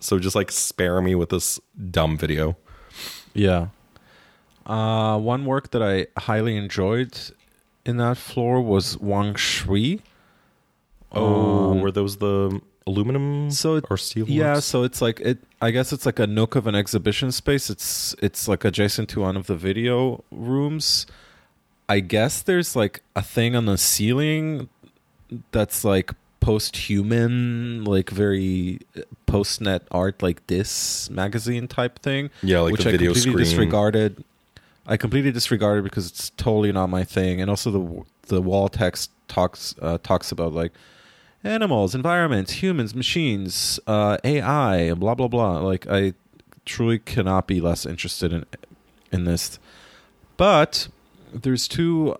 So 0.00 0.18
just 0.18 0.36
like 0.36 0.50
spare 0.52 1.00
me 1.00 1.14
with 1.14 1.30
this 1.30 1.58
dumb 1.90 2.18
video. 2.18 2.56
Yeah. 3.34 3.68
Uh, 4.66 5.18
one 5.18 5.44
work 5.46 5.70
that 5.70 5.82
I 5.82 6.06
highly 6.20 6.56
enjoyed 6.56 7.16
in 7.84 7.96
that 7.98 8.16
floor 8.18 8.60
was 8.60 8.98
Wang 8.98 9.34
Shui. 9.36 10.02
Oh, 11.12 11.70
Um, 11.70 11.80
were 11.80 11.90
those 11.92 12.16
the 12.18 12.60
aluminum 12.86 13.50
So 13.50 13.76
it- 13.76 13.84
or 13.90 13.96
steel? 13.96 14.26
Yeah, 14.28 14.52
ones? 14.54 14.64
so 14.64 14.82
it's 14.84 15.00
like 15.02 15.20
it. 15.20 15.38
I 15.60 15.70
guess 15.70 15.92
it's 15.92 16.06
like 16.06 16.18
a 16.18 16.26
nook 16.26 16.54
of 16.56 16.66
an 16.66 16.74
exhibition 16.74 17.32
space. 17.32 17.70
It's 17.70 18.14
it's 18.22 18.46
like 18.48 18.64
adjacent 18.64 19.08
to 19.10 19.20
one 19.20 19.36
of 19.36 19.46
the 19.46 19.56
video 19.56 20.24
rooms. 20.30 21.06
I 21.88 22.00
guess 22.00 22.42
there's 22.42 22.74
like 22.76 23.02
a 23.14 23.22
thing 23.22 23.54
on 23.56 23.66
the 23.66 23.78
ceiling 23.78 24.68
that's 25.52 25.84
like 25.84 26.12
post-human, 26.40 27.84
like 27.84 28.10
very 28.10 28.80
post-net 29.26 29.82
art, 29.90 30.22
like 30.22 30.46
this 30.46 31.08
magazine 31.10 31.68
type 31.68 31.98
thing. 32.00 32.30
yeah, 32.42 32.60
like 32.60 32.72
which 32.72 32.86
I 32.86 32.90
completely 32.90 33.14
screen. 33.20 33.36
disregarded. 33.38 34.24
I 34.86 34.96
completely 34.96 35.32
disregarded 35.32 35.82
because 35.84 36.06
it's 36.08 36.30
totally 36.30 36.70
not 36.72 36.88
my 36.88 37.02
thing, 37.04 37.40
and 37.40 37.50
also 37.50 37.70
the 37.70 38.02
the 38.34 38.40
wall 38.42 38.68
text 38.68 39.10
talks 39.28 39.74
uh, 39.82 39.98
talks 40.02 40.30
about 40.32 40.52
like 40.52 40.72
animals, 41.46 41.94
environments, 41.94 42.54
humans, 42.62 42.94
machines, 42.94 43.80
uh, 43.86 44.18
AI, 44.24 44.92
blah 44.94 45.14
blah 45.14 45.28
blah. 45.28 45.58
Like 45.60 45.86
I 45.88 46.14
truly 46.64 46.98
cannot 46.98 47.46
be 47.46 47.60
less 47.60 47.86
interested 47.86 48.32
in 48.32 48.44
in 49.12 49.24
this. 49.24 49.58
But 50.36 50.88
there's 51.32 51.66
two, 51.66 52.16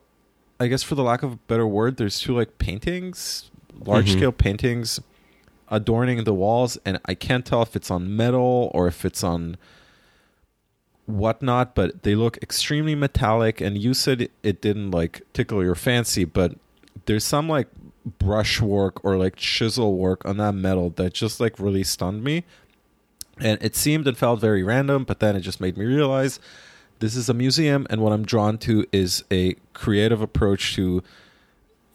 I 0.58 0.68
guess, 0.68 0.82
for 0.82 0.94
the 0.94 1.02
lack 1.02 1.22
of 1.22 1.32
a 1.32 1.36
better 1.36 1.66
word, 1.66 1.96
there's 1.96 2.18
two 2.18 2.34
like 2.34 2.58
paintings, 2.58 3.50
large 3.84 4.12
scale 4.12 4.32
paintings 4.32 5.00
adorning 5.68 6.22
the 6.24 6.34
walls, 6.34 6.78
and 6.84 7.00
I 7.04 7.14
can't 7.14 7.44
tell 7.44 7.62
if 7.62 7.76
it's 7.76 7.90
on 7.90 8.14
metal 8.16 8.70
or 8.74 8.86
if 8.86 9.04
it's 9.04 9.24
on 9.24 9.56
whatnot, 11.06 11.74
but 11.74 12.02
they 12.02 12.14
look 12.14 12.36
extremely 12.38 12.94
metallic. 12.94 13.60
And 13.60 13.78
you 13.78 13.94
said 13.94 14.28
it 14.42 14.60
didn't 14.60 14.90
like 14.90 15.22
tickle 15.32 15.62
your 15.62 15.74
fancy, 15.74 16.24
but 16.24 16.54
there's 17.06 17.24
some 17.24 17.48
like 17.48 17.68
brushwork 18.06 19.04
or 19.04 19.16
like 19.16 19.36
chisel 19.36 19.96
work 19.96 20.24
on 20.24 20.36
that 20.38 20.54
metal 20.54 20.90
that 20.90 21.12
just 21.12 21.40
like 21.40 21.58
really 21.58 21.82
stunned 21.84 22.22
me. 22.22 22.44
And 23.38 23.58
it 23.62 23.76
seemed 23.76 24.06
and 24.08 24.16
felt 24.16 24.40
very 24.40 24.62
random, 24.62 25.04
but 25.04 25.20
then 25.20 25.36
it 25.36 25.40
just 25.40 25.60
made 25.60 25.76
me 25.76 25.84
realize 25.84 26.40
this 27.00 27.14
is 27.14 27.28
a 27.28 27.34
museum, 27.34 27.86
and 27.90 28.00
what 28.00 28.12
I'm 28.12 28.24
drawn 28.24 28.56
to 28.58 28.86
is 28.90 29.22
a 29.30 29.54
creative 29.74 30.22
approach 30.22 30.74
to 30.76 31.02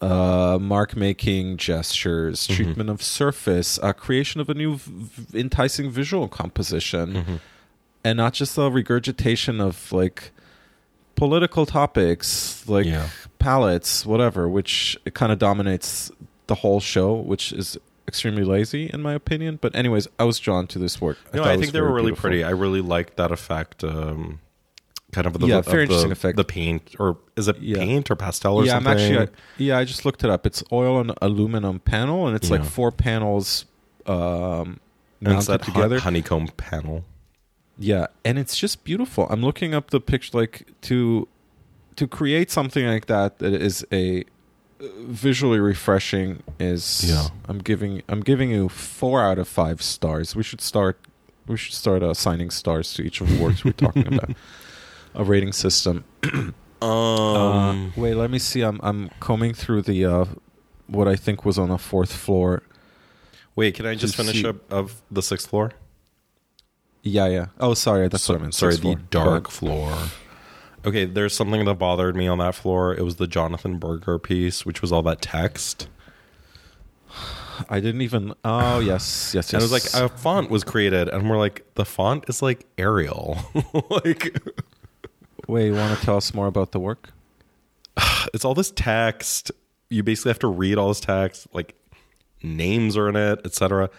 uh, 0.01 0.57
mark 0.59 0.95
making 0.95 1.57
gestures, 1.57 2.47
Mhm. 2.47 2.55
treatment 2.55 2.89
of 2.89 3.03
surface, 3.03 3.77
uh, 3.83 3.93
creation 3.93 4.41
of 4.41 4.49
a 4.49 4.55
new 4.55 4.77
v- 4.77 5.39
enticing 5.39 5.91
visual 5.91 6.27
composition 6.27 7.13
Mhm. 7.13 7.39
and 8.03 8.17
not 8.17 8.33
just 8.33 8.57
a 8.57 8.69
regurgitation 8.69 9.61
of 9.61 9.91
like 9.91 10.31
political 11.15 11.67
topics 11.67 12.67
like 12.67 12.87
Yeah. 12.87 13.09
Palettes 13.41 14.05
whatever 14.05 14.47
which 14.47 14.97
it 15.05 15.13
kind 15.13 15.31
of 15.31 15.39
dominates 15.39 16.11
the 16.47 16.55
whole 16.55 16.79
show 16.79 17.13
which 17.15 17.51
is 17.51 17.77
extremely 18.07 18.43
lazy 18.43 18.89
in 18.93 19.01
my 19.01 19.13
opinion 19.13 19.57
but 19.61 19.73
anyways 19.75 20.07
i 20.19 20.23
was 20.23 20.37
drawn 20.39 20.67
to 20.67 20.77
this 20.79 20.99
work 21.01 21.17
No, 21.33 21.43
I 21.43 21.57
think 21.57 21.71
they 21.71 21.81
were 21.81 21.91
really 21.93 22.11
beautiful. 22.11 22.29
pretty. 22.29 22.43
I 22.43 22.49
really 22.51 22.81
liked 22.81 23.15
that 23.17 23.31
effect. 23.31 23.83
Um, 23.83 24.39
kind 25.13 25.27
of 25.27 25.33
the 25.39 25.47
Yeah, 25.47 25.57
of 25.59 25.65
very 25.65 25.77
the, 25.79 25.81
interesting 25.93 26.11
effect. 26.11 26.35
The 26.37 26.43
paint, 26.45 26.95
or 26.99 27.17
is 27.35 27.47
it 27.47 27.57
Yeah. 27.59 27.77
paint 27.79 28.09
or 28.11 28.15
pastel 28.15 28.57
or 28.57 28.65
yeah 28.65 28.77
i'm 28.77 28.83
something? 28.83 29.13
actually 29.13 29.27
I, 29.27 29.29
yeah 29.57 29.77
i 29.77 29.83
just 29.85 30.03
looked 30.05 30.23
it 30.23 30.29
up 30.29 30.45
it's 30.45 30.61
oil 30.71 30.99
and 31.01 31.11
aluminum 31.21 31.79
panel 31.79 32.27
and 32.27 32.35
it's 32.35 32.49
like 32.49 32.63
four 32.65 32.91
panels 32.91 33.65
um 34.05 34.79
mounted 35.21 35.61
together 35.63 35.99
honeycomb 35.99 36.47
panel. 36.57 37.03
Yeah, 37.77 38.07
and 38.23 38.37
it's 38.37 38.55
just 38.57 38.83
beautiful. 38.83 39.25
I'm 39.31 39.41
looking 39.41 39.73
up 39.73 39.89
the 39.89 39.99
picture 40.01 40.37
like 40.37 40.67
to 40.89 41.27
to 42.01 42.07
create 42.07 42.49
something 42.51 42.85
like 42.93 43.05
that 43.05 43.37
that 43.39 43.53
is 43.53 43.85
a 43.91 44.23
uh, 44.81 44.85
visually 45.05 45.59
refreshing 45.59 46.41
is 46.59 47.03
Yeah. 47.11 47.27
I'm 47.49 47.59
giving 47.59 48.01
I'm 48.11 48.21
giving 48.21 48.49
you 48.49 48.69
4 48.69 49.21
out 49.29 49.37
of 49.39 49.47
5 49.47 49.81
stars. 49.81 50.35
We 50.35 50.43
should 50.43 50.61
start 50.61 50.95
we 51.47 51.57
should 51.57 51.75
start 51.75 52.01
assigning 52.03 52.49
stars 52.51 52.93
to 52.95 53.03
each 53.03 53.21
of 53.21 53.27
the 53.29 53.37
works 53.43 53.63
we're 53.63 53.73
talking 53.87 54.07
about. 54.13 54.31
A 55.21 55.23
rating 55.23 55.53
system. 55.53 56.03
Um, 56.83 56.89
uh, 57.95 58.01
wait, 58.01 58.15
let 58.15 58.31
me 58.31 58.39
see. 58.39 58.61
I'm 58.63 58.79
I'm 58.81 59.09
combing 59.19 59.53
through 59.53 59.83
the 59.83 59.99
uh 60.13 60.25
what 60.87 61.07
I 61.07 61.15
think 61.15 61.45
was 61.45 61.59
on 61.59 61.69
the 61.69 61.77
fourth 61.77 62.11
floor. 62.11 62.63
wait, 63.55 63.75
can 63.75 63.85
I 63.85 63.93
just 63.93 64.15
finish 64.15 64.41
see- 64.41 64.47
up 64.47 64.57
of 64.73 64.85
the 65.11 65.21
sixth 65.21 65.47
floor? 65.51 65.73
Yeah, 67.03 67.27
yeah. 67.27 67.45
Oh, 67.59 67.75
sorry. 67.75 68.07
That's 68.09 68.27
what 68.27 68.39
I 68.39 68.41
meant. 68.41 68.55
Sorry, 68.55 68.75
the 68.75 68.81
floor. 68.81 68.99
dark 69.11 69.51
floor. 69.51 69.93
Okay, 70.85 71.05
there's 71.05 71.35
something 71.35 71.63
that 71.65 71.75
bothered 71.75 72.15
me 72.15 72.27
on 72.27 72.39
that 72.39 72.55
floor. 72.55 72.95
It 72.95 73.03
was 73.03 73.17
the 73.17 73.27
Jonathan 73.27 73.77
Berger 73.77 74.17
piece, 74.17 74.65
which 74.65 74.81
was 74.81 74.91
all 74.91 75.03
that 75.03 75.21
text. 75.21 75.87
I 77.69 77.79
didn't 77.79 78.01
even. 78.01 78.33
Oh, 78.43 78.79
yes, 78.79 79.31
yes, 79.35 79.51
yes. 79.51 79.53
And 79.53 79.61
it 79.61 79.69
was 79.69 79.71
like 79.71 80.03
a 80.03 80.09
font 80.09 80.49
was 80.49 80.63
created, 80.63 81.09
and 81.09 81.29
we're 81.29 81.37
like, 81.37 81.65
the 81.75 81.85
font 81.85 82.25
is 82.27 82.41
like 82.41 82.65
Arial. 82.77 83.37
like, 83.89 84.35
Wait, 85.47 85.67
you 85.67 85.73
want 85.73 85.99
to 85.99 86.05
tell 86.05 86.17
us 86.17 86.33
more 86.33 86.47
about 86.47 86.71
the 86.71 86.79
work? 86.79 87.11
it's 88.33 88.45
all 88.45 88.53
this 88.53 88.71
text. 88.71 89.51
You 89.89 90.03
basically 90.03 90.29
have 90.29 90.39
to 90.39 90.47
read 90.47 90.77
all 90.77 90.87
this 90.87 90.99
text. 91.01 91.47
Like, 91.53 91.75
names 92.41 92.95
are 92.95 93.09
in 93.09 93.15
it, 93.15 93.41
etc. 93.45 93.89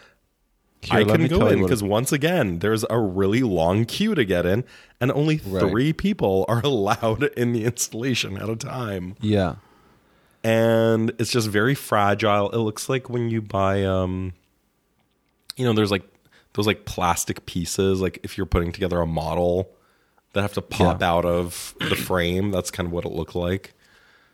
Here, 0.82 0.98
I 1.00 1.04
couldn't 1.04 1.28
go 1.28 1.46
in 1.46 1.62
because 1.62 1.82
once 1.82 2.10
again, 2.12 2.58
there's 2.58 2.84
a 2.90 2.98
really 2.98 3.42
long 3.42 3.84
queue 3.84 4.14
to 4.16 4.24
get 4.24 4.44
in, 4.46 4.64
and 5.00 5.12
only 5.12 5.40
Right. 5.46 5.60
three 5.68 5.92
people 5.92 6.44
are 6.48 6.60
allowed 6.64 7.24
in 7.36 7.52
the 7.52 7.64
installation 7.64 8.36
at 8.36 8.48
a 8.48 8.56
time. 8.56 9.14
Yeah. 9.20 9.56
And 10.44 11.12
it's 11.18 11.30
just 11.30 11.48
very 11.48 11.74
fragile. 11.76 12.50
It 12.50 12.56
looks 12.58 12.88
like 12.88 13.08
when 13.08 13.30
you 13.30 13.40
buy, 13.40 13.84
um, 13.84 14.32
you 15.56 15.64
know, 15.64 15.72
there's 15.72 15.92
like 15.92 16.02
those 16.54 16.66
like 16.66 16.84
plastic 16.84 17.46
pieces, 17.46 18.00
like 18.00 18.18
if 18.24 18.36
you're 18.36 18.44
putting 18.46 18.72
together 18.72 19.00
a 19.00 19.06
model 19.06 19.70
that 20.32 20.42
have 20.42 20.54
to 20.54 20.62
pop 20.62 21.00
Yeah. 21.00 21.10
out 21.12 21.24
of 21.24 21.74
the 21.78 21.94
frame. 21.94 22.50
That's 22.50 22.70
kind 22.72 22.86
of 22.88 22.92
what 22.92 23.04
it 23.04 23.12
looked 23.12 23.36
like. 23.36 23.72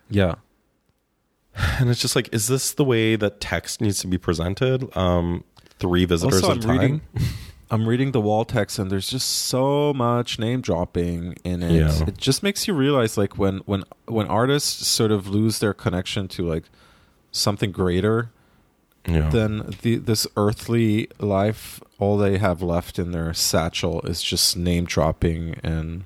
Yeah. 0.09 0.37
And 1.79 1.91
it's 1.91 2.01
just 2.01 2.15
like, 2.17 2.29
is 2.33 2.47
this 2.47 2.73
the 2.73 2.85
way 2.85 3.17
that 3.17 3.41
text 3.41 3.81
needs 3.81 3.99
to 4.01 4.07
be 4.07 4.17
presented? 4.17 4.97
Um, 4.97 5.43
three 5.79 6.05
visitors 6.05 6.43
Also, 6.43 6.51
at 6.59 6.64
a 6.64 6.68
I'm 6.68 6.76
time. 6.76 6.79
reading. 6.81 7.01
I'm 7.70 7.87
reading 7.87 8.12
the 8.12 8.20
wall 8.20 8.47
text, 8.47 8.79
and 8.79 8.91
there's 8.91 9.11
just 9.11 9.29
so 9.29 9.93
much 9.93 10.39
name 10.39 10.62
dropping 10.62 11.35
in 11.45 11.62
it. 11.62 11.72
Yeah. 11.72 12.05
It 12.09 12.16
just 12.16 12.43
makes 12.43 12.66
you 12.66 12.72
realize, 12.72 13.18
like, 13.18 13.37
when 13.37 13.59
when 13.66 13.85
when 14.07 14.26
artists 14.26 14.87
sort 14.87 15.12
of 15.12 15.29
lose 15.29 15.59
their 15.59 15.74
connection 15.74 16.29
to 16.29 16.49
like 16.49 16.64
something 17.31 17.70
greater 17.70 18.31
yeah. 19.07 19.29
than 19.29 19.74
the 19.83 19.97
this 19.97 20.26
earthly 20.35 21.09
life, 21.18 21.79
all 21.99 22.16
they 22.16 22.39
have 22.39 22.62
left 22.62 22.99
in 22.99 23.12
their 23.12 23.35
satchel 23.35 24.01
is 24.03 24.22
just 24.22 24.57
name 24.57 24.87
dropping 24.87 25.57
and 25.62 26.05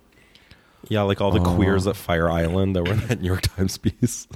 yeah, 0.88 1.02
like 1.02 1.20
all 1.20 1.30
the 1.30 1.38
Oh. 1.40 1.54
queers 1.54 1.86
at 1.86 1.94
Fire 1.94 2.28
Island 2.28 2.74
that 2.74 2.82
were 2.82 2.92
in 2.98 3.06
that 3.06 3.20
New 3.20 3.28
York 3.28 3.42
Times 3.42 3.78
piece. 3.78 4.26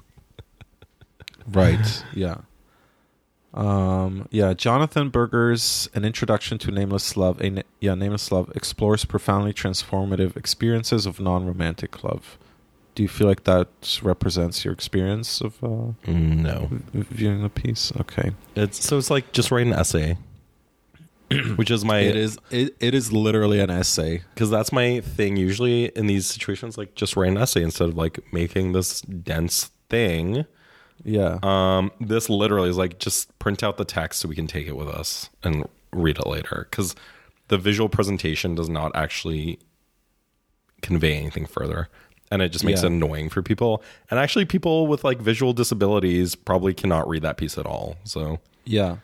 Right. 1.48 2.04
yeah. 2.14 2.38
Um, 3.56 4.28
yeah, 4.30 4.52
Jonathan 4.52 5.08
Berger's 5.08 5.88
An 5.94 6.04
Introduction 6.04 6.58
to 6.58 6.70
Nameless 6.70 7.16
Love, 7.16 7.40
a, 7.42 7.62
yeah, 7.80 7.94
Nameless 7.94 8.30
Love 8.30 8.52
explores 8.54 9.04
profoundly 9.04 9.52
transformative 9.54 10.36
experiences 10.36 11.06
of 11.06 11.20
non-romantic 11.20 12.04
love. 12.04 12.36
Do 12.94 13.02
you 13.02 13.08
feel 13.08 13.26
like 13.26 13.44
that 13.44 13.98
represents 14.02 14.64
your 14.64 14.72
experience 14.74 15.40
of 15.40 15.62
uh, 15.64 15.92
No. 16.10 16.68
viewing 16.92 17.42
the 17.42 17.48
piece? 17.50 17.92
Okay, 18.00 18.32
It's 18.54 18.84
so 18.86 18.98
it's 18.98 19.10
like 19.10 19.32
just 19.32 19.50
write 19.50 19.66
an 19.66 19.72
essay. 19.72 20.16
Which 21.56 21.70
is 21.72 21.84
my 21.84 21.98
it 22.00 22.14
is 22.14 22.38
it, 22.50 22.76
it 22.78 22.94
is 22.94 23.10
literally 23.12 23.58
an 23.58 23.68
essay. 23.68 24.22
because 24.34 24.48
that's 24.48 24.70
my 24.70 25.00
thing 25.00 25.36
usually 25.36 25.86
in 25.86 26.06
these 26.06 26.24
situations 26.24 26.78
like 26.78 26.94
just 26.94 27.16
write 27.16 27.30
an 27.32 27.36
essay 27.36 27.62
instead 27.64 27.88
of 27.88 27.96
like 27.96 28.20
making 28.32 28.72
this 28.72 29.00
dense 29.00 29.72
thing 29.88 30.46
Yeah, 31.04 31.38
um 31.42 31.92
this 32.00 32.28
literally 32.28 32.68
is 32.70 32.76
like 32.76 32.98
just 32.98 33.36
print 33.38 33.62
out 33.62 33.76
the 33.76 33.84
text 33.84 34.20
so 34.20 34.28
we 34.28 34.34
can 34.34 34.46
take 34.46 34.66
it 34.66 34.76
with 34.76 34.88
us 34.88 35.30
and 35.42 35.64
read 35.92 36.18
it 36.18 36.26
later. 36.26 36.66
Because 36.70 36.94
the 37.48 37.58
visual 37.58 37.88
presentation 37.88 38.54
does 38.54 38.68
not 38.68 38.90
actually 38.96 39.58
convey 40.82 41.16
anything 41.16 41.46
further. 41.46 41.88
And 42.30 42.42
it 42.42 42.48
just 42.50 42.64
makes 42.64 42.80
Yeah. 42.82 42.88
it 42.88 42.92
annoying 42.92 43.28
for 43.28 43.40
people. 43.42 43.82
And 44.10 44.18
actually 44.18 44.44
people 44.46 44.86
with 44.88 45.04
like 45.04 45.20
visual 45.20 45.52
disabilities 45.52 46.34
probably 46.34 46.74
cannot 46.74 47.08
read 47.08 47.22
that 47.22 47.36
piece 47.36 47.56
at 47.56 47.66
all 47.66 47.96
so. 48.04 48.40
Yeah. 48.64 48.96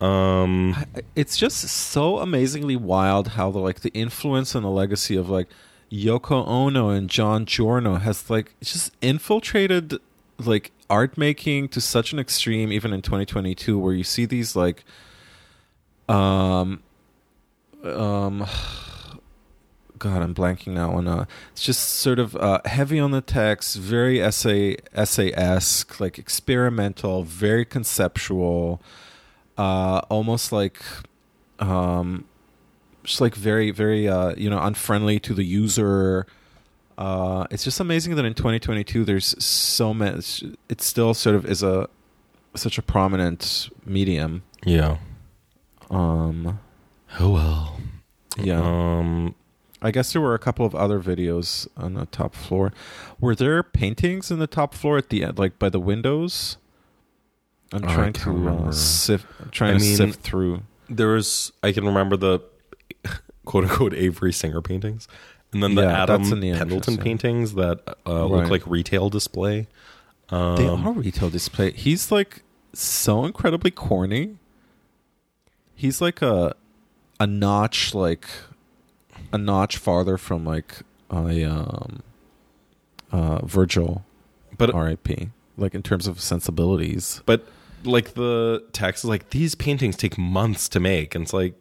um 0.00 0.76
It's 1.16 1.36
just 1.36 1.58
so 1.62 2.18
amazingly 2.18 2.76
wild 2.76 3.28
how 3.28 3.50
the 3.50 3.58
like 3.58 3.80
the 3.80 3.90
influence 3.92 4.54
and 4.54 4.64
the 4.64 4.70
legacy 4.70 5.16
of 5.16 5.28
like 5.28 5.48
Yoko 5.90 6.46
Ono 6.46 6.88
and 6.90 7.08
John 7.10 7.44
Giorno 7.44 7.96
has 7.96 8.28
like 8.30 8.54
just 8.62 8.92
infiltrated 9.00 9.94
like 10.38 10.72
art 10.90 11.16
making 11.16 11.68
to 11.68 11.80
such 11.80 12.12
an 12.12 12.18
extreme 12.18 12.72
even 12.72 12.92
in 12.92 13.02
2022 13.02 13.78
where 13.78 13.94
you 13.94 14.04
see 14.04 14.26
these 14.26 14.54
like 14.54 14.84
um 16.08 16.82
um 17.82 18.46
God, 20.04 20.20
I'm 20.20 20.34
blanking 20.34 20.74
now 20.74 20.92
on. 20.92 21.08
Uh, 21.08 21.24
it's 21.52 21.62
just 21.62 21.88
sort 21.88 22.18
of 22.18 22.36
uh, 22.36 22.60
heavy 22.66 23.00
on 23.00 23.10
the 23.12 23.22
text, 23.22 23.76
very 23.76 24.20
essay 24.20 24.76
essay 24.92 25.32
esque, 25.32 25.98
like 25.98 26.18
experimental, 26.18 27.22
very 27.22 27.64
conceptual, 27.64 28.82
uh, 29.56 30.02
almost 30.10 30.52
like, 30.52 30.82
um, 31.58 32.26
just 33.02 33.22
like 33.22 33.34
very 33.34 33.70
very 33.70 34.06
uh, 34.06 34.34
you 34.36 34.50
know 34.50 34.58
unfriendly 34.60 35.18
to 35.20 35.32
the 35.32 35.44
user. 35.44 36.26
Uh, 36.96 37.46
it's 37.50 37.64
just 37.64 37.80
amazing 37.80 38.14
that 38.16 38.24
in 38.24 38.34
2022 38.34 39.04
there's 39.04 39.34
so 39.44 39.92
much. 39.92 40.44
It 40.68 40.80
still 40.80 41.12
sort 41.14 41.34
of 41.36 41.44
is 41.46 41.62
a 41.62 41.88
such 42.54 42.78
a 42.78 42.82
prominent 42.82 43.68
medium. 43.84 44.42
Yeah. 44.64 44.98
Um, 45.90 46.60
Oh 47.20 47.30
well. 47.30 47.80
yeah. 48.38 48.60
Um. 48.62 49.34
I 49.82 49.90
guess 49.90 50.14
there 50.14 50.22
were 50.22 50.34
a 50.34 50.38
couple 50.38 50.64
of 50.64 50.74
other 50.74 50.98
videos 50.98 51.68
on 51.76 51.92
the 51.94 52.06
top 52.06 52.34
floor. 52.34 52.72
Were 53.20 53.34
there 53.34 53.62
paintings 53.62 54.30
in 54.30 54.38
the 54.38 54.46
top 54.46 54.72
floor 54.72 54.96
at 54.96 55.10
the 55.10 55.22
end, 55.22 55.38
like 55.38 55.58
by 55.58 55.68
the 55.68 55.78
windows? 55.80 56.56
I'm 57.72 57.82
trying 57.82 58.12
to 58.14 58.48
uh, 58.48 58.72
sift. 58.72 59.26
I'm 59.40 59.50
trying 59.50 59.74
I 59.74 59.78
to 59.78 59.84
mean- 59.84 59.96
sift 59.96 60.20
through. 60.22 60.62
There 60.88 61.08
was. 61.08 61.52
I 61.62 61.72
can 61.72 61.84
remember 61.84 62.16
the 62.16 62.40
quote 63.44 63.64
unquote 63.64 63.94
Avery 63.94 64.32
Singer 64.32 64.60
paintings, 64.62 65.06
and 65.54 65.62
then 65.62 65.74
the 65.74 65.82
Yeah, 65.82 66.02
Adam 66.02 66.28
the 66.40 66.52
Pendleton 66.52 66.98
paintings 66.98 67.54
that 67.54 67.80
uh, 68.06 68.12
Right. 68.12 68.22
look 68.30 68.50
like 68.50 68.66
retail 68.66 69.08
display. 69.08 69.68
Um, 70.28 70.56
they 70.56 70.66
are 70.68 70.92
retail 70.92 71.30
display. 71.30 71.72
He's 71.72 72.10
like 72.12 72.42
so 72.72 73.24
incredibly 73.24 73.70
corny. 73.70 74.36
He's 75.74 76.00
like 76.00 76.20
a 76.22 76.54
a 77.20 77.26
notch, 77.26 77.94
like 77.94 78.26
a 79.32 79.38
notch 79.38 79.76
farther 79.76 80.18
from 80.18 80.44
like 80.44 80.82
a 81.10 81.44
um, 81.44 82.02
uh, 83.12 83.44
Virgil, 83.46 84.04
but 84.58 84.74
R.I.P. 84.74 85.30
Like 85.56 85.74
in 85.74 85.82
terms 85.82 86.06
of 86.06 86.20
sensibilities. 86.20 87.22
but 87.26 87.46
like 87.84 88.14
the 88.14 88.64
text 88.72 89.04
is 89.04 89.10
like 89.10 89.30
these 89.30 89.54
paintings 89.54 89.96
take 89.96 90.16
months 90.18 90.68
to 90.70 90.80
make, 90.80 91.14
and 91.14 91.22
it's 91.22 91.32
like 91.32 91.54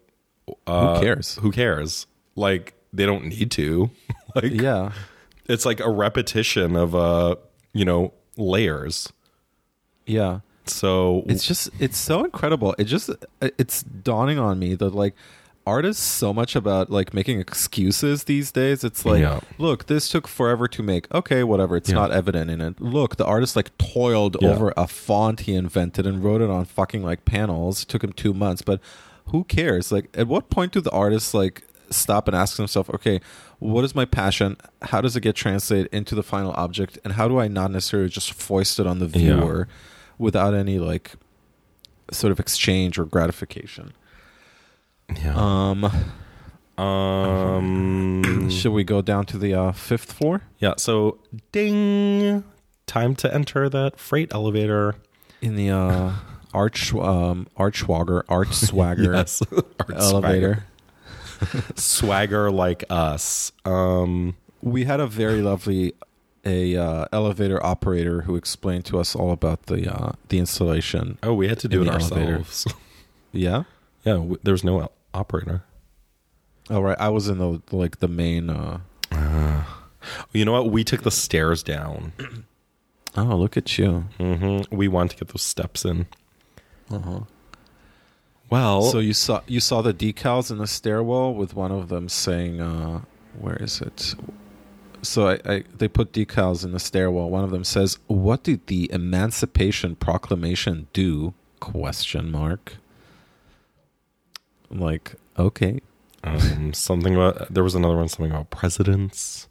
uh, 0.68 1.00
cares? 1.00 1.36
Who 1.42 1.52
cares? 1.52 2.08
Like 2.36 2.74
they 2.94 3.06
don't 3.06 3.26
need 3.26 3.52
to. 3.52 3.90
like 4.36 4.52
Yeah. 4.52 4.92
it's 5.48 5.66
like 5.66 5.80
a 5.80 5.90
repetition 5.90 6.76
of 6.76 6.96
uh 6.96 7.36
you 7.74 7.86
know 7.86 8.14
layers. 8.38 9.12
Yeah. 10.06 10.40
So 10.66 11.24
it's 11.28 11.46
just 11.46 11.70
it's 11.80 11.98
so 11.98 12.24
incredible 12.24 12.74
it 12.78 12.86
just 12.86 13.10
it's 13.42 13.84
dawning 13.84 14.40
on 14.40 14.60
me 14.60 14.76
that 14.76 14.94
like 14.96 15.14
art 15.66 15.86
is 15.86 15.98
so 15.98 16.34
much 16.34 16.56
about 16.56 16.90
like 16.90 17.14
making 17.14 17.40
excuses 17.40 18.26
these 18.26 18.52
days 18.52 18.84
it's 18.84 19.06
like 19.06 19.22
Yeah. 19.22 19.40
look 19.58 19.88
this 19.88 20.08
took 20.10 20.28
forever 20.28 20.68
to 20.70 20.84
make 20.84 21.14
okay 21.14 21.44
whatever 21.44 21.76
it's 21.78 21.90
Yeah. 21.90 21.96
not 21.96 22.12
evident 22.12 22.50
in 22.52 22.60
it 22.62 22.80
look 22.82 23.16
the 23.18 23.26
artist 23.26 23.56
like 23.58 23.78
toiled 23.78 24.38
Yeah. 24.42 24.50
over 24.52 24.74
a 24.78 24.88
font 24.88 25.42
he 25.42 25.54
invented 25.56 26.06
and 26.06 26.24
wrote 26.24 26.42
it 26.42 26.50
on 26.50 26.64
fucking 26.66 27.02
like 27.04 27.24
panels 27.26 27.84
it 27.84 27.88
took 27.90 28.04
him 28.04 28.12
two 28.14 28.34
months 28.34 28.62
but 28.62 28.80
who 29.28 29.44
cares 29.46 29.90
like 29.92 30.10
at 30.14 30.28
what 30.28 30.50
point 30.50 30.72
do 30.74 30.82
the 30.82 30.92
artists 30.92 31.34
like 31.34 31.64
stop 31.94 32.28
and 32.28 32.36
ask 32.36 32.58
himself, 32.58 32.90
okay 32.90 33.20
what 33.60 33.86
is 33.86 33.96
my 33.96 34.04
passion 34.06 34.58
how 34.82 35.00
does 35.00 35.16
it 35.16 35.22
get 35.22 35.36
translated 35.36 35.88
into 35.94 36.16
the 36.16 36.24
final 36.24 36.52
object 36.58 36.98
and 37.06 37.14
how 37.14 37.28
do 37.30 37.40
i 37.40 37.48
not 37.48 37.72
necessarily 37.72 38.10
just 38.10 38.34
foist 38.34 38.78
it 38.80 38.86
on 38.86 39.00
the 39.00 39.06
Yeah. 39.06 39.36
viewer 39.36 39.68
without 40.18 40.54
any 40.54 40.80
like 40.80 41.14
sort 42.12 42.32
of 42.32 42.40
exchange 42.42 43.00
or 43.00 43.06
gratification. 43.06 43.94
yeah. 45.24 45.34
Um, 45.36 45.90
Um, 46.78 48.50
should 48.50 48.72
we 48.72 48.84
go 48.84 49.02
down 49.02 49.26
to 49.28 49.38
the 49.38 49.54
uh, 49.54 49.72
fifth 49.72 50.12
floor? 50.12 50.42
yeah. 50.60 50.74
So, 50.78 51.20
ding! 51.52 52.44
Time 52.88 53.16
to 53.16 53.34
enter 53.34 53.70
that 53.70 54.00
freight 54.00 54.34
elevator. 54.34 54.96
In 55.42 55.56
the 55.56 55.70
uh, 55.70 56.12
arch 56.54 56.94
um, 56.94 57.48
archwagger 57.58 58.24
arch 58.30 58.54
swagger 58.68 59.14
Yes. 59.14 59.42
Art 59.52 59.96
elevator. 59.96 60.66
Swagger. 61.76 62.52
Like 62.52 62.84
us. 62.90 63.52
Um, 63.66 64.36
We 64.62 64.86
had 64.86 65.00
a 65.00 65.08
very 65.08 65.42
lovely 65.42 65.94
a 66.46 66.76
uh, 66.76 67.06
elevator 67.14 67.66
operator 67.66 68.22
who 68.24 68.36
explained 68.36 68.84
to 68.86 69.00
us 69.00 69.16
all 69.16 69.32
about 69.32 69.68
the 69.68 69.88
uh, 69.94 70.12
the 70.30 70.40
installation. 70.40 71.18
oh, 71.24 71.34
we 71.34 71.48
had 71.48 71.60
to 71.60 71.68
do 71.68 71.82
it 71.82 71.88
ourselves. 71.90 72.66
Yeah. 73.36 73.64
yeah, 74.06 74.14
w- 74.14 74.38
there 74.44 74.52
was 74.54 74.64
no 74.64 74.92
operator. 75.14 75.64
All 76.70 76.84
right. 76.84 76.98
I 77.00 77.10
was 77.10 77.28
in 77.30 77.40
the 77.40 77.62
like 77.72 77.98
the 78.00 78.08
main. 78.08 78.50
Uh, 78.50 78.80
You 80.34 80.46
know 80.46 80.52
what? 80.52 80.70
We 80.70 80.84
took 80.84 81.04
the 81.04 81.12
stairs 81.12 81.64
down. 81.64 82.12
oh, 83.18 83.36
look 83.38 83.58
at 83.58 83.78
you. 83.78 84.06
hmm 84.20 84.62
We 84.72 84.88
wanted 84.88 85.12
to 85.18 85.26
get 85.26 85.34
those 85.34 85.42
steps 85.44 85.86
in. 85.86 86.08
Uh-huh. 86.92 87.22
Well, 88.54 88.84
So 88.84 89.00
you 89.00 89.14
saw 89.14 89.42
you 89.48 89.60
saw 89.60 89.82
the 89.82 89.96
decals 89.96 90.52
in 90.52 90.60
the 90.60 90.68
stairwell 90.68 91.34
with 91.34 91.56
one 91.56 91.72
of 91.72 91.90
them 91.90 92.08
saying, 92.08 92.62
uh, 92.62 93.02
"Where 93.40 93.56
is 93.56 93.82
it?" 93.82 94.14
So 95.02 95.28
I, 95.30 95.40
I 95.54 95.64
they 95.76 95.88
put 95.88 96.12
decals 96.14 96.64
in 96.64 96.72
the 96.72 96.80
stairwell. 96.80 97.32
One 97.32 97.44
of 97.44 97.50
them 97.50 97.64
says, 97.64 97.98
"What 98.06 98.44
did 98.44 98.68
the 98.68 98.92
Emancipation 98.92 99.96
Proclamation 99.96 100.88
do?" 100.94 101.34
Question 101.60 102.32
mark. 102.32 102.78
I'm 104.70 104.80
like, 104.80 105.16
okay, 105.38 105.80
um, 106.24 106.74
something 106.88 107.16
about 107.16 107.52
there 107.52 107.64
was 107.64 107.74
another 107.74 107.96
one. 107.98 108.08
Something 108.08 108.32
about 108.32 108.52
presidents. 108.52 109.48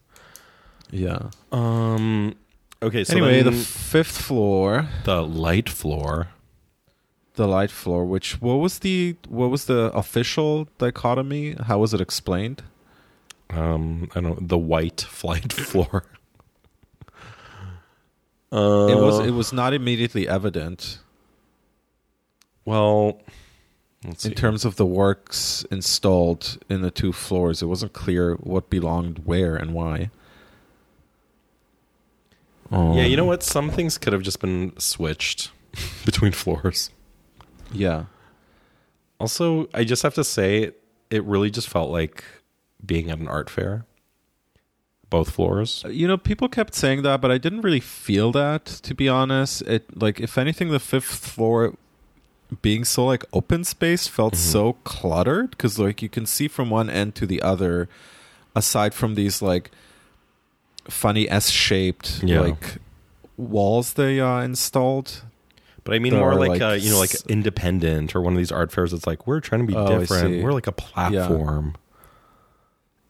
yeah. 0.92 1.30
Um. 1.50 2.36
Okay. 2.80 3.02
So 3.02 3.14
anyway, 3.16 3.42
the 3.42 3.50
fifth 3.50 4.16
floor, 4.28 4.86
the 5.04 5.22
light 5.26 5.68
floor. 5.68 6.28
The 7.34 7.46
light 7.48 7.70
floor. 7.70 8.04
Which 8.04 8.40
what 8.40 8.54
was 8.54 8.80
the 8.80 9.16
what 9.28 9.50
was 9.50 9.64
the 9.66 9.90
official 9.94 10.68
dichotomy? 10.78 11.56
How 11.66 11.78
was 11.78 11.92
it 11.94 12.00
explained? 12.00 12.62
Um. 13.50 14.08
I 14.14 14.20
don't 14.20 14.40
know 14.40 14.46
the 14.46 14.58
white 14.58 15.00
flight 15.08 15.52
floor. 15.52 16.04
Uh, 18.52 18.86
it 18.90 18.96
was 18.96 19.20
it 19.26 19.30
was 19.32 19.52
not 19.52 19.72
immediately 19.72 20.28
evident. 20.28 20.98
well. 22.64 23.20
In 24.04 24.16
see. 24.16 24.34
terms 24.34 24.64
of 24.64 24.74
the 24.74 24.84
works 24.84 25.64
installed 25.70 26.58
in 26.68 26.82
the 26.82 26.90
two 26.90 27.12
floors, 27.12 27.62
it 27.62 27.66
wasn't 27.66 27.92
clear 27.92 28.34
what 28.34 28.68
belonged 28.68 29.20
where 29.24 29.54
and 29.54 29.72
why. 29.74 30.10
yeah, 32.72 33.04
you 33.04 33.16
know 33.16 33.22
Um, 33.22 33.28
what? 33.28 33.44
Some 33.44 33.70
things 33.70 33.98
could 33.98 34.12
have 34.12 34.22
just 34.22 34.40
been 34.40 34.72
switched 34.76 35.52
between 36.04 36.32
floors. 36.32 36.90
Yeah, 37.72 38.04
Also, 39.20 39.68
I 39.74 39.84
just 39.84 40.02
have 40.02 40.14
to 40.14 40.24
say, 40.24 40.72
it 41.10 41.24
really 41.24 41.50
just 41.50 41.68
felt 41.68 41.90
like 41.90 42.24
being 42.84 43.10
at 43.10 43.18
an 43.18 43.28
art 43.28 43.48
fair. 43.50 43.84
Both 45.10 45.30
floors. 45.32 45.84
you 45.90 46.08
know, 46.08 46.16
people 46.16 46.48
kept 46.48 46.74
saying 46.74 47.02
that, 47.02 47.20
but 47.20 47.30
I 47.30 47.36
didn't 47.36 47.60
really 47.60 47.80
feel 47.80 48.32
that. 48.32 48.64
To 48.64 48.94
be 48.94 49.08
honest, 49.10 49.60
it 49.62 50.00
like 50.00 50.18
if 50.20 50.38
anything, 50.38 50.70
the 50.70 50.80
fifth 50.80 51.04
floor 51.26 51.74
being 52.62 52.84
so 52.84 53.04
like 53.06 53.24
open 53.32 53.62
space 53.64 54.08
felt 54.08 54.32
Mm-hmm. 54.34 54.50
so 54.52 54.72
cluttered 54.84 55.50
because 55.50 55.78
like 55.78 56.00
you 56.02 56.08
can 56.08 56.24
see 56.24 56.48
from 56.48 56.70
one 56.70 56.88
end 56.88 57.14
to 57.16 57.26
the 57.26 57.42
other, 57.42 57.90
aside 58.56 58.94
from 58.94 59.14
these 59.14 59.42
like 59.42 59.70
funny 60.88 61.28
S-shaped 61.28 62.22
Yeah. 62.24 62.40
like 62.40 62.78
walls 63.36 63.92
they 63.94 64.18
uh, 64.18 64.40
installed 64.40 65.22
But 65.84 65.94
I 65.94 65.98
mean 65.98 66.14
more 66.14 66.34
like, 66.36 66.48
like, 66.50 66.62
uh, 66.62 66.72
you 66.74 66.90
know, 66.90 66.98
like 67.00 67.14
independent 67.28 68.14
or 68.14 68.20
one 68.20 68.32
of 68.34 68.38
these 68.38 68.52
art 68.52 68.70
fairs. 68.70 68.92
It's 68.92 69.06
like 69.06 69.26
we're 69.26 69.40
trying 69.40 69.62
to 69.62 69.66
be 69.66 69.74
Oh, 69.76 69.98
different. 69.98 70.42
We're 70.44 70.52
like 70.52 70.68
a 70.68 70.72
platform. 70.72 71.74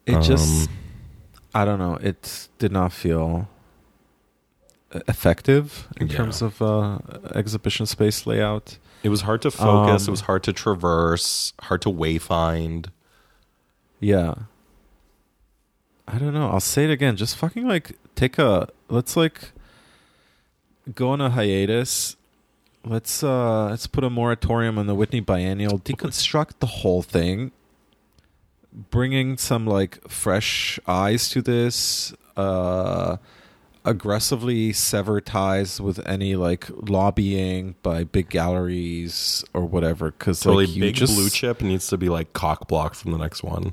It 0.06 0.20
just, 0.22 0.68
Um, 0.70 0.74
I 1.54 1.64
don't 1.64 1.78
know. 1.78 1.96
It 1.96 2.48
did 2.58 2.72
not 2.72 2.92
feel 2.92 3.48
uh, 4.94 5.00
effective 5.06 5.86
in 6.00 6.08
Yeah. 6.08 6.16
terms 6.16 6.40
of 6.42 6.60
uh, 6.62 6.98
exhibition 7.34 7.84
space 7.86 8.26
layout. 8.26 8.78
It 9.02 9.10
was 9.10 9.22
hard 9.22 9.42
to 9.42 9.50
focus. 9.50 10.02
Um, 10.04 10.08
it 10.08 10.10
was 10.10 10.20
hard 10.22 10.42
to 10.44 10.52
traverse. 10.52 11.52
Hard 11.60 11.82
to 11.82 11.90
wayfind. 11.90 12.86
Yeah. 14.00 14.34
I 16.08 16.18
don't 16.18 16.32
know. 16.34 16.48
I'll 16.50 16.60
say 16.60 16.84
it 16.84 16.90
again. 16.90 17.16
Just 17.16 17.36
fucking 17.36 17.66
like 17.68 17.98
take 18.14 18.38
a 18.38 18.68
let's 18.88 19.16
like 19.16 19.52
go 20.94 21.10
on 21.10 21.20
a 21.20 21.30
hiatus. 21.30 22.16
Let's 22.84 23.22
uh 23.22 23.66
let's 23.70 23.86
put 23.86 24.04
a 24.04 24.10
moratorium 24.10 24.78
on 24.78 24.86
the 24.86 24.94
Whitney 24.94 25.20
Biennial. 25.20 25.78
Deconstruct 25.78 26.58
the 26.58 26.66
whole 26.66 27.02
thing. 27.02 27.52
Bringing 28.72 29.36
some 29.36 29.66
like 29.66 30.06
fresh 30.08 30.80
eyes 30.86 31.28
to 31.30 31.42
this. 31.42 32.12
Uh 32.36 33.18
aggressively 33.84 34.72
sever 34.72 35.20
ties 35.20 35.80
with 35.80 36.04
any 36.06 36.36
like 36.36 36.66
lobbying 36.70 37.74
by 37.82 38.04
big 38.04 38.28
galleries 38.28 39.44
or 39.52 39.64
whatever 39.64 40.12
because 40.12 40.40
Totally 40.40 40.66
like 40.66 40.80
big 40.80 40.94
just 40.94 41.14
blue 41.14 41.28
chip 41.28 41.60
needs 41.60 41.88
to 41.88 41.98
be 41.98 42.08
like 42.08 42.32
cock 42.32 42.68
blocked 42.68 42.96
from 42.96 43.12
the 43.12 43.18
next 43.18 43.42
one. 43.42 43.72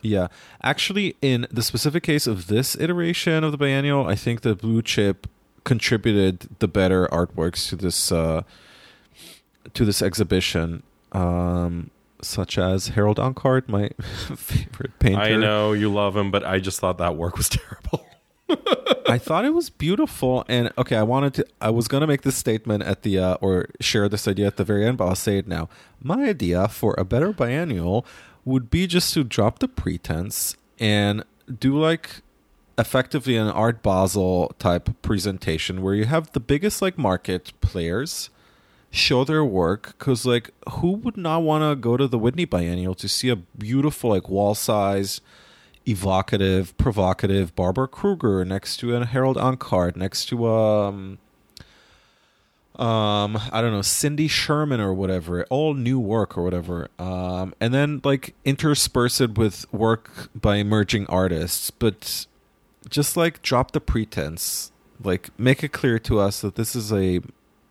Yeah. 0.00 0.28
Actually, 0.62 1.16
in 1.22 1.46
the 1.50 1.62
specific 1.62 2.02
case 2.02 2.26
of 2.26 2.48
this 2.48 2.76
iteration 2.76 3.44
of 3.44 3.52
the 3.52 3.58
biennial, 3.58 4.06
I 4.06 4.16
think 4.16 4.40
the 4.40 4.56
blue 4.56 4.82
chip 4.82 5.28
contributed 5.64 6.48
the 6.58 6.68
better 6.68 7.06
artworks 7.08 7.68
to 7.68 7.76
this 7.76 8.12
uh, 8.12 8.42
to 9.74 9.84
this 9.84 10.02
exhibition, 10.02 10.82
um, 11.12 11.90
such 12.20 12.58
as 12.58 12.88
Harold 12.88 13.18
Ancart, 13.18 13.68
my 13.68 13.90
favorite 14.36 14.98
painter. 14.98 15.20
I 15.20 15.36
know 15.36 15.72
you 15.72 15.92
love 15.92 16.16
him, 16.16 16.30
but 16.30 16.44
I 16.44 16.58
just 16.58 16.80
thought 16.80 16.98
that 16.98 17.16
work 17.16 17.36
was 17.36 17.48
terrible. 17.48 18.06
I 19.08 19.18
thought 19.18 19.44
it 19.44 19.54
was 19.54 19.70
beautiful, 19.70 20.44
and 20.48 20.70
okay, 20.76 20.96
I 20.96 21.02
wanted 21.02 21.34
to. 21.34 21.46
I 21.60 21.70
was 21.70 21.88
gonna 21.88 22.06
make 22.06 22.22
this 22.22 22.36
statement 22.36 22.82
at 22.82 23.02
the 23.02 23.18
uh, 23.18 23.34
or 23.40 23.66
share 23.80 24.08
this 24.08 24.28
idea 24.28 24.46
at 24.46 24.56
the 24.56 24.64
very 24.64 24.86
end, 24.86 24.98
but 24.98 25.06
I'll 25.06 25.14
say 25.14 25.38
it 25.38 25.46
now. 25.46 25.68
My 26.00 26.24
idea 26.24 26.68
for 26.68 26.94
a 26.98 27.04
better 27.04 27.32
biennial 27.32 28.04
would 28.44 28.70
be 28.70 28.86
just 28.86 29.14
to 29.14 29.24
drop 29.24 29.60
the 29.60 29.68
pretense 29.68 30.56
and 30.78 31.24
do 31.58 31.78
like 31.78 32.22
effectively 32.78 33.36
an 33.36 33.48
Art 33.48 33.82
Basel 33.82 34.54
type 34.58 34.90
presentation 35.02 35.82
where 35.82 35.94
you 35.94 36.04
have 36.04 36.32
the 36.32 36.40
biggest 36.40 36.82
like 36.82 36.98
market 36.98 37.52
players 37.60 38.30
show 38.90 39.24
their 39.24 39.44
work 39.44 39.94
because 39.98 40.26
like 40.26 40.50
who 40.70 40.92
would 40.92 41.16
not 41.16 41.42
want 41.42 41.62
to 41.62 41.74
go 41.74 41.96
to 41.96 42.06
the 42.06 42.18
Whitney 42.18 42.44
Biennial 42.44 42.94
to 42.94 43.08
see 43.08 43.28
a 43.28 43.36
beautiful 43.36 44.10
like 44.10 44.28
wall 44.28 44.54
size 44.54 45.20
evocative 45.86 46.76
provocative 46.76 47.56
Barbara 47.56 47.88
Kruger 47.88 48.44
next 48.44 48.76
to 48.78 48.94
a 48.94 49.04
Harold 49.04 49.36
Ancart 49.36 49.96
next 49.96 50.26
to 50.26 50.46
um 50.46 51.18
um 52.76 53.38
i 53.52 53.60
don't 53.60 53.70
know 53.70 53.82
cindy 53.82 54.26
sherman 54.26 54.80
or 54.80 54.94
whatever 54.94 55.44
all 55.50 55.74
new 55.74 56.00
work 56.00 56.38
or 56.38 56.42
whatever 56.42 56.88
um 56.98 57.54
and 57.60 57.74
then 57.74 58.00
like 58.02 58.34
intersperse 58.46 59.20
it 59.20 59.36
with 59.36 59.70
work 59.74 60.30
by 60.34 60.56
emerging 60.56 61.04
artists 61.08 61.70
but 61.70 62.24
just 62.88 63.16
like 63.16 63.42
drop 63.42 63.72
the 63.72 63.80
pretense. 63.80 64.70
Like 65.02 65.30
make 65.38 65.62
it 65.64 65.72
clear 65.72 65.98
to 66.00 66.20
us 66.20 66.40
that 66.42 66.54
this 66.54 66.76
is 66.76 66.92
a 66.92 67.20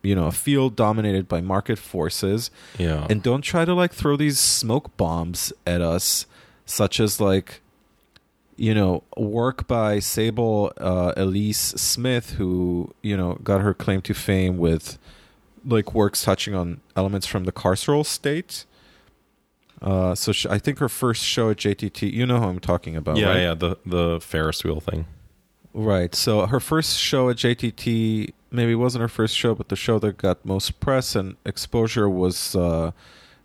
you 0.02 0.14
know 0.14 0.26
a 0.26 0.32
field 0.32 0.76
dominated 0.76 1.28
by 1.28 1.40
market 1.40 1.78
forces. 1.78 2.50
Yeah. 2.78 3.06
and 3.08 3.22
don't 3.22 3.42
try 3.42 3.64
to 3.64 3.74
like 3.74 3.92
throw 3.92 4.16
these 4.16 4.38
smoke 4.38 4.96
bombs 4.96 5.52
at 5.66 5.80
us 5.80 6.26
such 6.66 7.00
as 7.00 7.20
like 7.20 7.60
you 8.56 8.74
know 8.74 9.02
work 9.16 9.66
by 9.66 9.98
sable 9.98 10.72
uh, 10.76 11.12
elyse 11.16 11.78
smith 11.78 12.32
who 12.32 12.92
you 13.02 13.16
know 13.16 13.38
got 13.42 13.60
her 13.60 13.72
claim 13.74 14.00
to 14.02 14.14
fame 14.14 14.58
with 14.58 14.98
like 15.64 15.94
works 15.94 16.24
touching 16.24 16.54
on 16.54 16.80
elements 16.94 17.26
from 17.26 17.44
the 17.44 17.52
carceral 17.52 18.04
state 18.04 18.64
uh, 19.82 20.14
so 20.14 20.32
sh- 20.32 20.46
I 20.46 20.58
think 20.58 20.78
her 20.78 20.88
first 20.88 21.24
show 21.24 21.50
at 21.50 21.56
JTT, 21.58 22.12
you 22.12 22.24
know 22.26 22.38
who 22.38 22.46
I'm 22.46 22.60
talking 22.60 22.96
about, 22.96 23.16
yeah, 23.16 23.26
right? 23.28 23.40
yeah, 23.40 23.54
the 23.54 23.76
the 23.84 24.20
Ferris 24.20 24.62
wheel 24.64 24.80
thing. 24.80 25.06
Right. 25.74 26.14
So 26.14 26.46
her 26.46 26.60
first 26.60 26.98
show 26.98 27.30
at 27.30 27.36
JTT 27.36 28.32
maybe 28.50 28.74
wasn't 28.74 29.00
her 29.02 29.08
first 29.08 29.34
show, 29.36 29.54
but 29.54 29.68
the 29.70 29.76
show 29.76 29.98
that 30.00 30.18
got 30.18 30.44
most 30.44 30.80
press 30.80 31.16
and 31.16 31.36
exposure 31.46 32.08
was 32.10 32.54
uh, 32.54 32.92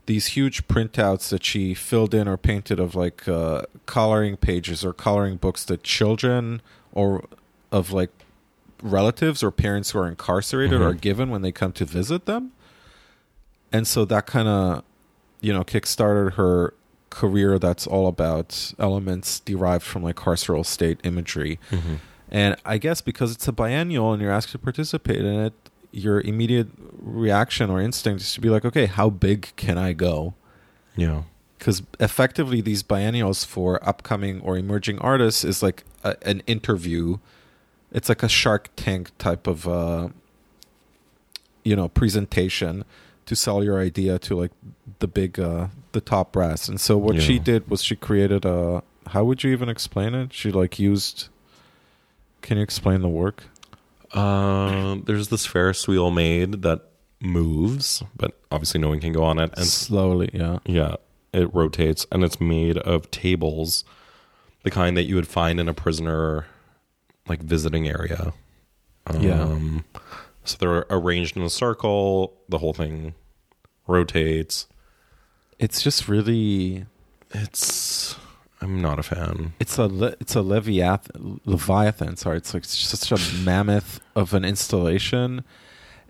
these 0.07 0.27
huge 0.27 0.67
printouts 0.67 1.29
that 1.29 1.45
she 1.45 1.73
filled 1.73 2.13
in 2.13 2.27
or 2.27 2.35
painted 2.37 2.79
of 2.79 2.95
like 2.95 3.27
uh, 3.29 3.61
coloring 3.85 4.35
pages 4.35 4.83
or 4.83 4.91
coloring 4.93 5.37
books 5.37 5.63
that 5.65 5.83
children 5.83 6.61
or 6.91 7.23
of 7.71 7.91
like 7.93 8.09
relatives 8.83 9.41
or 9.41 9.49
parents 9.49 9.91
who 9.91 9.99
are 9.99 10.07
incarcerated 10.07 10.79
Mhm. 10.81 10.85
are 10.85 10.93
given 10.93 11.29
when 11.29 11.41
they 11.41 11.51
come 11.53 11.71
to 11.73 11.85
visit 11.85 12.25
them. 12.25 12.51
And 13.71 13.87
so 13.87 14.03
that 14.05 14.25
kind 14.27 14.47
of, 14.49 14.83
you 15.41 15.53
know, 15.53 15.63
kickstarted 15.63 16.33
her 16.33 16.73
career 17.09 17.57
that's 17.57 17.87
all 17.87 18.07
about 18.07 18.73
elements 18.79 19.39
derived 19.39 19.83
from 19.83 20.03
like 20.03 20.15
carceral 20.15 20.65
state 20.65 20.99
imagery. 21.03 21.59
Mm-hmm. 21.71 21.95
And 22.29 22.55
I 22.65 22.77
guess 22.77 23.01
because 23.01 23.31
it's 23.31 23.47
a 23.47 23.51
biennial 23.51 24.11
and 24.11 24.21
you're 24.21 24.31
asked 24.31 24.51
to 24.51 24.59
participate 24.59 25.19
in 25.19 25.39
it, 25.39 25.53
your 25.91 26.21
immediate 26.21 26.67
reaction 26.99 27.69
or 27.69 27.81
instinct 27.81 28.21
is 28.21 28.33
to 28.33 28.41
be 28.41 28.49
like, 28.49 28.65
okay, 28.65 28.85
how 28.85 29.09
big 29.09 29.53
can 29.55 29.77
I 29.77 29.93
go? 29.93 30.33
Yeah. 30.95 31.23
Because 31.57 31.81
effectively, 31.99 32.61
these 32.61 32.83
biennials 32.83 33.43
for 33.43 33.83
upcoming 33.87 34.41
or 34.41 34.57
emerging 34.57 34.99
artists 34.99 35.43
is 35.43 35.63
like 35.63 35.85
a, 36.03 36.15
an 36.27 36.43
interview. 36.45 37.17
It's 37.91 38.09
like 38.09 38.21
a 38.21 38.29
Shark 38.29 38.69
Tank 38.75 39.17
type 39.17 39.47
of, 39.47 39.67
uh, 39.67 40.09
you 41.63 41.75
know, 41.75 41.87
presentation 41.87 42.83
to 43.27 43.35
sell 43.35 43.63
your 43.63 43.79
idea 43.79 44.17
to 44.19 44.35
like 44.35 44.51
the 44.99 45.07
big, 45.07 45.39
uh, 45.39 45.67
the 45.91 46.01
top 46.01 46.31
brass. 46.31 46.67
And 46.67 46.81
so 46.81 46.97
what 46.97 47.21
she 47.21 47.39
did 47.39 47.69
was 47.69 47.83
she 47.83 47.95
created 47.95 48.43
a. 48.45 48.83
How 49.07 49.23
would 49.23 49.43
you 49.43 49.51
even 49.51 49.69
explain 49.69 50.13
it? 50.15 50.33
She 50.33 50.51
like 50.51 50.79
used. 50.79 51.29
Can 52.41 52.57
you 52.57 52.63
explain 52.63 53.01
the 53.01 53.09
work? 53.09 53.43
Um, 54.13 55.03
there's 55.05 55.29
this 55.29 55.45
Ferris 55.45 55.87
wheel 55.87 56.11
made 56.11 56.61
that 56.63 56.81
moves, 57.19 58.03
but 58.15 58.39
obviously 58.51 58.79
no 58.79 58.89
one 58.89 58.99
can 58.99 59.11
go 59.11 59.23
on 59.23 59.39
it. 59.39 59.53
And 59.57 59.65
Slowly, 59.65 60.29
yeah. 60.33 60.59
yeah, 60.65 60.95
it 61.33 61.53
rotates, 61.53 62.05
and 62.11 62.23
it's 62.23 62.39
made 62.39 62.77
of 62.77 63.09
tables, 63.11 63.83
the 64.63 64.71
kind 64.71 64.95
that 64.97 65.03
you 65.03 65.15
would 65.15 65.27
find 65.27 65.59
in 65.59 65.67
a 65.67 65.73
prisoner 65.73 66.45
like 67.27 67.41
visiting 67.41 67.87
area. 67.87 68.33
Yeah. 69.19 69.57
So 70.47 70.57
they're 70.59 70.85
arranged 70.89 71.35
in 71.37 71.43
a 71.43 71.49
circle. 71.49 72.33
The 72.49 72.57
whole 72.59 72.73
thing 72.73 73.13
rotates. 73.85 74.67
It's 75.59 75.81
just 75.81 76.07
really 76.07 76.85
It's 77.31 78.15
I'm 78.61 78.81
not 78.81 78.97
a 78.99 79.03
fan. 79.03 79.53
it's 79.59 79.77
a 79.77 79.85
le- 79.87 80.15
it's 80.19 80.35
a 80.35 80.39
leviath- 80.39 81.39
leviathan 81.45 82.15
sorry 82.17 82.37
it's 82.37 82.53
like 82.53 82.63
such 82.65 83.11
a 83.11 83.35
mammoth 83.43 83.99
of 84.15 84.33
an 84.33 84.43
installation 84.43 85.43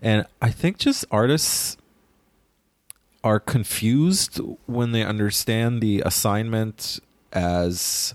and 0.00 0.24
i 0.40 0.50
think 0.50 0.78
just 0.78 1.04
artists 1.10 1.76
are 3.22 3.38
confused 3.40 4.40
when 4.66 4.92
they 4.92 5.02
understand 5.04 5.82
the 5.82 6.00
assignment 6.06 6.98
as 7.34 8.14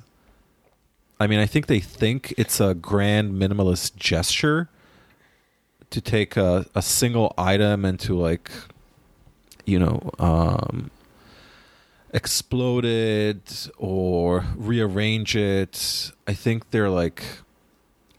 i 1.19 1.27
mean 1.27 1.39
i 1.39 1.45
think 1.45 1.67
they 1.67 1.79
think 1.79 2.33
it's 2.37 2.59
a 2.59 2.73
grand 2.73 3.33
minimalist 3.33 3.95
gesture 3.95 4.67
to 5.93 6.01
take 6.01 6.35
a, 6.35 6.65
a 6.75 6.81
single 6.81 7.33
item 7.37 7.85
and 7.85 7.99
to 7.99 8.17
like 8.17 8.51
you 9.65 9.79
know 9.79 10.11
um 10.19 10.89
explode 12.13 12.85
it 12.85 13.69
or 13.77 14.45
rearrange 14.55 15.35
it. 15.35 16.11
I 16.27 16.33
think 16.33 16.69
they're 16.69 16.89
like, 16.89 17.23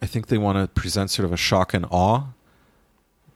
I 0.03 0.07
think 0.07 0.27
they 0.27 0.39
want 0.39 0.59
to 0.59 0.81
present 0.81 1.11
sort 1.11 1.25
of 1.25 1.33
a 1.33 1.37
shock 1.37 1.73
and 1.73 1.87
awe 1.91 2.27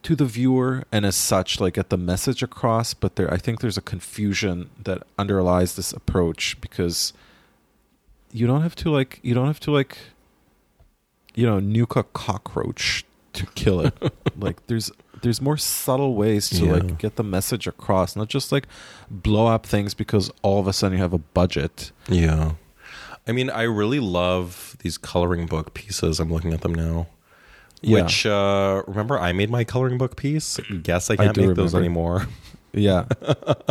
to 0.02 0.14
the 0.14 0.24
viewer, 0.24 0.84
and 0.92 1.04
as 1.04 1.16
such, 1.16 1.60
like 1.60 1.74
get 1.74 1.90
the 1.90 1.96
message 1.96 2.42
across. 2.42 2.94
But 2.94 3.16
there, 3.16 3.32
I 3.32 3.36
think 3.36 3.60
there's 3.60 3.78
a 3.78 3.82
confusion 3.82 4.70
that 4.82 5.02
underlies 5.18 5.76
this 5.76 5.92
approach 5.92 6.60
because 6.60 7.12
you 8.32 8.46
don't 8.46 8.62
have 8.62 8.76
to 8.76 8.90
like, 8.90 9.20
you 9.22 9.34
don't 9.34 9.46
have 9.46 9.60
to 9.60 9.70
like, 9.70 9.98
you 11.34 11.46
know, 11.46 11.60
nuke 11.60 11.96
a 11.96 12.04
cockroach 12.04 13.04
to 13.38 13.46
kill 13.54 13.80
it. 13.80 13.94
like 14.38 14.66
there's 14.66 14.90
there's 15.22 15.40
more 15.40 15.56
subtle 15.56 16.14
ways 16.14 16.48
to 16.50 16.64
Yeah. 16.66 16.72
like 16.74 16.98
get 16.98 17.16
the 17.16 17.24
message 17.24 17.66
across, 17.66 18.14
not 18.14 18.28
just 18.28 18.52
like 18.52 18.66
blow 19.10 19.46
up 19.48 19.66
things 19.66 19.94
because 19.94 20.30
all 20.42 20.60
of 20.60 20.66
a 20.68 20.72
sudden 20.72 20.96
you 20.98 21.02
have 21.02 21.12
a 21.12 21.18
budget. 21.18 21.90
Yeah. 22.08 22.52
I 23.26 23.32
mean, 23.32 23.50
I 23.50 23.62
really 23.62 24.00
love 24.00 24.76
these 24.80 24.96
coloring 24.96 25.46
book 25.46 25.74
pieces. 25.74 26.20
I'm 26.20 26.32
looking 26.32 26.52
at 26.54 26.60
them 26.62 26.74
now. 26.74 27.08
Yeah. 27.80 28.02
Which 28.02 28.26
uh 28.26 28.82
remember 28.86 29.18
I 29.18 29.32
made 29.32 29.50
my 29.50 29.64
coloring 29.64 29.98
book 29.98 30.16
piece? 30.16 30.58
Guess 30.82 31.10
I 31.10 31.16
can't 31.16 31.34
do 31.34 31.48
make 31.48 31.56
those 31.56 31.74
anymore. 31.74 32.26
Yeah. 32.72 33.06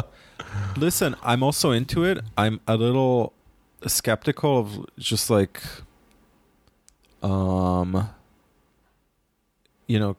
Listen, 0.77 1.15
I'm 1.21 1.43
also 1.43 1.71
into 1.71 2.03
it. 2.03 2.17
I'm 2.35 2.59
a 2.67 2.75
little 2.75 3.31
skeptical 3.85 4.57
of 4.59 4.85
just 4.97 5.29
like 5.29 5.61
um 7.23 8.09
you 9.87 9.99
know 9.99 10.15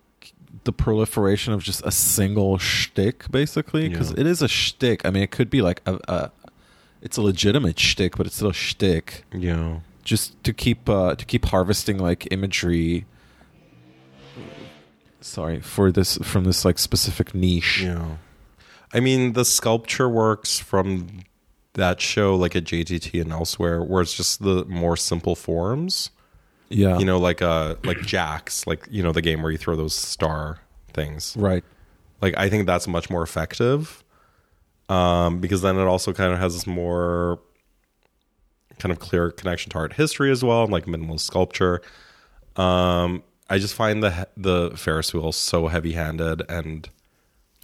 the 0.64 0.72
proliferation 0.72 1.52
of 1.52 1.62
just 1.62 1.82
a 1.84 1.90
single 1.90 2.58
shtick 2.58 3.30
basically 3.30 3.88
because 3.88 4.10
Yeah. 4.12 4.20
it 4.20 4.26
is 4.26 4.42
a 4.42 4.48
shtick. 4.48 5.04
I 5.04 5.10
mean 5.10 5.22
it 5.22 5.30
could 5.30 5.50
be 5.50 5.62
like 5.62 5.80
a, 5.86 5.98
a 6.08 6.30
it's 7.00 7.16
a 7.16 7.22
legitimate 7.22 7.78
shtick, 7.78 8.16
but 8.16 8.26
it's 8.26 8.36
still 8.36 8.48
a 8.50 8.54
shtick. 8.54 9.24
Yeah. 9.32 9.80
just 10.02 10.42
to 10.44 10.52
keep 10.52 10.88
uh 10.88 11.14
to 11.14 11.24
keep 11.24 11.44
harvesting 11.46 11.98
like 11.98 12.26
imagery 12.32 13.04
sorry 15.20 15.60
for 15.60 15.90
this 15.92 16.16
from 16.18 16.44
this 16.44 16.64
like 16.64 16.78
specific 16.78 17.34
niche 17.34 17.82
Yeah. 17.82 18.16
I 18.92 19.00
mean, 19.00 19.34
the 19.34 19.44
sculpture 19.44 20.08
works 20.08 20.58
from 20.58 21.20
that 21.74 22.00
show 22.00 22.34
like 22.34 22.56
at 22.56 22.64
JTT 22.64 23.20
and 23.20 23.30
elsewhere 23.32 23.82
where 23.82 24.00
it's 24.00 24.14
just 24.14 24.42
the 24.42 24.64
more 24.64 24.96
simple 24.96 25.34
forms. 25.36 26.10
Yeah 26.70 26.98
You 26.98 27.04
know, 27.04 27.18
like 27.18 27.40
uh 27.42 27.76
like 27.84 28.00
jacks, 28.02 28.66
like 28.66 28.86
you 28.90 29.02
know 29.02 29.12
the 29.12 29.22
game 29.22 29.42
where 29.42 29.50
you 29.50 29.58
throw 29.58 29.76
those 29.76 29.94
star 29.94 30.58
things. 30.92 31.34
right 31.38 31.64
Like 32.20 32.34
I 32.36 32.48
think 32.48 32.66
that's 32.66 32.86
much 32.88 33.10
more 33.10 33.22
effective. 33.22 34.02
Um 34.88 35.40
because 35.40 35.62
then 35.62 35.76
it 35.76 35.84
also 35.86 36.12
kind 36.12 36.32
of 36.32 36.38
has 36.38 36.54
this 36.54 36.66
more 36.66 37.40
kind 38.78 38.92
of 38.92 38.98
clear 39.00 39.30
connection 39.30 39.70
to 39.70 39.78
art 39.78 39.94
history 39.94 40.30
as 40.30 40.44
well, 40.44 40.62
and 40.64 40.72
like 40.72 40.86
minimalist 40.86 41.20
sculpture. 41.20 41.82
Um, 42.56 43.22
I 43.50 43.58
just 43.58 43.74
find 43.74 44.02
the 44.02 44.28
the 44.36 44.70
Ferris 44.76 45.12
wheel 45.12 45.32
so 45.32 45.68
heavy 45.68 45.92
handed 45.92 46.42
and 46.48 46.88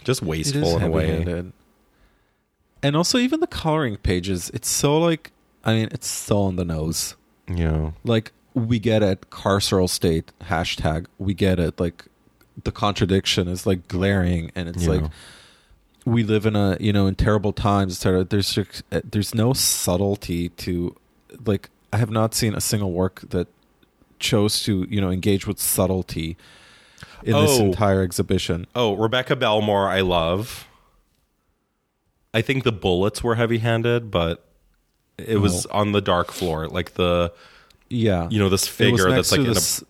just 0.03 0.21
wasteful 0.21 0.77
in 0.77 0.83
a 0.83 0.89
way. 0.89 1.51
And 2.83 2.95
also, 2.95 3.17
even 3.17 3.39
the 3.39 3.47
coloring 3.47 3.97
pages, 3.97 4.51
it's 4.53 4.69
so 4.69 4.99
like, 4.99 5.31
I 5.63 5.73
mean, 5.73 5.89
it's 5.91 6.07
so 6.07 6.41
on 6.41 6.55
the 6.55 6.65
nose. 6.65 7.15
Yeah, 7.47 7.91
Like, 8.03 8.31
we 8.55 8.79
get 8.79 9.03
it, 9.03 9.29
carceral 9.29 9.87
state, 9.89 10.31
hashtag, 10.43 11.05
we 11.19 11.33
get 11.35 11.59
it. 11.59 11.79
Like, 11.79 12.05
the 12.63 12.71
contradiction 12.71 13.47
is 13.47 13.67
like 13.67 13.87
glaring, 13.87 14.51
and 14.55 14.67
it's 14.69 14.83
Yeah. 14.85 14.89
like, 14.93 15.03
we 16.05 16.23
live 16.23 16.45
in 16.47 16.55
a, 16.55 16.77
you 16.79 16.91
know, 16.93 17.05
in 17.05 17.15
terrible 17.15 17.51
times, 17.53 17.93
etc. 17.93 18.23
There's 18.23 18.57
uh, 18.57 19.01
there's 19.03 19.35
no 19.35 19.53
subtlety 19.53 20.49
to, 20.49 20.95
like, 21.45 21.69
I 21.91 21.97
have 21.97 22.09
not 22.09 22.33
seen 22.33 22.55
a 22.55 22.61
single 22.61 22.91
work 22.91 23.21
that 23.29 23.47
chose 24.19 24.63
to, 24.63 24.87
you 24.89 25.01
know, 25.01 25.11
engage 25.11 25.45
with 25.45 25.59
subtlety 25.59 26.37
in 27.23 27.33
this 27.33 27.59
Oh. 27.59 27.65
entire 27.65 28.01
exhibition. 28.01 28.65
Oh, 28.75 28.93
Rebecca 28.95 29.35
Belmore, 29.35 29.89
I 29.89 30.01
love. 30.01 30.65
I 32.33 32.41
think 32.41 32.63
the 32.63 32.71
bullets 32.71 33.23
were 33.23 33.35
heavy 33.35 33.57
handed, 33.59 34.11
but 34.11 34.45
it 35.17 35.37
was 35.37 35.65
on 35.67 35.91
the 35.91 36.01
dark 36.01 36.31
floor, 36.31 36.67
like 36.67 36.93
the 36.95 37.31
Yeah. 37.89 38.27
you 38.29 38.39
know 38.39 38.49
this 38.49 38.67
figure 38.67 39.09
that's 39.09 39.31
like 39.31 39.41
in 39.41 39.47
this- 39.47 39.83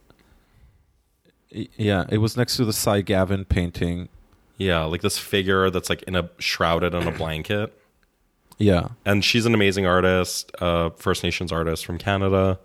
Y- 1.56 1.68
yeah, 1.78 2.04
it 2.10 2.18
was 2.18 2.36
next 2.36 2.58
to 2.58 2.66
the 2.66 2.74
Cy 2.74 3.02
Gavin 3.02 3.46
painting. 3.46 4.10
yeah, 4.58 4.84
like 4.84 5.02
this 5.02 5.18
figure 5.18 5.70
that's 5.70 5.89
like 5.89 6.04
in 6.04 6.16
a 6.16 6.30
shrouded 6.39 6.93
in 6.93 7.08
a 7.08 7.12
blanket. 7.12 7.74
Yeah, 8.58 8.88
And 9.06 9.24
she's 9.24 9.46
an 9.46 9.54
amazing 9.54 9.86
artist, 9.86 10.50
uh, 10.62 10.89
First 10.91 11.24
Nations 11.24 11.52
artist 11.52 11.86
from 11.86 11.98
Canada. 11.98 12.58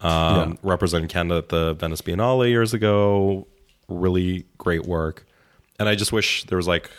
Um, 0.00 0.10
Yeah. 0.10 0.52
represented 0.64 1.10
Canada 1.10 1.36
at 1.38 1.48
the 1.50 1.74
Venice 1.74 2.00
Biennale 2.02 2.48
years 2.48 2.74
ago. 2.74 3.46
Really 3.88 4.46
great 4.58 4.84
work. 4.84 5.24
And 5.78 5.88
I 5.88 5.94
just 5.94 6.10
wish 6.12 6.42
there 6.46 6.56
was 6.56 6.66
like 6.66 6.90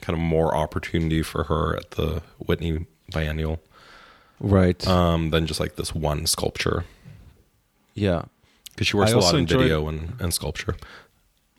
kind 0.00 0.14
of 0.18 0.20
more 0.22 0.54
opportunity 0.56 1.22
for 1.22 1.44
her 1.44 1.76
at 1.76 1.90
the 1.92 2.22
Whitney 2.38 2.86
Biennial. 3.12 3.60
right. 4.40 4.86
um, 4.88 5.28
than 5.30 5.46
just 5.46 5.60
like 5.60 5.76
this 5.76 5.94
one 5.94 6.24
sculpture 6.26 6.84
yeah, 7.98 8.22
because 8.70 8.86
she 8.86 8.96
works 8.96 9.12
I 9.12 9.16
a 9.16 9.18
lot 9.18 9.34
in 9.34 9.40
enjoyed- 9.40 9.62
video 9.62 9.88
and, 9.88 10.14
and 10.20 10.32
sculpture. 10.34 10.76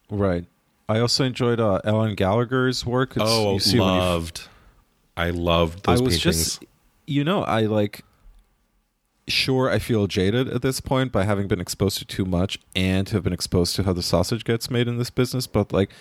right. 0.10 0.46
I 0.88 1.00
also 1.00 1.24
enjoyed 1.24 1.60
uh, 1.60 1.82
Ellen 1.84 2.16
Gallagher's 2.16 2.84
work. 2.84 3.12
It's, 3.12 3.24
oh, 3.24 3.54
you 3.54 3.60
see 3.60 3.80
loved! 3.80 4.48
I 5.16 5.30
loved 5.30 5.88
I 5.88 5.92
those 5.94 6.02
was 6.02 6.14
paintings. 6.16 6.38
just, 6.58 6.66
you 7.06 7.24
know, 7.24 7.44
I 7.44 7.62
like. 7.62 8.04
Sure, 9.28 9.70
I 9.70 9.78
feel 9.78 10.08
jaded 10.08 10.48
at 10.48 10.64
this 10.64 10.82
point 10.82 11.12
by 11.12 11.24
having 11.26 11.48
been 11.48 11.62
exposed 11.62 12.00
to 12.00 12.06
too 12.06 12.26
much 12.26 12.58
and 12.76 13.06
to 13.06 13.14
have 13.14 13.24
been 13.24 13.34
exposed 13.34 13.76
to 13.76 13.84
how 13.84 13.94
the 13.94 14.02
sausage 14.02 14.44
gets 14.44 14.72
made 14.72 14.88
in 14.88 14.98
this 14.98 15.12
business. 15.12 15.46
But 15.46 15.72
like 15.72 15.92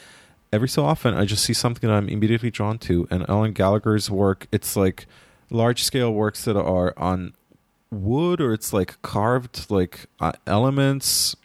every 0.51 0.69
so 0.71 0.87
often, 0.87 1.13
I 1.13 1.27
just 1.27 1.45
see 1.45 1.53
something 1.53 1.87
that 1.87 1.95
I'm 1.95 2.09
immediately 2.09 2.51
drawn 2.51 2.79
to. 2.79 3.07
And 3.11 3.27
Ellen 3.29 3.53
Gallagher's 3.53 4.11
work, 4.11 4.47
it's 4.51 4.77
like 4.77 5.05
large 5.51 5.83
scale 5.83 6.11
works 6.15 6.47
that 6.47 6.57
are 6.57 6.95
on 6.97 7.35
wood 7.91 8.41
or 8.41 8.53
it's 8.53 8.73
like 8.73 9.01
carved 9.03 9.71
like 9.71 10.07
uh, 10.21 10.33
elements. 10.47 11.37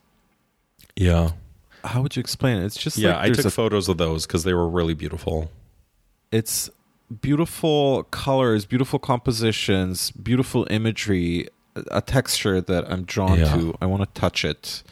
yeah, 0.96 1.32
How 1.84 2.02
would 2.02 2.16
you 2.16 2.20
explain 2.22 2.58
it? 2.58 2.66
It's 2.66 2.78
just 2.78 2.98
yeah. 2.98 3.16
like 3.18 3.32
I 3.32 3.34
took 3.34 3.46
a 3.46 3.52
photos 3.52 3.88
of 3.90 3.98
those 3.98 4.26
because 4.26 4.44
they 4.44 4.54
were 4.54 4.68
really 4.68 4.94
beautiful. 4.94 5.50
it's 6.32 6.70
beautiful 7.22 8.04
colors, 8.12 8.66
beautiful 8.66 9.00
compositions, 9.00 10.10
beautiful 10.12 10.66
imagery, 10.70 11.48
a- 11.92 12.02
texture 12.02 12.60
that 12.62 12.90
I'm 12.92 13.04
drawn 13.04 13.40
Yeah. 13.40 13.56
to. 13.56 13.76
I 13.82 13.86
want 13.86 14.02
to 14.04 14.20
touch 14.20 14.44
it. 14.44 14.84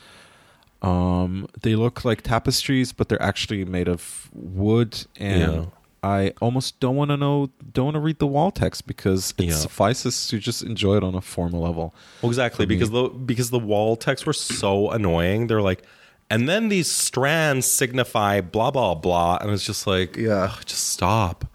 Um, 0.82 1.48
they 1.62 1.76
look 1.76 2.04
like 2.06 2.22
tapestries, 2.24 2.92
but 2.92 3.08
they're 3.10 3.22
actually 3.22 3.66
made 3.66 3.88
of 3.88 4.30
wood, 4.34 5.06
and 5.18 5.54
Yeah. 5.54 5.66
I 6.04 6.34
almost 6.42 6.80
don't 6.80 6.96
want 6.96 7.12
to 7.12 7.18
know, 7.18 7.52
don't 7.74 7.86
want 7.86 7.96
to 7.96 8.00
read 8.00 8.18
the 8.18 8.26
wall 8.28 8.50
text 8.52 8.88
because 8.88 9.34
it 9.38 9.46
Yeah. 9.46 9.54
suffices 9.54 10.28
to 10.30 10.40
just 10.40 10.64
enjoy 10.64 10.98
it 10.98 11.04
on 11.04 11.14
a 11.14 11.22
formal 11.22 11.62
level. 11.62 11.94
Well, 12.22 12.30
exactly 12.32 12.66
because 12.66 12.90
the 12.90 13.10
because 13.10 13.52
the 13.52 13.60
wall 13.60 13.96
texts 13.96 14.26
were 14.26 14.34
so 14.34 14.90
annoying. 14.90 15.46
They're 15.48 15.62
like, 15.62 15.84
and 16.30 16.50
then 16.50 16.70
these 16.70 16.90
strands 16.90 17.68
signify 17.68 18.42
blah 18.42 18.72
blah 18.72 18.96
blah, 18.96 19.38
and 19.42 19.52
it's 19.52 19.64
just 19.66 19.86
like, 19.86 20.18
Yeah. 20.18 20.46
ugh, 20.52 20.64
just 20.66 20.88
stop. 20.88 21.46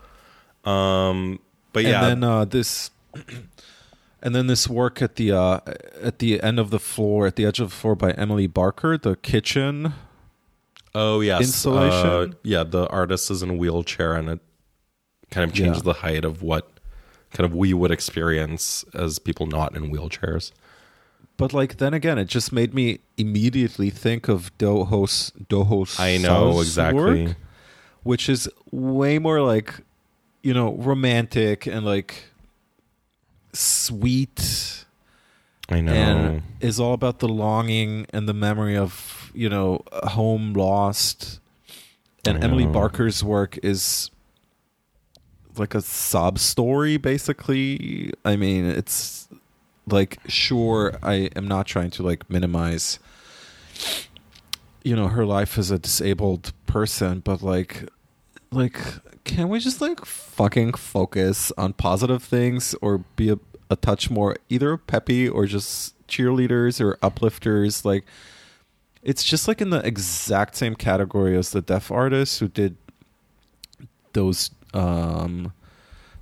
Um, 0.64 1.40
but 1.72 1.84
yeah, 1.84 2.06
And 2.06 2.22
then 2.22 2.30
uh, 2.30 2.44
this, 2.44 2.90
and 4.22 4.34
then 4.34 4.46
this 4.46 4.68
work 4.68 5.02
at 5.02 5.16
the 5.16 5.32
uh, 5.32 5.60
at 6.02 6.20
the 6.20 6.40
end 6.40 6.58
of 6.60 6.70
the 6.70 6.78
floor, 6.78 7.26
at 7.26 7.34
the 7.36 7.44
edge 7.44 7.58
of 7.58 7.70
the 7.70 7.74
floor 7.76 7.94
by 7.96 8.12
Emily 8.12 8.46
Barker, 8.46 8.96
the 8.96 9.16
kitchen. 9.16 9.94
Oh 10.98 11.20
yes, 11.20 11.42
installation? 11.42 12.32
Uh, 12.32 12.34
yeah, 12.42 12.64
the 12.64 12.88
artist 12.88 13.30
is 13.30 13.42
in 13.42 13.50
a 13.50 13.54
wheelchair, 13.54 14.14
and 14.14 14.28
it 14.30 14.40
kind 15.30 15.48
of 15.48 15.54
changes 15.54 15.78
Yeah. 15.82 15.92
the 15.92 15.98
height 16.00 16.24
of 16.24 16.42
what 16.42 16.70
kind 17.32 17.44
of 17.44 17.54
we 17.54 17.74
would 17.74 17.90
experience 17.90 18.82
as 18.94 19.18
people 19.18 19.46
not 19.46 19.76
in 19.76 19.90
wheelchairs. 19.92 20.52
But 21.36 21.52
like 21.52 21.76
then 21.76 21.92
again, 21.92 22.16
it 22.16 22.28
just 22.28 22.50
made 22.50 22.72
me 22.72 23.00
immediately 23.18 23.90
think 23.90 24.26
of 24.28 24.56
Dohos 24.56 25.32
Dohos. 25.48 26.00
I 26.00 26.16
know 26.16 26.60
exactly. 26.60 27.26
work, 27.26 27.36
which 28.02 28.28
is 28.30 28.48
way 28.70 29.18
more 29.18 29.42
like 29.42 29.74
you 30.42 30.54
know 30.54 30.72
romantic 30.76 31.66
and 31.66 31.84
like 31.84 32.24
sweet 33.52 34.84
I 35.68 35.80
know. 35.80 35.92
and 35.92 36.42
is 36.60 36.78
all 36.80 36.94
about 36.94 37.18
the 37.18 37.28
longing 37.28 38.06
and 38.10 38.28
the 38.28 38.34
memory 38.34 38.76
of 38.76 39.25
you 39.36 39.48
know 39.48 39.82
home 39.92 40.52
lost 40.54 41.40
and 42.26 42.42
emily 42.42 42.66
barker's 42.66 43.22
work 43.22 43.58
is 43.62 44.10
like 45.58 45.74
a 45.74 45.80
sob 45.80 46.38
story 46.38 46.96
basically. 46.96 48.12
I 48.24 48.36
mean 48.36 48.66
it's 48.66 49.28
like 49.88 50.18
sure 50.26 50.98
i 51.02 51.30
am 51.36 51.46
not 51.46 51.66
trying 51.66 51.90
to 51.90 52.02
like 52.02 52.28
minimize 52.28 52.98
you 54.82 54.96
know 54.96 55.08
her 55.08 55.24
life 55.24 55.56
as 55.56 55.70
a 55.70 55.78
disabled 55.78 56.52
person 56.66 57.20
but 57.20 57.40
like 57.42 57.88
like 58.50 58.78
can 59.26 59.48
we 59.48 59.58
just 59.58 59.80
like 59.80 60.04
fucking 60.04 60.72
focus 60.74 61.52
on 61.58 61.72
positive 61.72 62.22
things 62.22 62.74
or 62.80 62.98
be 63.16 63.28
a, 63.30 63.38
a 63.68 63.76
touch 63.76 64.08
more 64.08 64.36
either 64.48 64.76
peppy 64.76 65.28
or 65.28 65.46
just 65.46 65.94
cheerleaders 66.06 66.80
or 66.80 66.96
uplifters? 67.02 67.84
Like 67.84 68.04
it's 69.06 69.22
just 69.24 69.46
like 69.48 69.60
in 69.60 69.70
the 69.70 69.78
exact 69.86 70.56
same 70.56 70.74
category 70.74 71.36
as 71.38 71.50
the 71.52 71.62
deaf 71.62 71.90
artist 71.90 72.40
who 72.40 72.48
did 72.48 72.76
those 74.12 74.50
um 74.74 75.52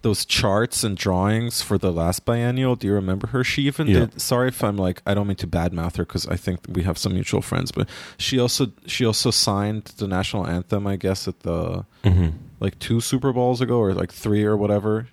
those 0.02 0.26
charts 0.26 0.84
and 0.84 0.98
drawings 0.98 1.62
for 1.62 1.78
the 1.78 1.90
last 1.90 2.26
biennial. 2.26 2.76
Do 2.76 2.86
you 2.86 2.92
remember 2.92 3.28
her? 3.28 3.42
She 3.42 3.62
even 3.62 3.86
Yeah. 3.86 4.00
did. 4.00 4.20
Sorry 4.20 4.48
if 4.48 4.62
I'm 4.62 4.76
like 4.76 5.00
I 5.06 5.14
don't 5.14 5.26
mean 5.26 5.36
to 5.36 5.46
badmouth 5.46 5.96
her 5.96 6.04
because 6.04 6.26
I 6.26 6.36
think 6.36 6.60
we 6.68 6.82
have 6.82 6.98
some 6.98 7.14
mutual 7.14 7.40
friends, 7.40 7.72
but 7.72 7.88
she 8.18 8.38
also 8.38 8.70
she 8.86 9.06
also 9.06 9.30
signed 9.30 9.84
the 9.96 10.06
national 10.06 10.46
anthem. 10.46 10.86
I 10.86 10.96
guess 10.96 11.26
at 11.26 11.40
the 11.40 11.86
Mhm. 12.04 12.34
like 12.60 12.78
two 12.78 13.00
Super 13.00 13.32
Bowls 13.32 13.62
ago 13.62 13.78
or 13.78 13.94
like 13.94 14.12
three 14.12 14.44
or 14.44 14.56
whatever. 14.58 15.08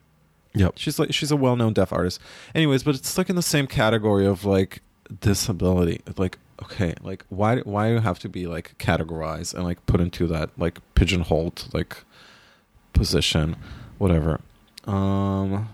Yep. 0.55 0.73
She's 0.75 0.99
like 0.99 1.13
she's 1.13 1.31
a 1.31 1.37
well 1.37 1.55
known 1.55 1.71
deaf 1.71 1.93
artist. 1.93 2.19
Anyways, 2.53 2.83
but 2.83 2.95
it's 2.95 3.17
like 3.17 3.29
in 3.29 3.37
the 3.37 3.41
same 3.41 3.67
category 3.67 4.25
of 4.25 4.43
like 4.43 4.81
disability. 5.21 6.01
Like 6.17 6.37
okay, 6.63 6.93
like 7.01 7.25
why 7.29 7.57
why 7.59 7.87
do 7.89 7.93
you 7.95 7.99
have 7.99 8.19
to 8.19 8.29
be 8.29 8.47
like 8.47 8.77
categorized 8.77 9.53
and 9.53 9.63
like 9.63 9.85
put 9.85 9.99
into 10.01 10.27
that 10.27 10.49
like 10.57 10.79
pigeonholed 10.95 11.67
like 11.73 12.03
position, 12.93 13.55
whatever. 13.97 14.39
Um 14.85 15.69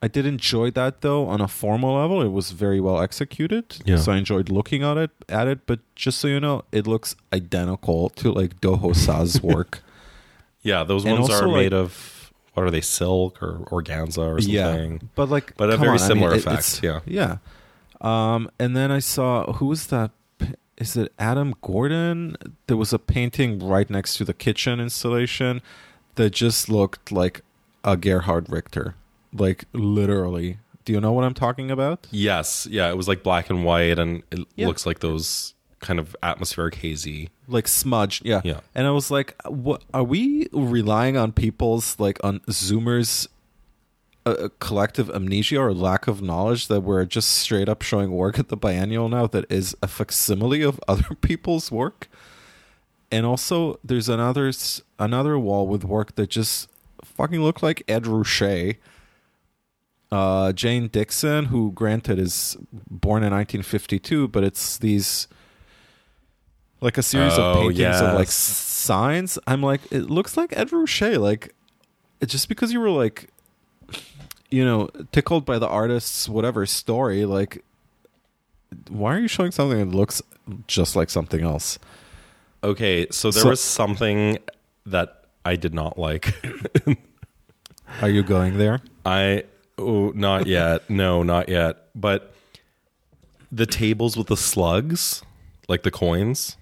I 0.00 0.06
did 0.06 0.26
enjoy 0.26 0.70
that 0.72 1.00
though 1.00 1.26
on 1.26 1.40
a 1.40 1.48
formal 1.48 1.96
level. 1.96 2.22
It 2.22 2.28
was 2.30 2.52
very 2.52 2.80
well 2.80 3.00
executed. 3.00 3.78
Yeah. 3.84 3.96
So 3.96 4.12
I 4.12 4.16
enjoyed 4.16 4.48
looking 4.48 4.82
at 4.84 4.96
it 4.96 5.10
at 5.28 5.48
it, 5.48 5.66
but 5.66 5.80
just 5.96 6.18
so 6.20 6.28
you 6.28 6.38
know, 6.40 6.62
it 6.70 6.86
looks 6.86 7.16
identical 7.32 8.08
to 8.10 8.32
like 8.32 8.60
Do 8.60 8.76
Ho 8.76 8.92
Suh's 8.92 9.42
work. 9.54 9.82
Yeah, 10.62 10.84
those 10.84 11.04
And 11.04 11.14
ones 11.18 11.30
also, 11.30 11.44
are 11.44 11.48
like- 11.48 11.56
made 11.56 11.72
of 11.74 12.14
what 12.54 12.64
are 12.66 12.70
they, 12.72 12.80
silk 12.80 13.40
or 13.40 13.58
organza 13.70 14.18
or 14.18 14.40
something? 14.40 14.92
Yeah, 14.92 14.98
but 15.14 15.28
like, 15.28 15.56
But 15.56 15.70
a 15.70 15.76
very 15.76 15.90
on, 15.90 15.94
I 15.94 15.98
similar 16.08 16.30
mean, 16.30 16.38
it- 16.40 16.46
effect, 16.46 16.80
yeah. 16.82 16.98
yeah. 17.06 17.36
Um, 18.00 18.50
and 18.58 18.76
then 18.76 18.90
I 18.90 18.98
saw 18.98 19.52
who 19.54 19.66
was 19.66 19.86
that? 19.88 20.10
Is 20.78 20.96
it 20.96 21.12
Adam 21.18 21.54
Gordon? 21.60 22.36
There 22.68 22.76
was 22.76 22.92
a 22.92 22.98
painting 22.98 23.58
right 23.58 23.88
next 23.90 24.16
to 24.18 24.24
the 24.24 24.32
kitchen 24.34 24.78
installation 24.80 25.60
that 26.14 26.30
just 26.30 26.68
looked 26.68 27.10
like 27.12 27.42
a 27.84 27.96
Gerhard 27.96 28.48
Richter, 28.48 28.94
like 29.32 29.64
literally. 29.72 30.58
Do 30.84 30.92
you 30.92 31.00
know 31.00 31.12
what 31.12 31.24
I'm 31.24 31.34
talking 31.34 31.70
about? 31.70 32.06
Yes, 32.10 32.66
yeah, 32.70 32.88
it 32.88 32.96
was 32.96 33.08
like 33.08 33.22
black 33.22 33.50
and 33.50 33.64
white, 33.64 33.98
and 33.98 34.22
it 34.30 34.46
Yeah. 34.56 34.68
looks 34.68 34.86
like 34.86 35.00
those 35.00 35.54
kind 35.80 35.98
of 36.00 36.16
atmospheric 36.22 36.76
hazy. 36.76 37.28
Like 37.46 37.68
smudged, 37.68 38.24
yeah. 38.24 38.40
Yeah. 38.44 38.60
And 38.74 38.86
I 38.86 38.90
was 38.90 39.10
like, 39.10 39.34
what 39.46 39.82
are 39.92 40.02
we 40.04 40.48
relying 40.52 41.16
on 41.16 41.32
people's 41.32 41.98
like 42.00 42.18
on 42.24 42.40
Zoomers 42.48 43.28
a, 44.28 44.44
a 44.44 44.48
collective 44.50 45.10
amnesia 45.10 45.58
or 45.60 45.72
lack 45.72 46.06
of 46.06 46.22
knowledge 46.22 46.68
that 46.68 46.80
we're 46.80 47.04
just 47.04 47.30
straight 47.30 47.68
up 47.68 47.82
showing 47.82 48.10
work 48.10 48.38
at 48.38 48.48
the 48.48 48.56
biennial 48.56 49.08
now 49.08 49.26
that 49.26 49.50
is 49.50 49.76
a 49.82 49.88
facsimile 49.88 50.62
of 50.62 50.80
other 50.88 51.14
people's 51.20 51.70
work. 51.70 52.08
And 53.10 53.24
also, 53.24 53.78
there's 53.82 54.08
another 54.08 54.52
another 54.98 55.38
wall 55.38 55.66
with 55.66 55.82
work 55.84 56.14
that 56.16 56.28
just 56.30 56.68
fucking 57.02 57.40
look 57.42 57.62
like 57.62 57.82
Ed 57.88 58.04
Ruscha. 58.04 58.76
Uh, 60.10 60.52
Jane 60.52 60.88
Dickson, 60.88 61.46
who 61.46 61.70
granted 61.72 62.18
is 62.18 62.56
born 62.72 63.22
in 63.22 63.30
1952, 63.32 64.28
but 64.28 64.42
it's 64.42 64.78
these 64.78 65.28
like 66.80 66.96
a 66.96 67.02
series 67.02 67.34
Oh, 67.36 67.42
of 67.42 67.56
paintings 67.56 68.00
of 68.00 68.14
like 68.14 68.28
signs. 68.28 69.38
I'm 69.46 69.62
like, 69.62 69.80
it 69.90 70.04
looks 70.10 70.36
like 70.36 70.56
Ed 70.56 70.70
Ruscha. 70.70 71.18
Like, 71.18 71.54
just 72.24 72.48
because 72.48 72.72
you 72.72 72.80
were 72.80 72.90
like, 72.90 73.28
you 74.50 74.64
know, 74.64 74.88
tickled 75.12 75.44
by 75.44 75.58
the 75.58 75.68
artist's 75.68 76.28
whatever 76.28 76.64
story, 76.66 77.24
like, 77.24 77.64
why 78.88 79.14
are 79.16 79.18
you 79.20 79.28
showing 79.28 79.50
something 79.50 79.78
that 79.90 79.96
looks 79.96 80.22
just 80.66 80.96
like 80.96 81.10
something 81.10 81.42
else? 81.42 81.78
Okay, 82.64 83.06
so 83.10 83.30
there 83.30 83.42
So- 83.42 83.50
was 83.50 83.60
something 83.60 84.38
that 84.86 85.24
I 85.44 85.56
did 85.56 85.74
not 85.74 85.98
like. 85.98 86.34
Are 88.02 88.08
you 88.08 88.22
going 88.22 88.58
there? 88.58 88.80
I 89.06 89.44
oh, 89.78 90.10
not 90.14 90.46
yet. 90.46 90.88
No, 90.90 91.22
not 91.22 91.48
yet. 91.48 91.76
But 91.94 92.34
the 93.50 93.64
tables 93.64 94.16
with 94.16 94.26
the 94.26 94.36
slugs, 94.36 95.22
like 95.68 95.82
the 95.84 95.90
coins. 95.90 96.56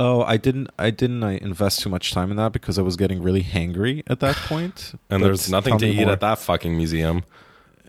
Oh, 0.00 0.22
I 0.22 0.36
didn't. 0.36 0.68
I 0.78 0.90
didn't. 0.90 1.24
I 1.24 1.32
invest 1.38 1.80
too 1.80 1.88
much 1.88 2.12
time 2.12 2.30
in 2.30 2.36
that 2.36 2.52
because 2.52 2.78
I 2.78 2.82
was 2.82 2.96
getting 2.96 3.20
really 3.22 3.42
hangry 3.42 4.02
at 4.06 4.20
that 4.20 4.36
point. 4.46 4.92
And 5.10 5.20
But 5.20 5.26
there's 5.26 5.50
nothing 5.50 5.76
to 5.78 5.86
eat 5.86 6.02
more. 6.04 6.10
at 6.12 6.20
that 6.20 6.38
fucking 6.38 6.76
museum. 6.76 7.24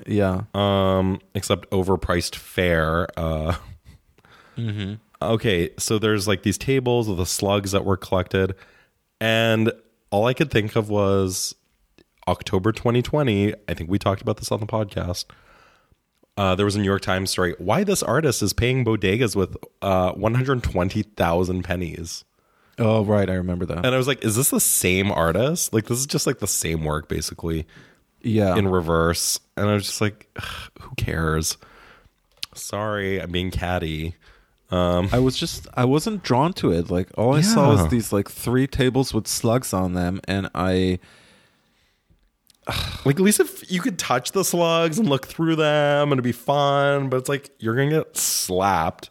Yeah. 0.07 0.43
Um, 0.53 1.19
except 1.35 1.69
overpriced 1.71 2.35
fare. 2.35 3.07
Uh 3.17 3.55
Mm-hmm. 4.57 4.95
okay, 5.21 5.69
so 5.77 5.97
there's 5.99 6.27
like 6.27 6.43
these 6.43 6.57
tables 6.57 7.07
of 7.07 7.15
the 7.15 7.25
slugs 7.25 7.71
that 7.71 7.85
were 7.85 7.95
collected, 7.95 8.55
and 9.21 9.71
all 10.11 10.25
I 10.25 10.33
could 10.33 10.51
think 10.51 10.75
of 10.75 10.89
was 10.89 11.55
October 12.27 12.73
2020. 12.73 13.53
I 13.69 13.73
think 13.73 13.89
we 13.89 13.97
talked 13.97 14.21
about 14.21 14.35
this 14.37 14.51
on 14.51 14.59
the 14.59 14.65
podcast. 14.65 15.25
Uh, 16.39 16.55
there 16.55 16.63
was 16.65 16.77
a 16.77 16.79
New 16.79 16.85
York 16.85 17.01
Times 17.01 17.29
story 17.29 17.53
why 17.57 17.83
this 17.83 18.01
artist 18.01 18.41
is 18.41 18.53
paying 18.53 18.85
bodegas 18.85 19.35
with 19.35 19.57
uh, 19.81 20.13
120,000 20.13 21.63
pennies. 21.63 22.23
Oh, 22.77 23.03
right. 23.03 23.29
I 23.29 23.33
remember 23.33 23.65
that. 23.65 23.85
And 23.85 23.87
I 23.87 23.97
was 23.97 24.07
like, 24.07 24.23
is 24.23 24.37
this 24.37 24.49
the 24.49 24.61
same 24.61 25.11
artist? 25.11 25.73
Like, 25.73 25.87
this 25.87 25.99
is 25.99 26.05
just 26.05 26.25
like 26.25 26.39
the 26.39 26.47
same 26.47 26.85
work, 26.85 27.09
basically, 27.09 27.67
yeah. 28.21 28.55
in 28.55 28.69
reverse. 28.69 29.41
And 29.57 29.67
I 29.67 29.73
was 29.73 29.83
just 29.83 29.99
like, 29.99 30.29
who 30.79 30.95
cares? 30.95 31.57
Sorry, 32.55 33.21
I'm 33.21 33.31
being 33.31 33.51
catty. 33.51 34.15
Um, 34.71 35.09
I 35.11 35.19
was 35.19 35.35
just. 35.35 35.67
I 35.73 35.83
wasn't 35.83 36.23
drawn 36.23 36.53
to 36.53 36.71
it. 36.71 36.89
Like 36.89 37.09
all 37.17 37.35
I 37.35 37.41
saw 37.41 37.71
was 37.71 37.89
these 37.89 38.13
like 38.13 38.29
three 38.29 38.67
tables 38.67 39.13
with 39.13 39.27
slugs 39.27 39.73
on 39.73 39.93
them, 39.93 40.21
and 40.25 40.49
I. 40.55 40.99
Like 43.05 43.15
at 43.15 43.21
least 43.21 43.39
if 43.39 43.71
you 43.71 43.79
could 43.81 43.97
touch 43.97 44.33
the 44.33 44.43
slugs 44.43 44.99
and 44.99 45.07
look 45.09 45.25
through 45.27 45.55
them 45.55 46.11
and 46.11 46.13
it'd 46.13 46.23
be 46.23 46.31
fun, 46.31 47.09
but 47.09 47.17
it's 47.17 47.29
like 47.29 47.49
you're 47.59 47.75
gonna 47.75 47.89
get 47.89 48.17
slapped. 48.17 49.09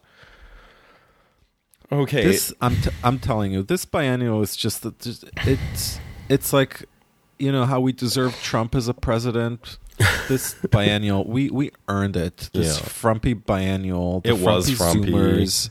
Okay. 1.91 2.25
This 2.25 2.53
I'm 2.61 2.77
t- 2.77 2.91
I'm 3.03 3.19
telling 3.19 3.53
you, 3.53 3.63
this 3.63 3.85
biennial 3.85 4.43
is 4.43 4.57
just 4.57 4.83
that 4.83 5.07
it's 5.47 5.99
it's 6.29 6.53
like 6.53 6.85
you 7.39 7.51
know 7.51 7.65
how 7.65 7.81
we 7.81 7.93
deserve 7.93 8.35
Trump 8.43 8.75
as 8.75 8.89
a 8.89 8.95
president. 8.95 9.79
This 10.29 10.55
biennial, 10.71 11.25
we 11.27 11.49
we 11.51 11.71
earned 11.89 12.17
it. 12.17 12.51
This 12.53 12.79
Yeah. 12.79 12.87
frumpy 12.87 13.33
biennial, 13.33 14.21
the 14.21 14.31
It 14.31 14.39
was 14.39 14.71
frumpy. 14.71 15.11
Zoomers 15.13 15.71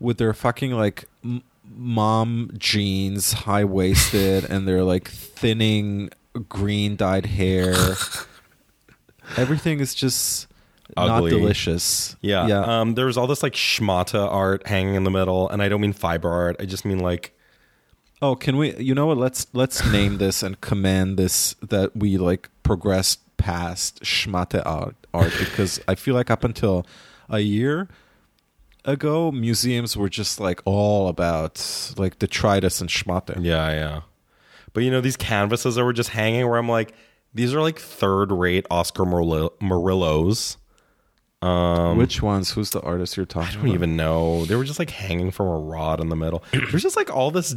with 0.00 0.16
their 0.16 0.32
fucking 0.32 0.72
like 0.72 1.04
m- 1.22 1.42
mom 1.70 2.50
jeans, 2.56 3.32
high 3.34 3.64
waisted, 3.64 4.44
and 4.44 4.66
they're 4.66 4.84
like 4.84 5.08
thinning 5.10 6.08
green 6.48 6.96
dyed 6.96 7.26
hair. 7.26 7.74
Everything 9.36 9.80
is 9.80 9.94
just 9.94 10.48
not 10.96 11.28
delicious. 11.28 12.16
yeah. 12.20 12.46
yeah. 12.46 12.80
Um 12.80 12.94
there 12.94 13.06
was 13.06 13.16
all 13.16 13.26
this 13.26 13.42
like 13.42 13.54
schmata 13.54 14.26
art 14.30 14.66
hanging 14.66 14.94
in 14.94 15.04
the 15.04 15.10
middle, 15.10 15.48
and 15.48 15.62
I 15.62 15.68
don't 15.68 15.80
mean 15.80 15.92
fiber 15.92 16.30
art, 16.30 16.56
I 16.60 16.64
just 16.64 16.84
mean 16.84 16.98
like 16.98 17.34
Oh, 18.22 18.36
can 18.36 18.56
we? 18.56 18.76
You 18.76 18.94
know 18.94 19.06
what? 19.06 19.18
Let's 19.18 19.48
let's 19.52 19.84
name 19.92 20.18
this 20.18 20.44
and 20.44 20.60
command 20.60 21.18
this 21.18 21.54
that 21.54 21.94
we 21.96 22.16
like 22.16 22.48
progressed 22.62 23.18
past 23.36 24.00
schmate 24.02 24.62
art, 24.64 24.94
art 25.12 25.32
because 25.38 25.80
I 25.88 25.96
feel 25.96 26.14
like 26.14 26.30
up 26.30 26.44
until 26.44 26.86
a 27.28 27.40
year 27.40 27.88
ago, 28.84 29.32
museums 29.32 29.96
were 29.96 30.08
just 30.08 30.38
like 30.38 30.60
all 30.64 31.08
about 31.08 31.94
like 31.96 32.20
detritus 32.20 32.80
and 32.80 32.88
schmate. 32.88 33.44
Yeah, 33.44 33.70
yeah. 33.70 34.00
But 34.72 34.84
you 34.84 34.90
know, 34.90 35.00
these 35.00 35.16
canvases 35.16 35.74
that 35.74 35.84
were 35.84 35.92
just 35.92 36.10
hanging 36.10 36.48
where 36.48 36.58
I'm 36.58 36.68
like, 36.68 36.94
these 37.34 37.54
are 37.54 37.60
like 37.60 37.78
third 37.78 38.32
rate 38.32 38.66
Oscar 38.70 39.04
Murillo- 39.04 39.52
Murillos. 39.60 40.56
Um 41.40 41.98
Which 41.98 42.22
ones? 42.22 42.52
Who's 42.52 42.70
the 42.70 42.80
artist 42.82 43.16
you're 43.16 43.26
talking 43.26 43.48
about? 43.48 43.50
I 43.50 43.56
don't 43.56 43.66
about? 43.66 43.74
even 43.74 43.96
know. 43.96 44.44
They 44.44 44.54
were 44.54 44.64
just 44.64 44.78
like 44.78 44.90
hanging 44.90 45.30
from 45.30 45.48
a 45.48 45.58
rod 45.58 46.00
in 46.00 46.08
the 46.08 46.16
middle. 46.16 46.44
There's 46.52 46.82
just 46.82 46.96
like 46.96 47.14
all 47.14 47.30
this 47.30 47.54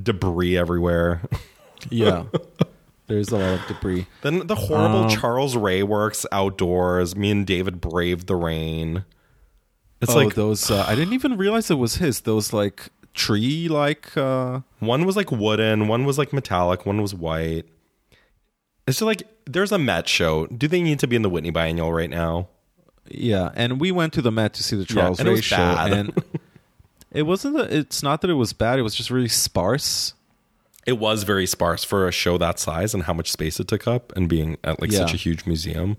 debris 0.00 0.56
everywhere. 0.56 1.22
Yeah, 1.90 2.26
there's 3.08 3.30
a 3.30 3.36
lot 3.38 3.58
of 3.58 3.66
debris. 3.66 4.06
Then 4.20 4.46
the 4.46 4.54
horrible 4.54 5.02
Um, 5.02 5.08
Charles 5.08 5.56
Ray 5.56 5.82
works 5.82 6.24
outdoors. 6.30 7.16
Me 7.16 7.32
and 7.32 7.44
David 7.44 7.80
braved 7.80 8.28
the 8.28 8.36
rain. 8.36 9.04
It's 10.00 10.12
oh, 10.12 10.14
like 10.14 10.36
those. 10.36 10.70
Uh, 10.70 10.84
I 10.86 10.94
didn't 10.94 11.12
even 11.14 11.36
realize 11.36 11.72
it 11.72 11.78
was 11.78 11.96
his. 11.96 12.20
Those 12.20 12.52
like 12.52 12.88
tree 13.14 13.68
like. 13.68 14.16
Uh, 14.16 14.60
one 14.80 15.04
was 15.04 15.16
like 15.16 15.30
wooden, 15.30 15.88
one 15.88 16.04
was 16.04 16.18
like 16.18 16.32
metallic, 16.32 16.86
one 16.86 17.00
was 17.02 17.14
white. 17.14 17.64
It's 18.86 18.98
just 18.98 19.02
like 19.02 19.22
there's 19.46 19.72
a 19.72 19.78
Met 19.78 20.08
show. 20.08 20.46
Do 20.46 20.68
they 20.68 20.82
need 20.82 20.98
to 21.00 21.06
be 21.06 21.16
in 21.16 21.22
the 21.22 21.30
Whitney 21.30 21.50
Biennial 21.50 21.92
right 21.92 22.10
now? 22.10 22.48
Yeah, 23.08 23.50
and 23.54 23.80
we 23.80 23.90
went 23.92 24.12
to 24.14 24.22
the 24.22 24.32
Met 24.32 24.54
to 24.54 24.62
see 24.62 24.76
the 24.76 24.84
Charles 24.84 25.18
and 25.18 25.28
it 25.28 25.32
Ray 25.32 25.36
was 25.36 25.44
show, 25.44 25.56
bad. 25.56 25.92
and 25.92 26.22
it 27.10 27.22
wasn't. 27.22 27.56
That, 27.56 27.72
it's 27.72 28.02
not 28.02 28.20
that 28.22 28.30
it 28.30 28.34
was 28.34 28.52
bad. 28.52 28.78
It 28.78 28.82
was 28.82 28.94
just 28.94 29.10
really 29.10 29.28
sparse. 29.28 30.14
It 30.84 30.94
was 30.94 31.22
very 31.22 31.46
sparse 31.46 31.84
for 31.84 32.08
a 32.08 32.12
show 32.12 32.38
that 32.38 32.58
size 32.58 32.92
and 32.92 33.04
how 33.04 33.12
much 33.12 33.30
space 33.30 33.60
it 33.60 33.68
took 33.68 33.86
up, 33.86 34.12
and 34.16 34.28
being 34.28 34.56
at 34.64 34.80
like 34.80 34.90
such 34.92 35.14
a 35.14 35.16
huge 35.16 35.46
museum. 35.46 35.96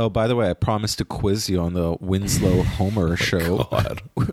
Oh, 0.00 0.08
by 0.08 0.28
the 0.28 0.36
way, 0.36 0.48
I 0.48 0.54
promised 0.54 0.98
to 0.98 1.04
quiz 1.04 1.48
you 1.50 1.58
on 1.60 1.74
the 1.74 1.96
Winslow 2.00 2.62
Homer 2.76 3.16
show, 3.16 3.66
God. 3.70 4.00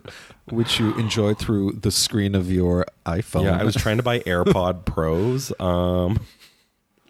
which 0.50 0.78
you 0.78 0.94
enjoyed 0.94 1.38
through 1.38 1.72
the 1.72 1.90
screen 1.90 2.36
of 2.36 2.50
your 2.52 2.86
iPhone. 3.04 3.44
Yeah, 3.44 3.58
I 3.60 3.64
was 3.64 3.74
trying 3.74 3.96
to 3.96 4.02
buy 4.04 4.20
AirPod 4.20 4.84
Pros. 4.84 5.52
Um, 5.58 6.20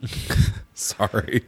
sorry. 0.75 1.43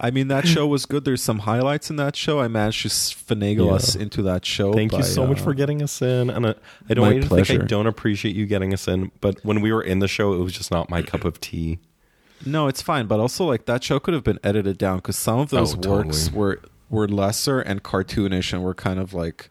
I 0.00 0.10
mean, 0.10 0.28
that 0.28 0.46
show 0.48 0.66
was 0.66 0.86
good. 0.86 1.04
There's 1.04 1.22
some 1.22 1.40
highlights 1.40 1.88
in 1.88 1.96
that 1.96 2.16
show. 2.16 2.40
I 2.40 2.48
managed 2.48 2.82
to 2.82 2.88
finagle 2.88 3.66
Yeah. 3.66 3.74
us 3.74 3.94
into 3.94 4.22
that 4.22 4.44
show. 4.44 4.72
Thank 4.72 4.92
you 4.92 4.98
by, 4.98 5.04
so 5.04 5.26
much 5.26 5.40
uh, 5.40 5.44
for 5.44 5.54
getting 5.54 5.82
us 5.82 6.00
in. 6.02 6.30
And 6.30 6.46
uh, 6.46 6.54
I 6.88 6.94
don't 6.94 7.02
want 7.04 7.16
you 7.16 7.22
to 7.22 7.28
think 7.28 7.50
I 7.50 7.64
don't 7.64 7.86
appreciate 7.86 8.34
you 8.34 8.46
getting 8.46 8.72
us 8.72 8.88
in, 8.88 9.12
but 9.20 9.44
when 9.44 9.60
we 9.60 9.72
were 9.72 9.82
in 9.82 10.00
the 10.00 10.08
show, 10.08 10.32
it 10.32 10.38
was 10.38 10.52
just 10.52 10.70
not 10.70 10.90
my 10.90 11.02
cup 11.02 11.24
of 11.24 11.40
tea. 11.40 11.78
No, 12.46 12.68
it's 12.68 12.82
fine, 12.82 13.06
but 13.06 13.20
also 13.20 13.44
like 13.44 13.66
that 13.66 13.82
show 13.84 13.98
could 13.98 14.14
have 14.14 14.24
been 14.24 14.38
edited 14.44 14.76
down 14.78 14.96
because 14.98 15.16
some 15.16 15.38
of 15.38 15.50
those 15.50 15.72
Oh, 15.74 15.76
totally. 15.76 16.04
works 16.06 16.30
were 16.32 16.60
were 16.90 17.08
lesser 17.08 17.60
and 17.60 17.82
cartoonish 17.82 18.52
and 18.52 18.62
were 18.62 18.74
kind 18.74 18.98
of 19.00 19.14
like. 19.14 19.50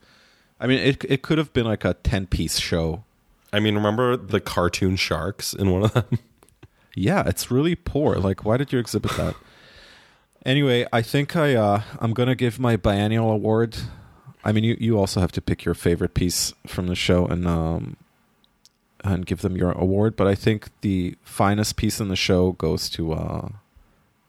I 0.60 0.68
mean, 0.68 0.80
it 0.80 1.04
it 1.10 1.22
could 1.24 1.38
have 1.38 1.52
been 1.54 1.66
like 1.66 1.84
a 1.86 1.94
ten 1.96 2.28
piece 2.28 2.60
show. 2.60 3.04
I 3.52 3.60
mean, 3.60 3.76
remember 3.76 4.16
the 4.18 4.40
cartoon 4.40 4.96
sharks 4.96 5.54
in 5.54 5.70
one 5.72 5.84
of 5.84 5.94
them? 5.94 6.20
Yeah, 6.96 7.24
it's 7.26 7.50
really 7.50 7.74
poor. 7.74 8.18
Like, 8.18 8.46
why 8.46 8.58
did 8.58 8.72
you 8.72 8.78
exhibit 8.78 9.14
that? 9.18 9.36
anyway, 10.46 10.86
I 10.94 11.02
think 11.02 11.36
I 11.36 11.56
uh, 11.56 11.82
I'm 12.00 12.14
gonna 12.14 12.36
give 12.36 12.60
my 12.60 12.78
biennial 12.78 13.32
award. 13.32 13.76
I 14.44 14.52
mean, 14.52 14.64
you 14.64 14.78
you 14.80 15.00
also 15.00 15.20
have 15.20 15.32
to 15.32 15.42
pick 15.42 15.66
your 15.66 15.74
favorite 15.74 16.14
piece 16.14 16.54
from 16.68 16.86
the 16.88 16.96
show 16.96 17.26
and 17.26 17.48
um 17.48 17.98
and 19.04 19.26
give 19.26 19.42
them 19.42 19.58
your 19.58 19.72
award. 19.72 20.16
But 20.16 20.28
I 20.28 20.36
think 20.36 20.70
the 20.82 21.16
finest 21.24 21.76
piece 21.76 22.00
in 22.00 22.08
the 22.08 22.16
show 22.16 22.54
goes 22.54 22.90
to 22.90 23.14
uh, 23.14 23.50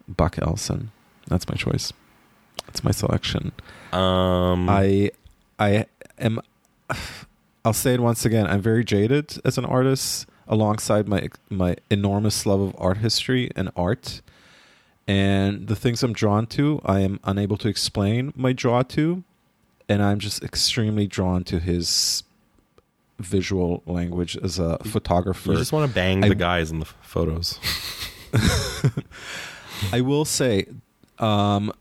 Buck 0.08 0.38
Ellison. 0.40 0.90
That's 1.28 1.48
my 1.48 1.54
choice. 1.54 1.92
That's 2.66 2.84
my 2.84 2.90
selection. 2.90 3.52
Um, 3.92 4.68
I 4.68 5.10
I 5.58 5.86
am. 6.18 6.40
I'll 7.64 7.72
say 7.72 7.94
it 7.94 8.00
once 8.00 8.26
again. 8.26 8.46
I'm 8.46 8.60
very 8.60 8.84
jaded 8.84 9.38
as 9.44 9.56
an 9.56 9.64
artist, 9.64 10.26
alongside 10.48 11.08
my 11.08 11.28
my 11.48 11.76
enormous 11.90 12.46
love 12.46 12.60
of 12.60 12.74
art 12.78 12.98
history 12.98 13.50
and 13.56 13.70
art. 13.76 14.20
And 15.06 15.66
the 15.66 15.76
things 15.76 16.02
I'm 16.02 16.14
drawn 16.14 16.46
to, 16.48 16.80
I 16.84 17.00
am 17.00 17.20
unable 17.24 17.58
to 17.58 17.68
explain 17.68 18.32
my 18.34 18.54
draw 18.54 18.82
to, 18.82 19.22
and 19.86 20.02
I'm 20.02 20.18
just 20.18 20.42
extremely 20.42 21.06
drawn 21.06 21.44
to 21.44 21.58
his 21.58 22.22
visual 23.18 23.82
language 23.86 24.36
as 24.36 24.58
a 24.58 24.78
photographer. 24.84 25.52
you 25.52 25.58
just 25.58 25.72
want 25.72 25.88
to 25.88 25.94
bang 25.94 26.24
I- 26.24 26.28
the 26.28 26.34
guys 26.34 26.70
in 26.70 26.80
the 26.80 26.86
photos. 27.02 27.58
I 29.92 30.00
will 30.00 30.24
say, 30.24 30.66
um, 31.18 31.72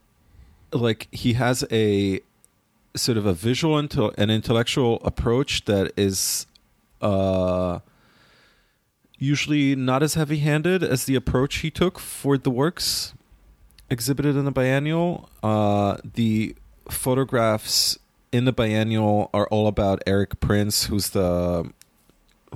like 0.72 1.08
he 1.12 1.34
has 1.34 1.66
a 1.72 2.20
sort 2.96 3.18
of 3.18 3.26
a 3.26 3.34
visual 3.34 3.78
and 3.78 3.92
an 4.18 4.30
intellectual 4.30 5.00
approach 5.04 5.66
that 5.66 5.92
is 5.98 6.46
uh, 7.02 7.80
usually 9.18 9.76
not 9.76 10.04
as 10.04 10.14
heavy-handed 10.14 10.84
as 10.84 11.06
the 11.06 11.16
approach 11.16 11.58
he 11.58 11.72
took 11.72 11.98
for 11.98 12.38
the 12.38 12.52
works 12.52 13.14
exhibited 13.90 14.36
in 14.36 14.46
the 14.46 14.52
biennial. 14.52 15.30
Uh, 15.42 15.98
the 16.04 16.56
photographs 16.90 17.98
in 18.34 18.46
the 18.46 18.52
biennial 18.52 19.30
are 19.34 19.48
all 19.48 19.68
about 19.68 20.02
Erik 20.08 20.40
Prince, 20.40 20.86
who's 20.88 21.12
the 21.12 21.72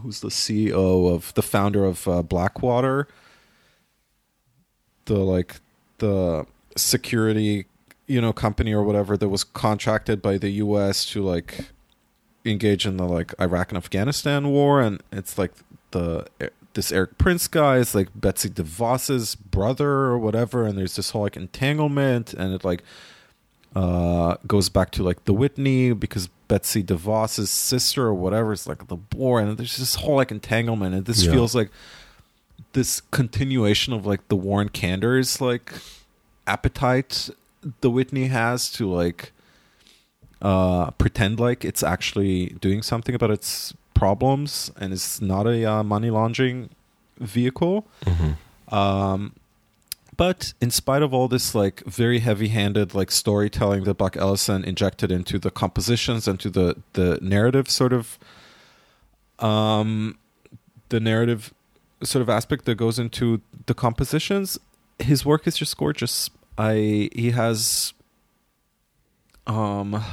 who's 0.01 0.19
the 0.19 0.29
CEO 0.29 1.13
of 1.13 1.33
the 1.35 1.43
founder 1.43 1.85
of 1.85 2.07
uh, 2.07 2.23
Blackwater, 2.23 3.07
the 5.05 5.19
like 5.19 5.57
the 5.99 6.45
security 6.75 7.65
you 8.07 8.19
know 8.19 8.33
company 8.33 8.73
or 8.73 8.83
whatever 8.83 9.15
that 9.15 9.29
was 9.29 9.43
contracted 9.43 10.21
by 10.21 10.37
the 10.37 10.49
U.S. 10.49 11.05
to 11.11 11.23
like 11.23 11.65
engage 12.43 12.85
in 12.87 12.97
the 12.97 13.05
like 13.05 13.33
Iraq 13.39 13.69
and 13.69 13.77
Afghanistan 13.77 14.49
war, 14.49 14.81
and 14.81 15.01
it's 15.11 15.37
like 15.37 15.53
the 15.91 16.25
this 16.73 16.91
Erik 16.91 17.19
Prince 17.19 17.47
guy 17.47 17.77
is 17.77 17.93
like 17.93 18.09
Betsy 18.15 18.49
DeVos's 18.49 19.35
brother 19.35 19.89
or 19.89 20.17
whatever, 20.17 20.65
and 20.65 20.75
there's 20.75 20.95
this 20.95 21.11
whole 21.11 21.21
like 21.21 21.37
entanglement, 21.37 22.33
and 22.33 22.51
it 22.55 22.65
like 22.65 22.83
uh, 23.77 24.37
goes 24.47 24.69
back 24.69 24.89
to 24.91 25.03
like 25.03 25.25
the 25.25 25.33
Whitney 25.33 25.93
because 25.93 26.29
Betsy 26.47 26.83
DeVos's 26.83 27.51
sister 27.51 28.03
or 28.07 28.13
whatever 28.13 28.51
is 28.53 28.65
like 28.65 28.87
the 28.87 28.97
war, 29.15 29.39
and 29.39 29.57
there's 29.57 29.77
this 29.77 29.95
whole 29.95 30.15
like 30.15 30.31
entanglement, 30.31 30.95
and 30.95 31.05
this 31.05 31.23
yeah. 31.23 31.31
feels 31.31 31.53
like 31.53 31.69
this 32.73 33.01
continuation 33.11 33.93
of 33.93 34.05
like 34.05 34.27
the 34.29 34.35
Warren 34.35 34.69
Kanders 34.69 35.39
like 35.39 35.73
appetite 36.47 37.29
the 37.81 37.89
Whitney 37.89 38.27
has 38.27 38.71
to 38.71 38.89
like 38.89 39.31
uh, 40.41 40.91
pretend 40.91 41.39
like 41.39 41.65
it's 41.65 41.83
actually 41.83 42.47
doing 42.61 42.81
something 42.81 43.13
about 43.13 43.31
its 43.31 43.73
problems 43.93 44.71
and 44.79 44.93
it's 44.93 45.21
not 45.21 45.47
a 45.47 45.65
uh, 45.65 45.83
money 45.83 46.09
laundering 46.09 46.69
vehicle. 47.19 47.87
Mm-hmm. 48.05 48.75
Um, 48.75 49.33
but 50.17 50.53
in 50.59 50.71
spite 50.71 51.01
of 51.03 51.13
all 51.13 51.27
this 51.27 51.55
like 51.55 51.83
very 51.85 52.19
heavy-handed 52.19 52.93
like 52.93 53.11
storytelling 53.11 53.83
that 53.85 53.93
Buck 53.93 54.17
Ellison 54.17 54.63
injected 54.63 55.11
into 55.11 55.39
the 55.39 55.51
compositions 55.51 56.27
and 56.27 56.39
to 56.39 56.49
the 56.49 56.75
the 56.93 57.19
narrative 57.21 57.69
sort 57.69 57.93
of 57.93 58.17
um 59.39 60.17
the 60.89 60.99
narrative 60.99 61.53
sort 62.03 62.21
of 62.21 62.29
aspect 62.29 62.65
that 62.65 62.75
goes 62.75 62.99
into 62.99 63.41
the 63.65 63.73
compositions, 63.73 64.59
his 64.99 65.25
work 65.25 65.47
is 65.47 65.57
just 65.57 65.75
gorgeous. 65.77 66.29
I 66.57 67.09
he 67.13 67.31
has 67.31 67.93
um 69.45 70.03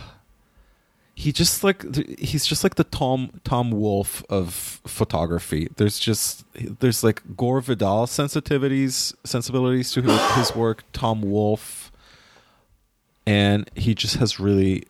he 1.16 1.32
just 1.32 1.62
like 1.62 1.84
he's 2.18 2.44
just 2.44 2.64
like 2.64 2.74
the 2.74 2.84
Tom 2.84 3.40
Tom 3.44 3.70
Wolfe 3.70 4.24
of 4.28 4.80
photography. 4.86 5.68
There's 5.76 5.98
just 5.98 6.44
there's 6.80 7.04
like 7.04 7.22
Gore 7.36 7.60
Vidal 7.60 8.06
sensitivities 8.06 9.14
sensibilities 9.24 9.92
to 9.92 10.02
his, 10.02 10.20
his 10.32 10.56
work. 10.56 10.82
Tom 10.92 11.22
Wolfe, 11.22 11.92
and 13.26 13.70
he 13.76 13.94
just 13.94 14.16
has 14.16 14.40
really 14.40 14.84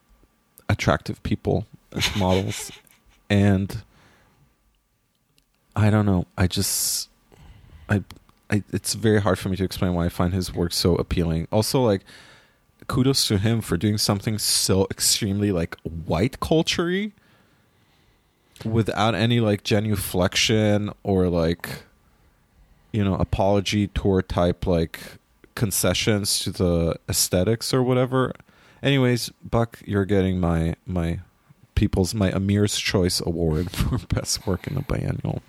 attractive 0.69 1.23
people 1.23 1.67
as 1.93 2.17
models, 2.17 2.73
and 3.29 3.83
I 5.77 5.91
don't 5.91 6.07
know. 6.07 6.27
I 6.39 6.47
just 6.47 7.11
I 7.91 8.03
I 8.49 8.63
it's 8.73 8.95
very 8.95 9.21
hard 9.21 9.39
for 9.39 9.51
me 9.51 9.57
to 9.57 9.65
explain 9.65 9.93
why 9.93 10.07
I 10.07 10.09
find 10.09 10.33
his 10.33 10.55
work 10.55 10.73
so 10.73 10.95
appealing. 10.95 11.49
Also, 11.53 11.83
like 11.83 12.01
kudos 12.87 13.27
to 13.29 13.39
him 13.39 13.61
for 13.61 13.77
doing 13.77 13.99
something 13.99 14.39
so 14.39 14.87
extremely 14.91 15.53
like 15.53 15.77
white 15.83 16.41
culturey 16.41 17.13
without 18.65 19.15
any 19.15 19.41
like 19.41 19.63
genuflection 19.65 20.93
or 21.03 21.29
like 21.29 21.83
you 22.93 23.05
know 23.05 23.15
apology 23.15 23.89
tour 23.89 24.23
type 24.23 24.67
like 24.67 25.01
concessions 25.55 26.39
to 26.41 26.51
the 26.51 26.97
aesthetics 27.09 27.73
or 27.75 27.83
whatever. 27.83 28.33
Anyways 28.83 29.31
buck 29.43 29.81
you're 29.85 30.05
getting 30.05 30.39
my 30.39 30.75
my 30.87 31.21
people's 31.75 32.15
my 32.15 32.31
amir's 32.33 32.79
choice 32.79 33.21
award 33.21 33.71
for 33.77 33.99
best 33.99 34.47
work 34.47 34.67
in 34.67 34.75
the 34.75 34.83
biennial. 34.83 35.43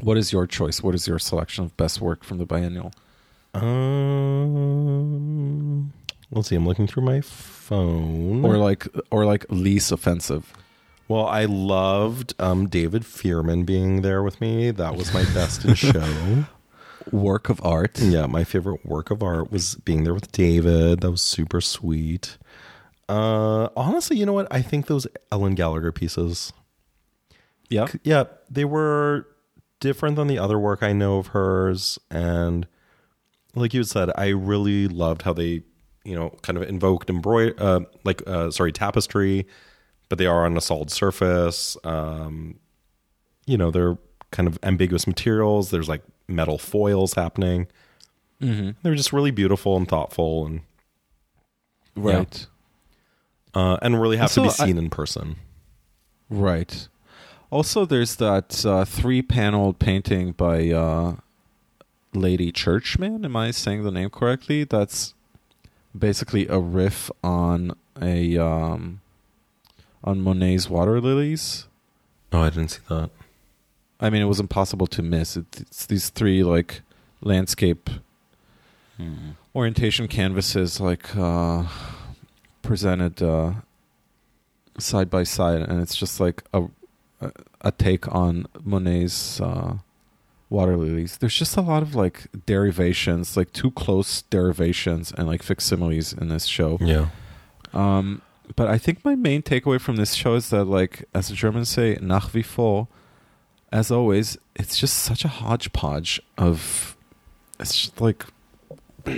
What 0.00 0.16
is 0.16 0.32
your 0.32 0.46
choice? 0.46 0.82
What 0.82 0.94
is 0.94 1.06
your 1.06 1.18
selection 1.18 1.64
of 1.64 1.76
best 1.76 2.00
work 2.00 2.24
from 2.24 2.38
the 2.38 2.46
biennial? 2.46 2.92
Um 3.52 4.30
Let's 6.30 6.48
see. 6.48 6.56
I'm 6.56 6.66
looking 6.66 6.86
through 6.86 7.04
my 7.04 7.20
phone. 7.20 8.44
or 8.44 8.56
like 8.56 8.86
or 9.10 9.24
like 9.24 9.46
least 9.50 9.92
offensive. 9.92 10.52
Well, 11.08 11.26
I 11.26 11.44
loved 11.44 12.34
um, 12.38 12.68
David 12.68 13.04
Fierman 13.04 13.64
being 13.64 14.02
there 14.02 14.22
with 14.22 14.40
me. 14.40 14.70
That 14.70 14.94
was 14.94 15.12
my 15.12 15.24
best 15.34 15.64
in 15.64 15.74
show. 15.74 16.44
Work 17.10 17.48
of 17.48 17.60
art. 17.64 17.98
Yeah, 18.00 18.26
my 18.26 18.44
favorite 18.44 18.84
work 18.86 19.10
of 19.10 19.22
art 19.22 19.50
was 19.50 19.74
being 19.74 20.04
there 20.04 20.14
with 20.14 20.30
David. 20.30 21.00
That 21.00 21.10
was 21.10 21.22
super 21.22 21.60
sweet. 21.60 22.36
Uh, 23.08 23.70
honestly, 23.74 24.18
you 24.18 24.26
know 24.26 24.34
what? 24.34 24.46
I 24.52 24.62
think 24.62 24.86
those 24.86 25.06
Ellen 25.32 25.54
Gallagher 25.56 25.90
pieces. 25.90 26.52
Yeah, 27.70 27.86
yeah, 28.04 28.24
they 28.48 28.64
were 28.64 29.26
different 29.80 30.14
than 30.16 30.28
the 30.28 30.38
other 30.38 30.58
work 30.58 30.82
I 30.82 30.92
know 30.92 31.18
of 31.18 31.28
hers, 31.28 31.98
and 32.10 32.68
like 33.54 33.72
you 33.74 33.82
said, 33.82 34.10
I 34.16 34.28
really 34.28 34.86
loved 34.86 35.22
how 35.22 35.32
they 35.32 35.62
you 36.04 36.14
know 36.14 36.30
kind 36.42 36.56
of 36.56 36.68
invoked 36.68 37.10
embroidery 37.10 37.54
uh, 37.58 37.80
like 38.04 38.22
uh, 38.26 38.50
sorry 38.50 38.72
tapestry 38.72 39.46
but 40.10 40.18
they 40.18 40.26
are 40.26 40.44
on 40.44 40.56
a 40.58 40.60
solid 40.60 40.90
surface. 40.90 41.78
Um, 41.82 42.58
you 43.46 43.56
know 43.56 43.70
they're 43.70 43.96
kind 44.30 44.46
of 44.46 44.58
ambiguous 44.62 45.06
materials. 45.06 45.70
There's 45.70 45.88
like 45.88 46.02
metal 46.28 46.58
foils 46.58 47.14
happening. 47.14 47.68
Mm-hmm. 48.42 48.70
they're 48.82 48.94
just 48.94 49.12
really 49.12 49.30
beautiful 49.30 49.76
and 49.76 49.86
thoughtful 49.86 50.46
and 50.46 50.62
right. 51.94 52.46
Yeah. 53.54 53.60
uh, 53.60 53.78
and 53.82 54.00
really 54.00 54.16
have 54.16 54.32
to 54.32 54.40
be 54.40 54.48
seen 54.48 54.78
I, 54.78 54.80
in 54.80 54.88
person. 54.88 55.36
Right. 56.30 56.88
Also 57.50 57.84
there's 57.84 58.16
that 58.16 58.64
uh, 58.64 58.86
three 58.86 59.20
paneled 59.20 59.78
painting 59.78 60.32
by 60.32 60.70
uh, 60.70 61.16
Leidy 62.14 62.50
Churchman. 62.50 63.26
Am 63.26 63.36
i 63.36 63.50
saying 63.50 63.84
the 63.84 63.90
name 63.90 64.08
correctly? 64.08 64.64
That's 64.64 65.12
basically 65.96 66.46
a 66.48 66.58
riff 66.58 67.10
on 67.22 67.72
a 68.00 68.38
um, 68.38 69.00
on 70.02 70.20
Monet's 70.20 70.68
water 70.68 71.00
lilies. 71.00 71.66
Oh, 72.32 72.42
I 72.42 72.50
didn't 72.50 72.68
see 72.68 72.80
that. 72.88 73.10
I 74.00 74.08
mean, 74.08 74.22
it 74.22 74.26
was 74.26 74.40
impossible 74.40 74.86
to 74.88 75.02
miss. 75.02 75.36
It's 75.36 75.86
these 75.86 76.08
three 76.08 76.42
like 76.42 76.82
landscape 77.20 77.90
hmm. 78.96 79.30
orientation 79.54 80.08
canvases, 80.08 80.80
like 80.80 81.14
uh, 81.16 81.64
presented 82.62 83.22
uh, 83.22 83.52
side 84.78 85.10
by 85.10 85.24
side, 85.24 85.62
and 85.62 85.82
it's 85.82 85.96
just 85.96 86.20
like 86.20 86.42
a 86.54 86.64
a 87.60 87.70
take 87.72 88.08
on 88.14 88.46
Monet's 88.64 89.40
uh, 89.40 89.76
water 90.50 90.76
lilies. 90.76 91.16
There's 91.18 91.36
just 91.36 91.56
a 91.56 91.60
lot 91.60 91.82
of 91.82 91.94
like 91.94 92.26
derivations, 92.44 93.36
like 93.36 93.52
too 93.52 93.70
close 93.70 94.22
derivations 94.22 95.12
and 95.12 95.26
like 95.26 95.42
facsimiles 95.42 96.12
in 96.12 96.28
this 96.28 96.44
show. 96.46 96.76
Yeah. 96.80 97.08
Um, 97.72 98.20
but 98.56 98.68
I 98.68 98.76
think 98.76 99.04
my 99.04 99.14
main 99.14 99.42
takeaway 99.42 99.80
from 99.80 99.96
this 99.96 100.14
show 100.14 100.34
is 100.34 100.50
that 100.50 100.64
like 100.64 101.04
as 101.14 101.28
the 101.28 101.34
Germans 101.34 101.68
say, 101.68 101.96
nach 102.02 102.34
wie 102.34 102.42
vor, 102.42 102.88
as 103.72 103.90
always, 103.90 104.36
it's 104.56 104.76
just 104.76 104.98
such 104.98 105.24
a 105.24 105.28
hodgepodge 105.28 106.20
of 106.36 106.96
it's 107.60 107.78
just 107.78 108.00
like 108.00 108.26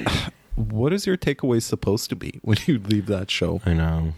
what 0.55 0.93
is 0.93 1.07
your 1.07 1.17
takeaway 1.17 1.63
supposed 1.63 2.11
to 2.11 2.17
be 2.17 2.41
when 2.43 2.59
you 2.67 2.79
leave 2.79 3.07
that 3.07 3.31
show? 3.31 3.63
I 3.65 3.73
know. 3.73 4.13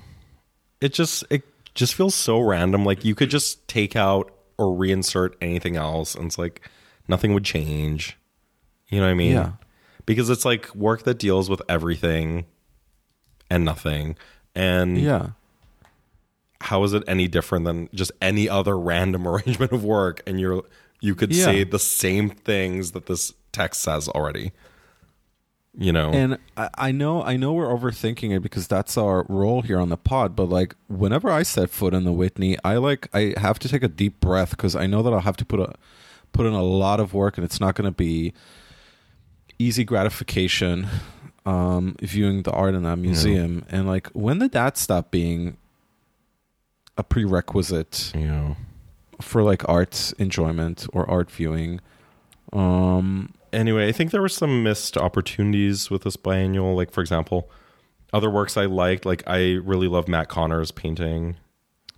It 0.81 0.93
just 0.93 1.25
it 1.31 1.45
just 1.75 1.95
feels 1.95 2.15
so 2.15 2.41
random. 2.41 2.85
Like 2.85 3.05
you 3.05 3.15
could 3.15 3.31
just 3.31 3.67
take 3.69 3.95
out 3.95 4.33
or 4.59 4.67
reinsert 4.67 5.35
anything 5.41 5.77
else 5.77 6.15
and 6.15 6.27
it's 6.27 6.39
like 6.39 6.69
nothing 7.09 7.35
would 7.35 7.45
change. 7.45 8.19
You 8.89 9.01
know 9.01 9.07
what 9.07 9.13
I 9.13 9.15
mean? 9.15 9.33
Yeah. 9.33 9.53
Because 10.07 10.31
it's 10.31 10.45
like 10.45 10.75
work 10.75 11.05
that 11.05 11.19
deals 11.19 11.49
with 11.49 11.63
everything 11.69 12.47
and 13.51 13.65
nothing. 13.65 14.17
And 14.55 14.99
yeah. 14.99 15.31
How 16.61 16.83
is 16.85 16.95
it 16.95 17.03
any 17.07 17.29
different 17.29 17.67
than 17.67 17.91
just 17.93 18.11
any 18.23 18.49
other 18.49 18.79
random 18.79 19.29
arrangement 19.29 19.73
of 19.73 19.85
work 19.85 20.23
and 20.27 20.41
you're 20.41 20.63
you 21.01 21.15
could 21.15 21.35
yeah. 21.35 21.45
say 21.45 21.65
the 21.65 21.79
same 21.79 22.31
things 22.31 22.93
that 22.93 23.07
this 23.07 23.35
text 23.53 23.83
says 23.83 24.09
already. 24.09 24.53
You 25.77 25.93
know. 25.93 26.11
And 26.13 26.39
I, 26.57 26.71
I 26.77 26.93
know 26.93 27.23
I 27.23 27.37
know 27.37 27.53
we're 27.53 27.67
overthinking 27.67 28.35
it 28.35 28.41
because 28.41 28.69
that's 28.69 28.97
our 28.97 29.27
role 29.29 29.63
here 29.63 29.81
on 29.81 29.89
the 29.89 29.97
pod, 29.97 30.37
but 30.37 30.49
like 30.49 30.77
whenever 30.89 31.31
I 31.31 31.43
set 31.43 31.71
foot 31.71 31.95
in 31.95 32.05
the 32.05 32.13
Whitney, 32.13 32.57
I 32.65 32.77
like 32.77 33.09
I 33.13 33.35
have 33.37 33.59
to 33.61 33.69
take 33.69 33.83
a 33.83 33.89
deep 33.89 34.21
breath 34.21 34.51
because 34.51 34.77
I 34.77 34.87
know 34.87 35.03
that 35.03 35.13
I'll 35.13 35.21
have 35.21 35.37
to 35.39 35.45
put 35.45 35.61
a 35.61 35.75
put 36.35 36.45
in 36.47 36.53
a 36.53 36.63
lot 36.63 37.01
of 37.01 37.15
work 37.15 37.39
and 37.39 37.45
it's 37.45 37.61
not 37.61 37.75
going 37.75 37.87
to 37.87 37.97
be 37.97 38.35
easy 39.59 39.85
gratification 39.85 40.87
um, 41.47 41.97
viewing 42.03 42.43
the 42.43 42.51
art 42.53 42.75
in 42.75 42.83
that 42.83 42.97
museum. 42.99 43.65
And 43.71 43.87
like, 43.87 44.09
when 44.09 44.39
did 44.41 44.53
that 44.53 44.77
stop 44.77 45.11
being 45.11 45.57
a 46.99 47.03
prerequisite 47.05 48.13
Yeah. 48.15 48.55
for 49.21 49.43
like 49.43 49.67
art 49.69 50.13
enjoyment 50.19 50.87
or 50.93 51.09
art 51.11 51.31
viewing? 51.31 51.81
Um, 52.53 53.33
Anyway, 53.53 53.87
I 53.89 53.93
think 53.93 54.11
there 54.11 54.21
were 54.21 54.29
some 54.29 54.65
missed 54.65 54.97
opportunities 54.97 55.89
with 55.89 56.03
this 56.03 56.17
biennial. 56.17 56.75
Like, 56.75 56.91
for 56.91 57.01
example, 57.01 57.49
other 58.13 58.29
works 58.29 58.57
I 58.57 58.65
liked, 58.65 59.07
like 59.07 59.23
I 59.29 59.53
really 59.63 59.87
love 59.87 60.09
Matt 60.09 60.29
Connors 60.29 60.73
painting, 60.73 61.37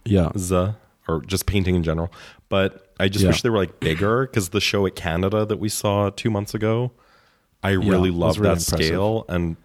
yeah, 0.04 0.32
Z, 0.36 0.72
or 1.08 1.20
just 1.22 1.46
painting 1.46 1.74
in 1.74 1.82
general. 1.82 2.12
But 2.48 2.92
I 2.98 3.08
just 3.08 3.22
Yeah. 3.24 3.30
wish 3.30 3.42
they 3.42 3.50
were 3.50 3.58
like 3.58 3.80
bigger 3.80 4.26
because 4.26 4.50
the 4.50 4.60
show 4.60 4.86
at 4.86 4.94
Canada 4.96 5.44
that 5.44 5.58
we 5.58 5.68
saw 5.68 6.10
two 6.10 6.30
months 6.30 6.54
ago, 6.54 6.92
I 7.62 7.70
really 7.70 8.08
it 8.08 8.12
was 8.12 8.18
loved 8.18 8.38
really 8.38 8.54
that 8.54 8.60
impressive. 8.62 8.86
scale. 8.86 9.24
And 9.28 9.56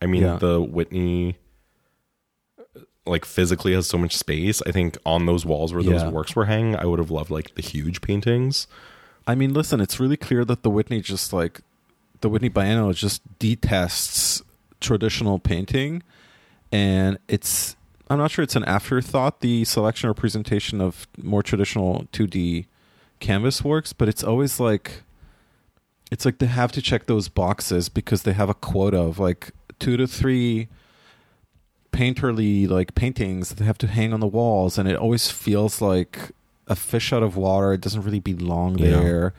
I 0.00 0.06
mean, 0.06 0.22
Yeah. 0.22 0.36
the 0.36 0.60
Whitney 0.60 1.36
like 3.06 3.24
physically 3.24 3.72
has 3.72 3.86
so 3.86 3.96
much 3.98 4.16
space. 4.16 4.60
I 4.66 4.70
think 4.72 4.98
on 5.06 5.24
those 5.26 5.46
walls 5.46 5.72
where 5.72 5.82
those 5.82 6.02
Yeah. 6.02 6.10
works 6.10 6.36
were 6.36 6.44
hanging, 6.44 6.76
I 6.76 6.84
would 6.84 6.98
have 6.98 7.10
loved 7.10 7.30
like 7.30 7.54
the 7.54 7.62
huge 7.62 8.00
paintings. 8.02 8.66
I 9.26 9.34
mean, 9.34 9.54
listen, 9.54 9.80
it's 9.80 9.98
really 9.98 10.16
clear 10.16 10.44
that 10.44 10.62
the 10.62 10.70
Whitney 10.70 11.00
just 11.00 11.32
like 11.32 11.62
the 12.20 12.28
Whitney 12.28 12.48
Biennial 12.48 12.92
just 12.92 13.22
detests 13.38 14.42
traditional 14.80 15.38
painting, 15.38 16.02
and 16.70 17.18
it's 17.28 17.76
I'm 18.10 18.18
not 18.18 18.30
sure 18.30 18.42
it's 18.42 18.56
an 18.56 18.64
afterthought 18.64 19.40
the 19.40 19.64
selection 19.64 20.08
or 20.08 20.14
presentation 20.14 20.80
of 20.80 21.06
more 21.22 21.42
traditional 21.42 22.06
2D 22.12 22.66
canvas 23.20 23.62
works, 23.62 23.92
but 23.92 24.08
it's 24.08 24.24
always 24.24 24.58
like 24.60 25.02
it's 26.10 26.24
like 26.24 26.38
they 26.38 26.46
have 26.46 26.72
to 26.72 26.80
check 26.82 27.06
those 27.06 27.28
boxes 27.28 27.88
because 27.88 28.22
they 28.22 28.32
have 28.32 28.48
a 28.48 28.54
quota 28.54 28.98
of 28.98 29.18
like 29.18 29.50
two 29.78 29.96
to 29.98 30.06
three 30.06 30.68
painterly 31.92 32.68
like 32.68 32.94
paintings 32.94 33.48
that 33.48 33.56
they 33.58 33.64
have 33.64 33.78
to 33.78 33.86
hang 33.86 34.12
on 34.12 34.20
the 34.20 34.26
walls 34.26 34.78
and 34.78 34.88
it 34.88 34.96
always 34.96 35.30
feels 35.30 35.80
like 35.80 36.30
a 36.66 36.76
fish 36.76 37.12
out 37.12 37.22
of 37.22 37.34
water 37.36 37.72
it 37.72 37.80
doesn't 37.80 38.02
really 38.02 38.20
belong 38.20 38.78
Yeah. 38.78 38.90
there 39.00 39.34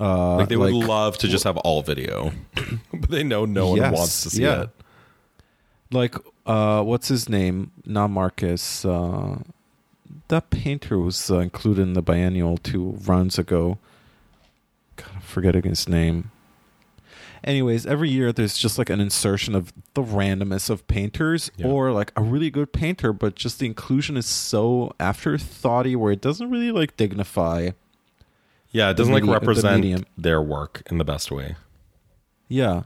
uh 0.00 0.36
like 0.36 0.48
they 0.48 0.56
would 0.56 0.72
love 0.72 1.18
to 1.18 1.28
just 1.28 1.44
have 1.44 1.58
all 1.58 1.82
video, 1.82 2.32
but 2.92 3.10
they 3.10 3.22
know 3.22 3.44
no 3.44 3.68
one 3.68 3.76
Yes, 3.78 3.94
wants 3.94 4.22
to 4.24 4.30
see 4.30 4.42
yeah. 4.42 4.62
it. 4.62 4.70
like 5.92 6.16
uh 6.46 6.82
what's 6.82 7.08
his 7.08 7.28
name? 7.28 7.70
Not 7.86 8.08
marcus 8.10 8.84
uh 8.84 9.38
that 10.28 10.50
painter 10.50 10.98
was 10.98 11.30
uh, 11.30 11.38
included 11.38 11.82
in 11.82 11.92
the 11.94 12.02
biennial 12.02 12.56
two 12.58 12.98
runs 13.04 13.38
ago. 13.38 13.78
God 14.96 15.08
i'm 15.14 15.20
forgetting 15.20 15.62
his 15.64 15.88
name. 15.88 16.30
Anyways 17.44 17.86
every 17.86 18.08
year 18.10 18.32
there's 18.32 18.56
just 18.56 18.78
like 18.78 18.88
an 18.90 19.00
insertion 19.00 19.54
of 19.54 19.72
the 19.94 20.02
randomness 20.02 20.70
of 20.70 20.86
painters 20.86 21.50
Yeah. 21.56 21.66
or 21.66 21.90
like 21.90 22.12
a 22.16 22.22
really 22.22 22.50
good 22.50 22.72
painter 22.72 23.12
but 23.12 23.34
just 23.34 23.58
the 23.58 23.66
inclusion 23.66 24.16
is 24.16 24.26
so 24.26 24.94
afterthoughty 25.00 25.96
where 25.96 26.12
it 26.12 26.20
doesn't 26.20 26.50
really 26.50 26.70
like 26.70 26.96
dignify. 26.96 27.70
Yeah, 28.70 28.90
it 28.90 28.96
doesn't 28.96 29.12
like 29.12 29.24
medi- 29.24 29.32
the 29.34 29.40
represent 29.40 30.06
their 30.16 30.40
work 30.40 30.82
in 30.90 30.98
the 30.98 31.04
best 31.04 31.30
way. 31.30 31.56
yeah. 32.48 32.84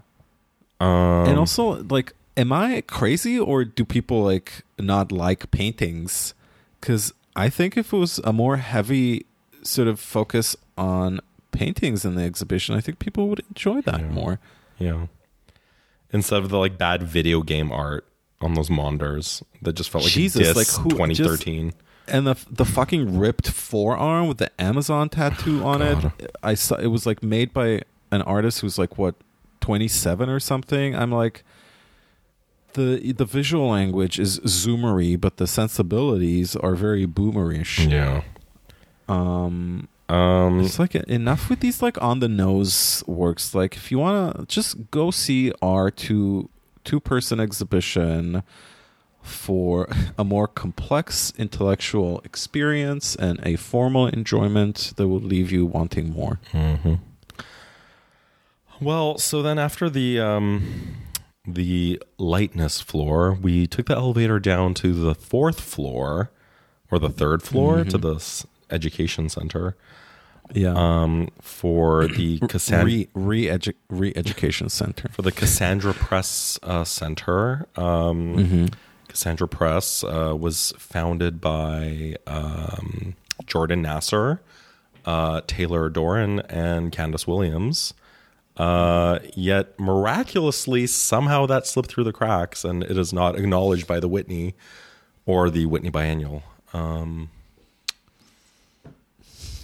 Um, 0.80 0.88
and 1.28 1.38
also 1.38 1.82
like 1.84 2.12
am 2.36 2.52
i 2.52 2.82
crazy 2.86 3.38
or 3.38 3.64
do 3.64 3.84
people 3.84 4.22
like 4.22 4.62
not 4.78 5.10
like 5.12 5.50
paintings 5.50 6.34
because 6.80 7.12
i 7.34 7.48
think 7.48 7.76
if 7.76 7.92
it 7.92 7.96
was 7.96 8.18
a 8.24 8.32
more 8.32 8.56
heavy 8.58 9.24
sort 9.62 9.88
of 9.88 9.98
focus 9.98 10.54
on 10.76 11.20
paintings 11.52 12.04
in 12.04 12.14
the 12.14 12.22
exhibition 12.22 12.74
i 12.74 12.80
think 12.80 12.98
people 12.98 13.28
would 13.28 13.40
enjoy 13.48 13.80
that 13.82 14.00
Yeah. 14.00 14.08
more 14.08 14.38
yeah, 14.78 15.06
instead 16.12 16.42
of 16.42 16.50
the 16.50 16.58
like 16.58 16.76
bad 16.76 17.02
video 17.02 17.42
game 17.42 17.72
art 17.72 18.04
on 18.42 18.52
those 18.54 18.68
monitors 18.68 19.42
that 19.62 19.72
just 19.74 19.88
felt 19.88 20.04
like 20.04 20.12
Jesus, 20.12 20.54
like, 20.54 20.68
who- 20.68 20.90
2013. 20.90 21.72
and 22.06 22.26
the 22.26 22.36
the 22.50 22.66
fucking 22.66 23.18
ripped 23.18 23.48
forearm 23.50 24.28
with 24.28 24.36
the 24.36 24.50
amazon 24.60 25.08
tattoo 25.08 25.64
on 25.70 25.78
God. 25.80 26.12
it 26.18 26.30
i 26.42 26.52
saw 26.54 26.74
it 26.76 26.88
was 26.88 27.06
like 27.06 27.22
made 27.22 27.54
by 27.54 27.80
an 28.12 28.20
artist 28.22 28.60
who's 28.60 28.78
like 28.78 28.98
what 28.98 29.14
27 29.60 30.28
or 30.28 30.38
something 30.38 30.94
i'm 30.94 31.10
like 31.10 31.42
the 32.76 33.12
the 33.20 33.24
visual 33.38 33.68
language 33.78 34.16
is 34.26 34.38
zoomery 34.40 35.12
but 35.24 35.32
the 35.40 35.46
sensibilities 35.46 36.54
are 36.64 36.74
very 36.86 37.06
boomerish 37.16 37.74
yeah. 37.90 38.22
um 39.08 39.88
Um, 40.08 40.60
it's 40.62 40.78
like 40.78 40.94
enough 40.94 41.50
with 41.50 41.60
these 41.66 41.78
like 41.86 41.98
on 42.00 42.20
the 42.20 42.28
nose 42.44 43.02
works 43.22 43.44
like 43.60 43.72
if 43.80 43.90
you 43.90 43.98
want 43.98 44.16
to 44.36 44.46
just 44.46 44.70
go 44.98 45.10
see 45.10 45.50
our 45.60 45.90
two 45.90 46.48
two 46.88 47.00
person 47.10 47.40
exhibition 47.40 48.44
for 49.20 49.88
a 50.16 50.22
more 50.22 50.46
complex 50.46 51.32
intellectual 51.44 52.20
experience 52.30 53.16
and 53.26 53.40
a 53.42 53.56
formal 53.56 54.06
enjoyment 54.06 54.76
that 54.96 55.08
will 55.10 55.26
leave 55.34 55.50
you 55.50 55.66
wanting 55.66 56.06
more 56.20 56.38
mhm. 56.52 57.00
Well, 58.80 59.16
so 59.18 59.42
then 59.42 59.58
after 59.58 59.88
the 59.88 60.20
um, 60.20 60.96
the 61.46 62.02
lightness 62.18 62.80
floor, 62.80 63.32
we 63.32 63.66
took 63.66 63.86
the 63.86 63.96
elevator 63.96 64.38
down 64.38 64.74
to 64.74 64.92
the 64.92 65.14
fourth 65.14 65.60
floor 65.60 66.30
or 66.90 66.98
the 66.98 67.10
third 67.10 67.42
floor 67.42 67.84
to 67.84 67.98
the 67.98 68.44
education 68.70 69.28
center 69.28 69.76
yeah 70.52 70.74
um, 70.76 71.28
for 71.40 72.06
the 72.06 72.38
Cassandra 72.40 73.06
re 73.14 73.58
re-education 73.88 74.68
center 74.68 75.08
for 75.08 75.22
the 75.22 75.32
Cassandra 75.32 75.94
Press 75.94 76.58
uh, 76.62 76.84
Center. 76.84 77.66
Um, 77.76 78.36
mm-hmm. 78.36 78.66
Cassandra 79.08 79.48
Press 79.48 80.04
uh, 80.04 80.36
was 80.38 80.72
founded 80.78 81.40
by 81.40 82.16
um, 82.26 83.14
Jordan 83.46 83.82
Nassar, 83.82 84.40
uh, 85.04 85.40
Taylor 85.46 85.88
Doran, 85.88 86.40
and 86.40 86.92
Candace 86.92 87.26
Williams. 87.26 87.94
Uh, 88.56 89.18
yet 89.34 89.78
miraculously, 89.78 90.86
somehow 90.86 91.46
that 91.46 91.66
slipped 91.66 91.90
through 91.90 92.04
the 92.04 92.12
cracks, 92.12 92.64
and 92.64 92.82
it 92.82 92.96
is 92.96 93.12
not 93.12 93.38
acknowledged 93.38 93.86
by 93.86 94.00
the 94.00 94.08
Whitney 94.08 94.54
or 95.26 95.50
the 95.50 95.66
Whitney 95.66 95.90
Biennial. 95.90 96.42
Um, 96.72 97.30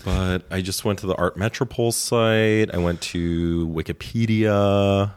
but 0.05 0.43
I 0.51 0.61
just 0.61 0.84
went 0.84 0.99
to 0.99 1.07
the 1.07 1.14
Art 1.14 1.36
Metropole 1.36 1.93
site. 1.93 2.74
I 2.74 2.78
went 2.78 3.01
to 3.03 3.68
Wikipedia 3.68 5.12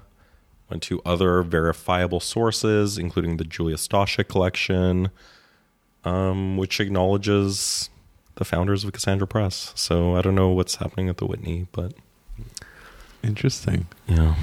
went 0.69 0.84
to 0.84 1.01
other 1.05 1.43
verifiable 1.43 2.19
sources, 2.19 2.97
including 2.97 3.38
the 3.38 3.43
Julia 3.43 3.76
Stoschek 3.76 4.28
collection, 4.28 5.09
um, 6.03 6.57
which 6.57 6.80
acknowledges 6.80 7.89
the 8.35 8.45
founders 8.45 8.84
of 8.84 8.91
Cassandra 8.91 9.27
Press. 9.27 9.72
So 9.76 10.15
I 10.15 10.22
don't 10.22 10.35
know 10.35 10.49
what's 10.49 10.76
happening 10.76 11.10
at 11.10 11.18
the 11.18 11.26
Whitney, 11.26 11.68
but 11.72 11.93
interesting 13.26 13.88
yeah. 14.07 14.35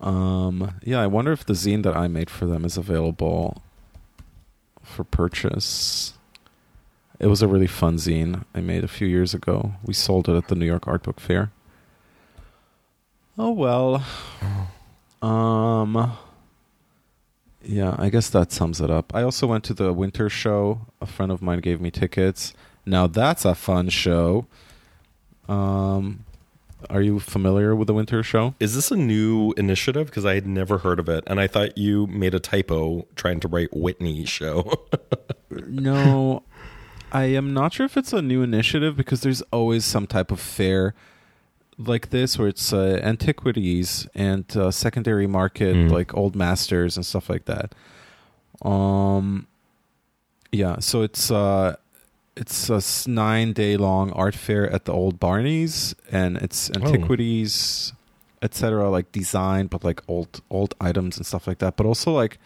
Um, 0.00 0.74
yeah, 0.84 1.00
I 1.00 1.06
wonder 1.06 1.32
if 1.32 1.46
the 1.46 1.54
zine 1.54 1.82
that 1.82 1.96
I 1.96 2.08
made 2.08 2.28
for 2.28 2.44
them 2.44 2.66
is 2.66 2.76
available 2.76 3.62
for 4.82 5.02
purchase. 5.02 6.12
It 7.18 7.28
was 7.28 7.40
a 7.40 7.48
really 7.48 7.66
fun 7.66 7.96
zine 7.96 8.44
I 8.54 8.60
made 8.60 8.84
a 8.84 8.88
few 8.88 9.06
years 9.08 9.32
ago. 9.32 9.72
We 9.82 9.94
sold 9.94 10.28
it 10.28 10.36
at 10.36 10.48
the 10.48 10.54
New 10.56 10.66
York 10.66 10.86
Art 10.86 11.04
Book 11.04 11.20
Fair. 11.20 11.52
Oh 13.38 13.50
well. 13.52 14.04
Um 15.22 16.12
Yeah, 17.62 17.96
I 17.98 18.10
guess 18.10 18.28
that 18.28 18.52
sums 18.52 18.82
it 18.82 18.90
up. 18.90 19.14
I 19.14 19.22
also 19.22 19.46
went 19.46 19.64
to 19.64 19.74
the 19.74 19.92
winter 19.94 20.28
show. 20.28 20.82
A 21.00 21.06
friend 21.06 21.32
of 21.32 21.40
mine 21.40 21.60
gave 21.60 21.80
me 21.80 21.90
tickets. 21.90 22.52
Now 22.84 23.06
that's 23.06 23.46
a 23.46 23.54
fun 23.54 23.88
show. 23.88 24.46
Um 25.48 26.26
are 26.94 27.02
you 27.02 27.18
familiar 27.18 27.74
with 27.74 27.88
the 27.88 27.94
winter 27.94 28.22
show? 28.22 28.54
Is 28.60 28.74
this 28.74 28.90
a 28.90 28.96
new 28.96 29.52
initiative? 29.56 30.06
Because 30.06 30.24
I 30.24 30.34
had 30.34 30.46
never 30.46 30.78
heard 30.78 30.98
of 31.00 31.08
it, 31.08 31.24
and 31.26 31.40
I 31.40 31.46
thought 31.46 31.76
you 31.76 32.06
made 32.06 32.34
a 32.34 32.40
typo 32.40 33.06
trying 33.16 33.40
to 33.40 33.48
write 33.48 33.76
Whitney 33.76 34.24
show. 34.24 34.72
no, 35.50 36.42
I 37.12 37.24
am 37.24 37.52
not 37.52 37.72
sure 37.72 37.86
if 37.86 37.96
it's 37.96 38.12
a 38.12 38.22
new 38.22 38.42
initiative 38.42 38.96
because 38.96 39.22
there's 39.22 39.42
always 39.52 39.84
some 39.84 40.06
type 40.06 40.30
of 40.30 40.40
fair 40.40 40.94
like 41.76 42.10
this 42.10 42.38
where 42.38 42.46
it's 42.46 42.72
uh, 42.72 43.00
antiquities 43.02 44.06
and 44.14 44.44
uh, 44.56 44.70
secondary 44.70 45.26
market 45.26 45.74
Mm. 45.74 45.90
like 45.90 46.14
old 46.14 46.36
masters 46.36 46.96
and 46.96 47.04
stuff 47.04 47.28
like 47.28 47.46
that. 47.46 47.74
Um, 48.62 49.48
yeah, 50.52 50.78
so 50.78 51.02
it's 51.02 51.30
uh, 51.32 51.74
it's 52.36 52.68
a 52.70 52.82
nine 53.08 53.52
day 53.52 53.76
long 53.76 54.10
art 54.12 54.34
fair 54.34 54.70
at 54.70 54.84
the 54.84 54.92
old 54.92 55.20
Barney's, 55.20 55.94
and 56.10 56.36
it's 56.38 56.70
antiquities, 56.70 57.92
etc. 58.42 58.90
Like 58.90 59.12
design, 59.12 59.66
but 59.66 59.84
like 59.84 60.02
old 60.08 60.40
old 60.50 60.74
items 60.80 61.16
and 61.16 61.26
stuff 61.26 61.46
like 61.46 61.58
that. 61.58 61.76
But 61.76 61.86
also 61.86 62.12
like 62.12 62.38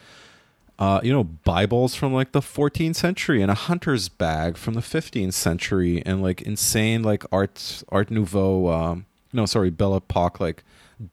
uh, 0.78 1.00
you 1.02 1.12
know, 1.12 1.24
Bibles 1.24 1.94
from 1.94 2.12
like 2.12 2.32
the 2.32 2.40
14th 2.40 2.94
century 2.94 3.42
and 3.42 3.50
a 3.50 3.54
hunter's 3.54 4.08
bag 4.08 4.56
from 4.56 4.74
the 4.74 4.80
15th 4.80 5.32
century 5.32 6.02
and 6.06 6.22
like 6.22 6.40
insane 6.42 7.02
like 7.02 7.24
art 7.32 7.82
Art 7.88 8.10
Nouveau, 8.10 8.68
um, 8.68 9.06
no, 9.32 9.44
sorry, 9.44 9.70
Belle 9.70 9.96
Epoque, 9.96 10.38
like 10.38 10.62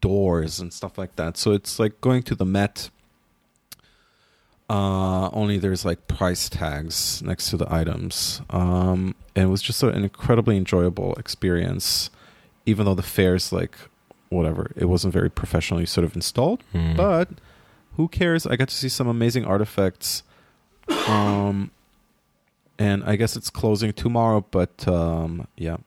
doors 0.01 0.59
and 0.59 0.71
stuff 0.71 0.97
like 0.97 1.15
that. 1.15 1.37
So 1.37 1.51
it's 1.51 1.79
like 1.79 1.99
going 1.99 2.21
to 2.23 2.35
the 2.35 2.45
Met. 2.45 2.89
Uh, 4.69 5.29
only 5.31 5.57
there's 5.59 5.85
like 5.85 6.07
price 6.07 6.49
tags 6.49 7.21
next 7.21 7.49
to 7.51 7.57
the 7.57 7.71
items. 7.71 8.41
Um, 8.49 9.13
and 9.35 9.45
it 9.45 9.47
was 9.51 9.61
just 9.61 9.83
an 9.83 10.03
incredibly 10.03 10.57
enjoyable 10.57 11.13
experience, 11.15 12.09
even 12.65 12.85
though 12.85 12.95
the 12.95 13.03
fair's 13.03 13.51
like 13.51 13.77
whatever. 14.29 14.71
It 14.75 14.85
wasn't 14.85 15.13
very 15.13 15.29
professionally 15.29 15.85
sort 15.85 16.03
of 16.05 16.15
installed, 16.15 16.63
Hmm. 16.71 16.95
but 16.95 17.29
who 17.95 18.07
cares? 18.07 18.47
I 18.47 18.55
got 18.55 18.69
to 18.69 18.75
see 18.75 18.89
some 18.89 19.07
amazing 19.07 19.45
artifacts. 19.45 20.23
Um, 21.07 21.71
and 22.79 23.03
I 23.03 23.15
guess 23.15 23.35
it's 23.35 23.49
closing 23.49 23.93
tomorrow, 23.93 24.45
but 24.51 24.87
um, 24.87 25.47
yeah, 25.57 25.77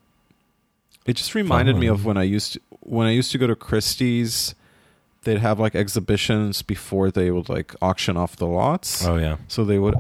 it 1.04 1.14
just 1.14 1.34
reminded 1.34 1.76
me 1.76 1.86
of 1.88 2.04
when 2.04 2.16
I 2.16 2.22
used 2.22 2.54
to, 2.54 2.60
when 2.80 3.06
I 3.06 3.10
used 3.10 3.32
to 3.32 3.38
go 3.38 3.46
to 3.48 3.56
Christie's. 3.56 4.54
They'd 5.28 5.40
have 5.40 5.60
like 5.60 5.74
exhibitions 5.74 6.62
before 6.62 7.10
they 7.10 7.30
would 7.30 7.48
like 7.50 7.74
auction 7.82 8.16
off 8.16 8.34
the 8.36 8.46
lots. 8.46 9.04
oh 9.06 9.16
yeah. 9.16 9.36
So 9.46 9.62
they 9.64 9.78
would, 9.78 9.94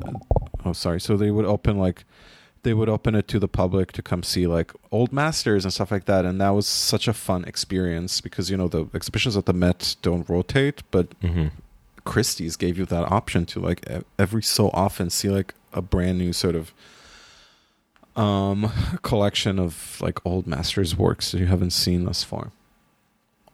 oh 0.64 0.72
sorry, 0.72 1.00
so 1.00 1.16
they 1.16 1.30
would 1.30 1.44
open 1.44 1.76
like, 1.78 2.04
they 2.62 2.72
would 2.72 2.88
open 2.88 3.14
it 3.14 3.28
to 3.28 3.38
the 3.38 3.46
public 3.48 3.92
to 3.92 4.02
come 4.02 4.22
see 4.22 4.46
like 4.46 4.72
old 4.90 5.12
masters 5.12 5.64
and 5.64 5.72
stuff 5.72 5.90
like 5.90 6.06
that, 6.06 6.24
and 6.24 6.40
that 6.40 6.50
was 6.50 6.66
such 6.66 7.06
a 7.08 7.12
fun 7.12 7.44
experience 7.44 8.20
because 8.22 8.50
you 8.50 8.56
know 8.56 8.68
the 8.68 8.86
exhibitions 8.94 9.36
at 9.36 9.44
the 9.44 9.52
Met 9.52 9.96
don't 10.02 10.28
rotate, 10.28 10.82
but 10.90 11.12
hmm 11.20 11.48
Christie's 12.04 12.56
gave 12.56 12.78
you 12.78 12.86
that 12.86 13.04
option 13.12 13.44
to 13.46 13.60
like 13.60 13.84
every 14.18 14.42
so 14.42 14.70
often 14.72 15.10
see 15.10 15.28
like 15.28 15.52
a 15.74 15.82
brand 15.82 16.16
new 16.16 16.32
sort 16.32 16.54
of 16.56 16.72
um 18.16 18.72
collection 19.02 19.58
of 19.58 19.98
like 20.00 20.24
old 20.24 20.46
masters 20.46 20.96
works 20.96 21.32
that 21.32 21.38
you 21.38 21.46
haven't 21.46 21.72
seen 21.72 22.06
thus 22.06 22.24
far. 22.24 22.50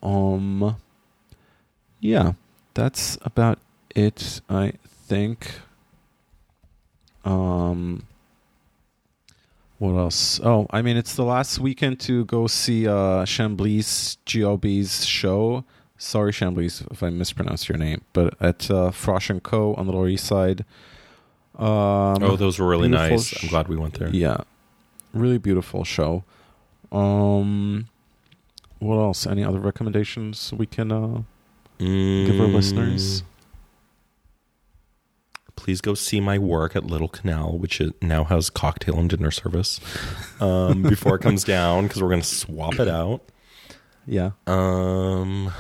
Um 0.05 0.77
yeah, 2.05 2.33
that's 2.75 3.17
about 3.23 3.59
it 3.95 4.41
I 4.49 4.73
think. 4.85 5.51
Um 7.25 8.07
what 9.79 9.93
else? 9.99 10.41
Oh, 10.45 10.67
I 10.71 10.83
mean 10.83 10.97
it's 10.97 11.15
the 11.15 11.25
last 11.25 11.59
weekend 11.59 12.01
to 12.01 12.25
go 12.27 12.47
see 12.47 12.87
uh 12.87 13.25
Chambly's 13.25 14.19
GOB's 14.27 15.05
show 15.07 15.65
sorry 15.97 16.33
Chambly's 16.33 16.83
if 16.91 17.03
I 17.03 17.11
mispronounced 17.11 17.69
your 17.69 17.79
name, 17.79 18.03
but 18.13 18.35
at 18.41 18.71
uh, 18.71 18.91
Frosh 18.91 19.31
and 19.31 19.43
Co 19.43 19.75
on 19.75 19.87
the 19.87 19.93
Lower 19.93 20.09
East 20.09 20.27
Side. 20.27 20.65
Um, 21.59 22.23
oh, 22.23 22.37
those 22.37 22.59
were 22.59 22.67
really 22.67 22.89
nice. 22.89 23.27
sh- 23.29 23.45
I'm 23.45 23.49
glad 23.49 23.69
we 23.69 23.77
went 23.77 23.99
there. 23.99 24.09
yeah, 24.11 24.39
really 25.13 25.39
beautiful 25.39 25.85
show. 25.85 26.25
Um, 26.91 27.89
what 28.81 28.97
else? 28.97 29.27
Any 29.27 29.45
other 29.45 29.61
recommendations 29.61 30.53
we 30.53 30.67
can 30.67 30.91
uh, 30.93 31.23
give 31.79 32.41
our 32.41 32.47
Mm, 32.47 32.55
listeners? 32.55 33.23
Please 35.57 35.81
go 35.81 35.95
see 35.95 36.21
my 36.21 36.37
work 36.39 36.75
at 36.77 36.85
Little 36.85 37.09
Canal, 37.09 37.57
which 37.59 37.81
now 38.03 38.25
has 38.25 38.51
cocktail 38.51 38.99
and 38.99 39.09
dinner 39.09 39.31
service. 39.31 39.81
Um, 40.41 40.83
before 40.89 41.15
it 41.17 41.21
comes 41.21 41.45
down, 41.45 41.85
because 41.87 42.03
we're 42.03 42.09
going 42.11 42.21
to 42.21 42.27
swap 42.27 42.75
it 42.79 42.89
out. 42.89 43.23
Yeah, 44.07 44.33
Um, 44.47 45.51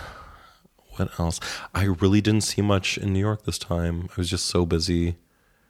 what 0.96 1.18
else? 1.18 1.40
I 1.74 1.84
really 1.84 2.20
didn't 2.20 2.42
see 2.42 2.60
much 2.60 2.98
in 2.98 3.14
New 3.14 3.20
York 3.20 3.44
this 3.44 3.56
time. 3.58 4.08
I 4.10 4.14
was 4.18 4.28
just 4.28 4.44
so 4.46 4.66
busy. 4.66 5.16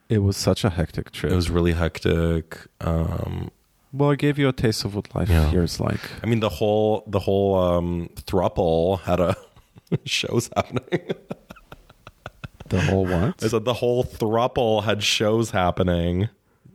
it 0.09 0.19
was 0.19 0.37
such 0.37 0.65
a 0.65 0.71
hectic 0.71 1.13
trip. 1.13 1.33
It 1.33 1.37
was 1.37 1.51
really 1.51 1.73
hectic. 1.73 2.59
Um, 2.81 3.51
well, 3.93 4.11
I 4.11 4.17
gave 4.17 4.39
you 4.41 4.49
a 4.49 4.53
taste 4.53 4.85
of 4.85 4.97
what 4.97 5.15
life 5.15 5.29
Yeah. 5.31 5.49
here 5.51 5.63
is 5.63 5.79
like. 5.79 6.01
I 6.23 6.27
mean, 6.27 6.41
the 6.41 6.49
whole 6.49 7.05
the 7.07 7.21
whole 7.21 7.55
um, 7.57 8.09
thruple 8.17 9.01
had 9.03 9.21
a 9.21 9.37
shows 10.05 10.51
happening. 10.55 11.01
The 12.71 12.81
whole 12.81 13.05
what? 13.05 13.45
I 13.45 13.49
said 13.49 13.67
the 13.67 13.75
whole 13.75 14.03
thruple 14.03 14.85
had 14.85 15.03
shows 15.03 15.51
happening. 15.51 16.31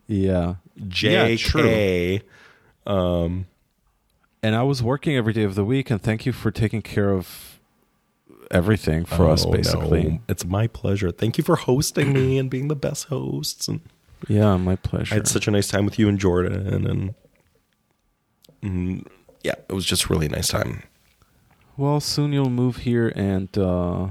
yeah, 0.07 0.55
JK. 0.79 2.21
true. 2.85 2.93
um, 2.93 3.47
and 4.41 4.55
I 4.55 4.61
was 4.63 4.81
working 4.83 5.17
every 5.17 5.33
day 5.33 5.43
of 5.43 5.55
the 5.55 5.65
week, 5.65 5.89
and 5.89 5.99
thank 6.01 6.27
you 6.27 6.31
for 6.31 6.51
taking 6.51 6.81
care 6.83 7.09
of 7.11 7.59
everything 8.51 9.03
for 9.03 9.29
us, 9.29 9.45
oh, 9.45 9.51
basically. 9.51 10.03
no. 10.03 10.19
It's 10.29 10.45
my 10.45 10.67
pleasure. 10.67 11.11
Thank 11.11 11.37
you 11.37 11.43
for 11.43 11.55
hosting 11.55 12.13
me 12.13 12.37
and 12.37 12.49
being 12.49 12.67
the 12.67 12.75
best 12.75 13.05
hosts. 13.05 13.67
And 13.67 13.81
Yeah, 14.27 14.57
my 14.57 14.75
pleasure. 14.75 15.13
I 15.13 15.17
had 15.17 15.27
such 15.27 15.47
a 15.47 15.51
nice 15.51 15.67
time 15.67 15.85
with 15.85 15.99
you 15.99 16.07
and 16.07 16.19
Jordan, 16.19 16.85
and 16.85 17.15
mm, 18.63 19.07
yeah, 19.43 19.55
it 19.67 19.73
was 19.73 19.85
just 19.85 20.05
a 20.05 20.07
really 20.07 20.29
nice 20.29 20.49
time. 20.49 20.83
Well, 21.79 22.01
soon 22.01 22.33
you'll 22.33 22.49
move 22.49 22.75
here 22.75 23.07
and 23.15 23.57
uh, 23.57 24.09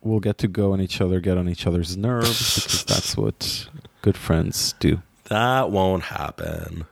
we'll 0.00 0.20
get 0.20 0.38
to 0.38 0.46
go 0.46 0.74
on 0.74 0.80
each 0.80 1.00
other, 1.00 1.18
get 1.18 1.36
on 1.36 1.48
each 1.48 1.66
other's 1.66 1.96
nerves 1.96 2.54
because 2.54 2.84
that's 2.88 3.16
what 3.16 3.68
good 4.00 4.16
friends 4.16 4.72
do. 4.78 5.02
That 5.24 5.72
won't 5.72 6.04
happen. 6.04 6.84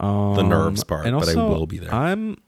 Um, 0.00 0.34
the 0.36 0.44
nerves 0.44 0.82
part, 0.82 1.04
and 1.04 1.14
but 1.14 1.28
I 1.28 1.34
will 1.34 1.66
be 1.66 1.76
there. 1.76 1.92
I'm, 1.94 2.38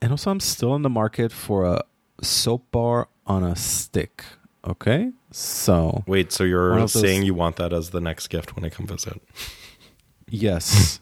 and 0.00 0.12
also 0.12 0.30
I'm 0.30 0.38
still 0.38 0.76
in 0.76 0.82
the 0.82 0.88
market 0.88 1.32
for 1.32 1.64
a 1.64 1.82
soap 2.22 2.70
bar 2.70 3.08
on 3.26 3.42
a 3.42 3.56
stick. 3.56 4.22
Okay, 4.64 5.10
so 5.32 6.04
Wait, 6.06 6.30
so 6.30 6.44
you're 6.44 6.74
of 6.74 6.92
those- 6.92 6.92
saying 6.92 7.24
you 7.24 7.34
want 7.34 7.56
that 7.56 7.72
as 7.72 7.90
the 7.90 8.00
next 8.00 8.28
gift 8.28 8.54
when 8.54 8.64
I 8.64 8.68
come 8.68 8.86
visit? 8.86 9.20
yes, 10.30 11.00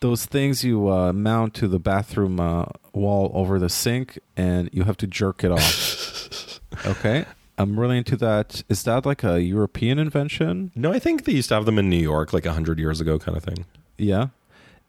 those 0.00 0.26
things 0.26 0.64
you 0.64 0.88
uh, 0.88 1.12
mount 1.12 1.54
to 1.54 1.68
the 1.68 1.78
bathroom 1.78 2.38
uh, 2.40 2.66
wall 2.92 3.30
over 3.34 3.58
the 3.58 3.68
sink, 3.68 4.18
and 4.36 4.68
you 4.72 4.84
have 4.84 4.96
to 4.98 5.06
jerk 5.06 5.42
it 5.44 5.50
off. 5.50 6.60
okay, 6.86 7.24
I'm 7.58 7.78
really 7.78 7.98
into 7.98 8.16
that. 8.16 8.62
Is 8.68 8.82
that 8.84 9.06
like 9.06 9.24
a 9.24 9.42
European 9.42 9.98
invention? 9.98 10.72
No, 10.74 10.92
I 10.92 10.98
think 10.98 11.24
they 11.24 11.32
used 11.32 11.48
to 11.48 11.54
have 11.54 11.64
them 11.64 11.78
in 11.78 11.88
New 11.88 11.96
York 11.96 12.32
like 12.32 12.46
a 12.46 12.52
hundred 12.52 12.78
years 12.78 13.00
ago, 13.00 13.18
kind 13.18 13.36
of 13.36 13.44
thing. 13.44 13.64
Yeah. 13.96 14.28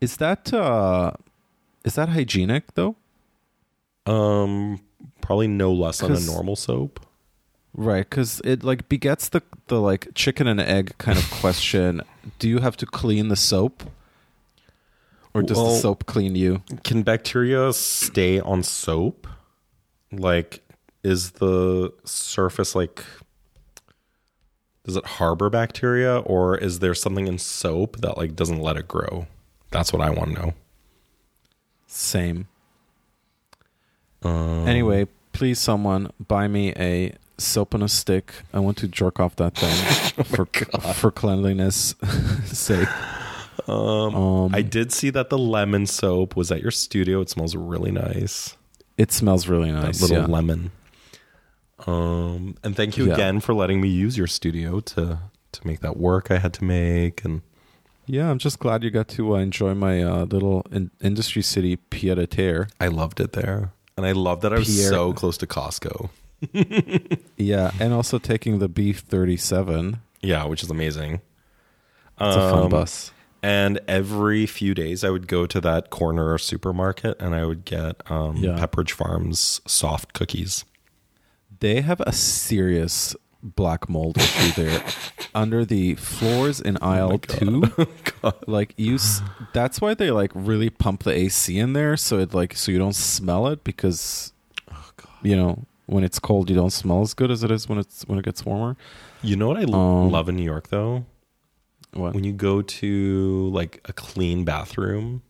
Is 0.02 0.18
that 0.18 0.54
uh 0.54 1.12
is 1.84 1.96
that 1.96 2.10
hygienic 2.10 2.74
though? 2.76 2.96
Um, 4.06 4.82
probably 5.22 5.48
no 5.48 5.74
less 5.74 6.00
than 6.00 6.14
a 6.14 6.20
normal 6.20 6.56
soap. 6.56 7.00
Right, 7.74 8.10
cuz 8.10 8.42
it 8.44 8.64
like 8.64 8.90
begets 8.90 9.30
the 9.30 9.42
the 9.68 9.80
like 9.80 10.10
chicken 10.16 10.48
and 10.48 10.60
egg 10.60 10.94
kind 10.98 11.18
of 11.18 11.30
question. 11.42 12.02
Do 12.40 12.50
you 12.50 12.60
have 12.60 12.78
to 12.78 12.86
clean 12.86 13.30
the 13.30 13.36
soap? 13.36 13.84
Or 15.38 15.44
does 15.44 15.58
Well- 15.58 15.68
the 15.74 15.80
soap 15.80 16.06
clean 16.06 16.36
you? 16.36 16.62
Can 16.84 17.04
bacteria 17.04 17.72
stay 17.74 18.40
on 18.40 18.64
soap? 18.64 19.28
Like, 20.12 20.62
is 21.04 21.32
the 21.32 21.94
surface 22.06 22.76
like? 22.76 23.04
Does 24.86 24.96
it 24.96 25.06
harbor 25.06 25.50
bacteria, 25.50 26.20
or 26.20 26.58
is 26.58 26.80
there 26.80 26.96
something 26.96 27.28
in 27.28 27.38
soap 27.38 27.98
that 27.98 28.18
like 28.18 28.36
doesn't 28.36 28.60
let 28.62 28.78
it 28.78 28.88
grow? 28.88 29.28
That's 29.70 29.92
what 29.92 30.02
I 30.02 30.10
want 30.10 30.34
to 30.36 30.42
know. 30.42 30.54
Same. 31.88 32.48
Um, 34.24 34.66
Anyway, 34.68 35.08
please 35.34 35.60
someone 35.60 36.10
buy 36.26 36.48
me 36.48 36.72
a 36.78 37.14
soap 37.38 37.76
on 37.76 37.84
a 37.84 37.90
stick. 37.90 38.32
I 38.54 38.60
want 38.60 38.78
to 38.78 38.88
jerk 38.88 39.20
off 39.20 39.36
that 39.36 39.56
thing 39.56 40.24
for 40.26 40.46
for 40.94 41.12
cleanliness 41.12 41.94
sake. 42.46 42.88
Um, 43.68 44.16
Um, 44.16 44.56
I 44.56 44.62
did 44.62 44.92
see 44.92 45.10
that 45.12 45.30
the 45.30 45.38
lemon 45.38 45.86
soap 45.88 46.36
was 46.36 46.52
at 46.52 46.62
your 46.62 46.72
studio. 46.72 47.22
It 47.22 47.30
smells 47.30 47.56
really 47.56 47.92
nice. 47.92 48.56
it 48.98 49.12
smells 49.12 49.48
really 49.48 49.72
nice. 49.72 50.00
that 50.00 50.08
little 50.10 50.28
yeah. 50.28 50.34
lemon. 50.36 50.72
Um, 51.86 52.56
and 52.64 52.76
thank 52.76 52.98
you 52.98 53.06
Yeah. 53.08 53.14
again 53.14 53.40
for 53.40 53.54
letting 53.54 53.80
me 53.82 53.88
use 53.90 54.18
your 54.18 54.28
studio 54.28 54.80
to 54.82 55.20
to 55.54 55.68
make 55.68 55.80
that 55.82 55.98
work 55.98 56.30
I 56.32 56.38
had 56.40 56.54
to 56.56 56.64
make. 56.64 57.24
And 57.24 57.42
Yeah, 58.06 58.30
I'm 58.30 58.38
just 58.40 58.60
glad 58.60 58.84
you 58.84 58.90
got 58.92 59.08
to 59.10 59.36
uh, 59.36 59.40
enjoy 59.40 59.74
my 59.76 60.02
uh, 60.04 60.26
little 60.26 60.66
in- 60.72 60.92
industry 61.02 61.42
city 61.42 61.76
pied 61.78 62.18
a 62.20 62.28
terre. 62.28 62.68
I 62.80 62.88
loved 62.88 63.20
it 63.20 63.32
there. 63.34 63.72
And 63.96 64.06
I 64.06 64.12
love 64.14 64.42
that 64.42 64.54
I 64.54 64.60
was 64.60 64.68
Pierre- 64.76 64.90
so 64.90 65.14
close 65.14 65.38
to 65.38 65.48
Costco. 65.48 66.10
Yeah, 67.38 67.72
and 67.80 67.94
also 67.94 68.18
taking 68.20 68.60
the 68.60 68.70
B37. 68.70 70.00
Yeah, 70.22 70.46
which 70.46 70.64
is 70.64 70.70
amazing. 70.72 71.22
It's 72.20 72.36
a 72.36 72.50
fun 72.52 72.64
Um, 72.64 72.70
bus. 72.70 73.12
And 73.48 73.80
every 73.88 74.46
few 74.46 74.74
days, 74.74 75.04
I 75.06 75.10
would 75.10 75.28
go 75.28 75.46
to 75.46 75.62
that 75.62 75.90
corner 75.90 76.38
supermarket 76.38 77.16
and 77.22 77.34
I 77.34 77.46
would 77.46 77.64
get 77.64 77.96
um, 78.12 78.36
Yeah. 78.38 78.58
Pepperidge 78.60 78.92
Farms 78.92 79.62
soft 79.66 80.12
cookies. 80.14 80.66
They 81.60 81.82
have 81.82 82.02
a 82.02 82.12
serious 82.12 83.16
black 83.42 83.88
mold 83.88 84.18
issue 84.18 84.52
there. 84.62 84.84
Under 85.34 85.64
the 85.64 85.96
floors 85.96 86.60
in 86.60 86.78
aisle 86.82 87.20
two, 87.20 87.64
like 88.48 88.74
you, 88.78 88.96
s- 88.96 89.22
that's 89.54 89.80
why 89.80 89.94
they 89.94 90.12
like 90.12 90.32
really 90.34 90.70
pump 90.70 91.04
the 91.04 91.12
AC 91.12 91.58
in 91.58 91.74
there, 91.74 91.96
so 91.96 92.18
it 92.20 92.34
like 92.34 92.56
so 92.56 92.72
you 92.72 92.80
don't 92.80 92.96
smell 92.96 93.48
it 93.48 93.64
because, 93.64 94.34
you 95.22 95.36
know, 95.38 95.64
when 95.86 96.04
it's 96.04 96.20
cold, 96.20 96.50
you 96.50 96.56
don't 96.56 96.72
smell 96.72 97.02
as 97.02 97.14
good 97.14 97.32
as 97.32 97.44
it 97.44 97.52
is 97.52 97.70
when 97.70 97.78
it's 97.78 98.04
when 98.08 98.18
it 98.20 98.26
gets 98.26 98.44
warmer. 98.46 98.76
You 99.22 99.36
know 99.38 99.48
what 99.48 99.58
i 99.58 99.64
Um, 99.64 100.12
love 100.12 100.28
in 100.28 100.36
New 100.36 100.44
York 100.44 100.68
though? 100.70 101.06
What? 101.98 102.14
When 102.14 102.24
you 102.24 102.34
go 102.34 102.62
to 102.62 103.50
like 103.54 103.82
a 103.86 103.94
clean 103.94 104.46
bathroom 104.46 105.24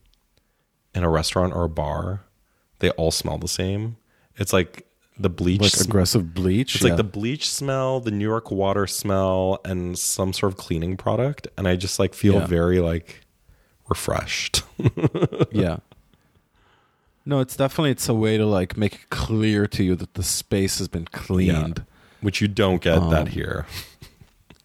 in 0.94 1.02
a 1.02 1.08
restaurant 1.08 1.54
or 1.54 1.64
a 1.64 1.68
bar, 1.68 2.22
they 2.80 2.90
all 2.90 3.10
smell 3.10 3.38
the 3.38 3.48
same. 3.48 3.96
It's 4.36 4.52
like 4.52 4.86
the 5.18 5.28
bleach. 5.30 5.60
Like 5.62 5.70
sm- 5.72 5.88
aggressive 5.90 6.34
bleach. 6.34 6.74
it's 6.76 6.84
yeah. 6.84 6.90
like 6.90 6.96
the 6.96 7.04
bleach 7.04 7.50
smell, 7.50 8.00
the 8.00 8.10
New 8.10 8.24
York 8.26 8.50
water 8.50 8.86
smell, 8.86 9.60
and 9.64 9.98
some 9.98 10.32
sort 10.32 10.52
of 10.52 10.58
cleaning 10.58 10.96
product. 10.96 11.48
And 11.56 11.66
I 11.66 11.76
just 11.76 11.98
like 11.98 12.14
feel 12.14 12.34
Yeah. 12.34 12.46
very 12.46 12.78
like 12.80 13.22
refreshed. 13.88 14.62
yeah. 15.50 15.78
No, 17.26 17.40
it's 17.40 17.56
definitely 17.56 17.90
it's 17.90 18.08
a 18.08 18.14
way 18.14 18.36
to 18.38 18.46
like 18.46 18.76
make 18.76 18.94
it 18.94 19.10
clear 19.10 19.66
to 19.66 19.82
you 19.82 19.94
that 19.96 20.14
the 20.14 20.22
space 20.22 20.78
has 20.78 20.88
been 20.88 21.04
cleaned. 21.06 21.84
Which 22.20 22.40
you 22.40 22.48
don't 22.48 22.80
get 22.82 22.98
Um, 22.98 23.10
that 23.10 23.28
here. 23.28 23.66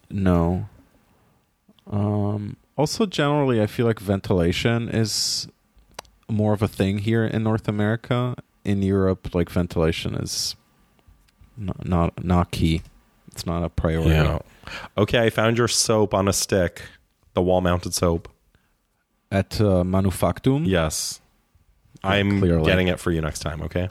No. 0.09 0.67
Um 1.89 2.57
also 2.77 3.05
generally 3.05 3.61
I 3.61 3.67
feel 3.67 3.85
like 3.85 3.99
ventilation 3.99 4.89
is 4.89 5.47
more 6.29 6.53
of 6.53 6.61
a 6.61 6.67
thing 6.67 6.99
here 6.99 7.25
in 7.25 7.43
North 7.43 7.67
America. 7.67 8.35
In 8.63 8.81
Europe 8.81 9.33
like 9.35 9.49
ventilation 9.49 10.15
is 10.15 10.55
not 11.57 11.85
not, 11.87 12.23
not 12.23 12.51
key. 12.51 12.81
It's 13.31 13.45
not 13.45 13.63
a 13.63 13.69
priority. 13.69 14.11
Yeah. 14.11 14.39
Okay, 14.97 15.19
I 15.25 15.29
found 15.29 15.57
your 15.57 15.67
soap 15.67 16.13
on 16.13 16.27
a 16.27 16.33
stick. 16.33 16.81
The 17.33 17.41
wall 17.41 17.61
mounted 17.61 17.93
soap. 17.93 18.29
At 19.31 19.59
uh, 19.59 19.83
Manufactum, 19.83 20.65
Yes. 20.65 21.19
Yeah, 22.03 22.11
I'm 22.11 22.39
clearly. 22.39 22.65
getting 22.65 22.87
it 22.87 22.99
for 22.99 23.11
you 23.11 23.21
next 23.21 23.39
time, 23.39 23.61
okay? 23.63 23.89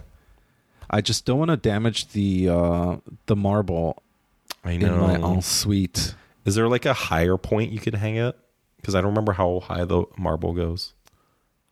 I 0.89 1.01
just 1.01 1.25
don't 1.25 1.39
want 1.39 1.51
to 1.51 1.57
damage 1.57 2.09
the 2.09 2.49
uh, 2.49 2.97
the 3.27 3.35
marble 3.35 4.03
I 4.63 4.73
in 4.73 4.83
my 4.83 5.15
ensuite. 5.17 6.15
Is 6.45 6.55
there 6.55 6.69
like 6.69 6.87
a 6.87 6.93
higher 6.93 7.37
point 7.37 7.73
you 7.73 7.81
could 7.81 7.95
hang 7.95 8.17
it? 8.17 8.37
Because 8.77 8.95
I 8.95 9.01
don't 9.01 9.11
remember 9.11 9.33
how 9.33 9.61
high 9.61 9.85
the 9.85 10.05
marble 10.19 10.53
goes. 10.53 10.95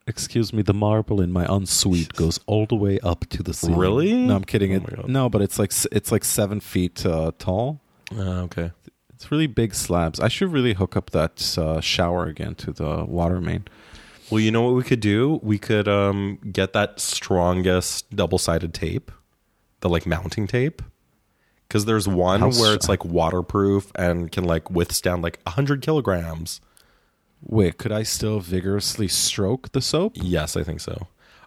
Excuse 0.06 0.52
me, 0.52 0.62
the 0.62 0.74
marble 0.74 1.20
in 1.20 1.32
my 1.32 1.44
ensuite 1.44 2.14
goes 2.14 2.40
all 2.47 2.66
the 2.66 2.74
way 2.74 2.98
up 3.01 3.26
to 3.30 3.42
the 3.42 3.52
ceiling. 3.52 3.78
Really? 3.78 4.14
No, 4.14 4.36
I'm 4.36 4.44
kidding. 4.44 4.72
Oh 4.74 5.02
it, 5.02 5.09
no, 5.09 5.28
but 5.28 5.42
it's 5.42 5.59
like 5.59 5.72
it's 5.92 6.10
like 6.10 6.24
seven 6.24 6.60
feet 6.60 7.05
uh, 7.05 7.32
tall. 7.38 7.80
Uh, 8.16 8.42
okay. 8.42 8.72
It's 9.14 9.30
really 9.30 9.47
big 9.47 9.74
slabs. 9.74 10.18
I 10.18 10.28
should 10.28 10.51
really 10.52 10.72
hook 10.72 10.97
up 10.97 11.10
that 11.10 11.59
uh, 11.59 11.80
shower 11.80 12.26
again 12.26 12.55
to 12.56 12.72
the 12.72 13.05
water 13.05 13.40
main. 13.40 13.66
Well, 14.30 14.40
you 14.40 14.51
know 14.51 14.62
what 14.62 14.74
we 14.74 14.82
could 14.82 15.01
do? 15.01 15.40
We 15.42 15.59
could 15.59 15.88
um, 15.88 16.38
get 16.52 16.72
that 16.72 17.01
strongest 17.01 18.14
double 18.14 18.38
sided 18.38 18.72
tape, 18.72 19.10
the 19.80 19.88
like 19.88 20.06
mounting 20.06 20.47
tape. 20.47 20.82
Because 21.70 21.84
there's 21.84 22.09
one 22.09 22.40
where 22.40 22.74
it's 22.74 22.88
like 22.88 23.05
waterproof 23.05 23.92
and 23.94 24.32
can 24.32 24.42
like 24.42 24.68
withstand 24.72 25.22
like 25.22 25.38
100 25.44 25.82
kilograms. 25.82 26.60
Wait, 27.42 27.78
could 27.78 27.92
I 27.92 28.02
still 28.02 28.40
vigorously 28.40 29.06
stroke 29.06 29.70
the 29.70 29.80
soap? 29.80 30.14
Yes, 30.16 30.56
I 30.56 30.64
think 30.64 30.80
so. 30.80 31.06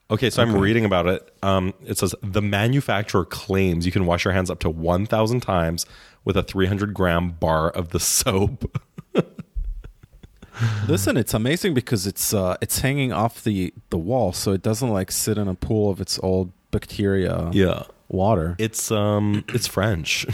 Okay, 0.09 0.29
so 0.29 0.41
I'm 0.41 0.55
reading 0.55 0.85
about 0.85 1.07
it. 1.07 1.29
Um, 1.43 1.73
it 1.85 1.97
says 1.97 2.15
the 2.23 2.41
manufacturer 2.41 3.25
claims 3.25 3.85
you 3.85 3.91
can 3.91 4.05
wash 4.05 4.23
your 4.23 4.33
hands 4.33 4.49
up 4.49 4.59
to 4.59 4.69
1,000 4.69 5.41
times 5.41 5.85
with 6.23 6.37
a 6.37 6.43
300 6.43 6.93
gram 6.93 7.31
bar 7.31 7.69
of 7.69 7.89
the 7.89 7.99
soap. 7.99 8.79
Listen, 10.87 11.17
it's 11.17 11.33
amazing 11.33 11.73
because 11.73 12.07
it's 12.07 12.33
uh, 12.33 12.55
it's 12.61 12.79
hanging 12.79 13.11
off 13.11 13.43
the 13.43 13.73
the 13.89 13.97
wall, 13.97 14.31
so 14.31 14.53
it 14.53 14.61
doesn't 14.61 14.89
like 14.89 15.11
sit 15.11 15.37
in 15.37 15.49
a 15.49 15.55
pool 15.55 15.89
of 15.89 15.99
its 15.99 16.17
old 16.23 16.53
bacteria 16.71 17.49
yeah, 17.53 17.83
water. 18.13 18.55
it's 18.59 18.91
um, 18.91 19.43
it's 19.49 19.67
French. 19.67 20.25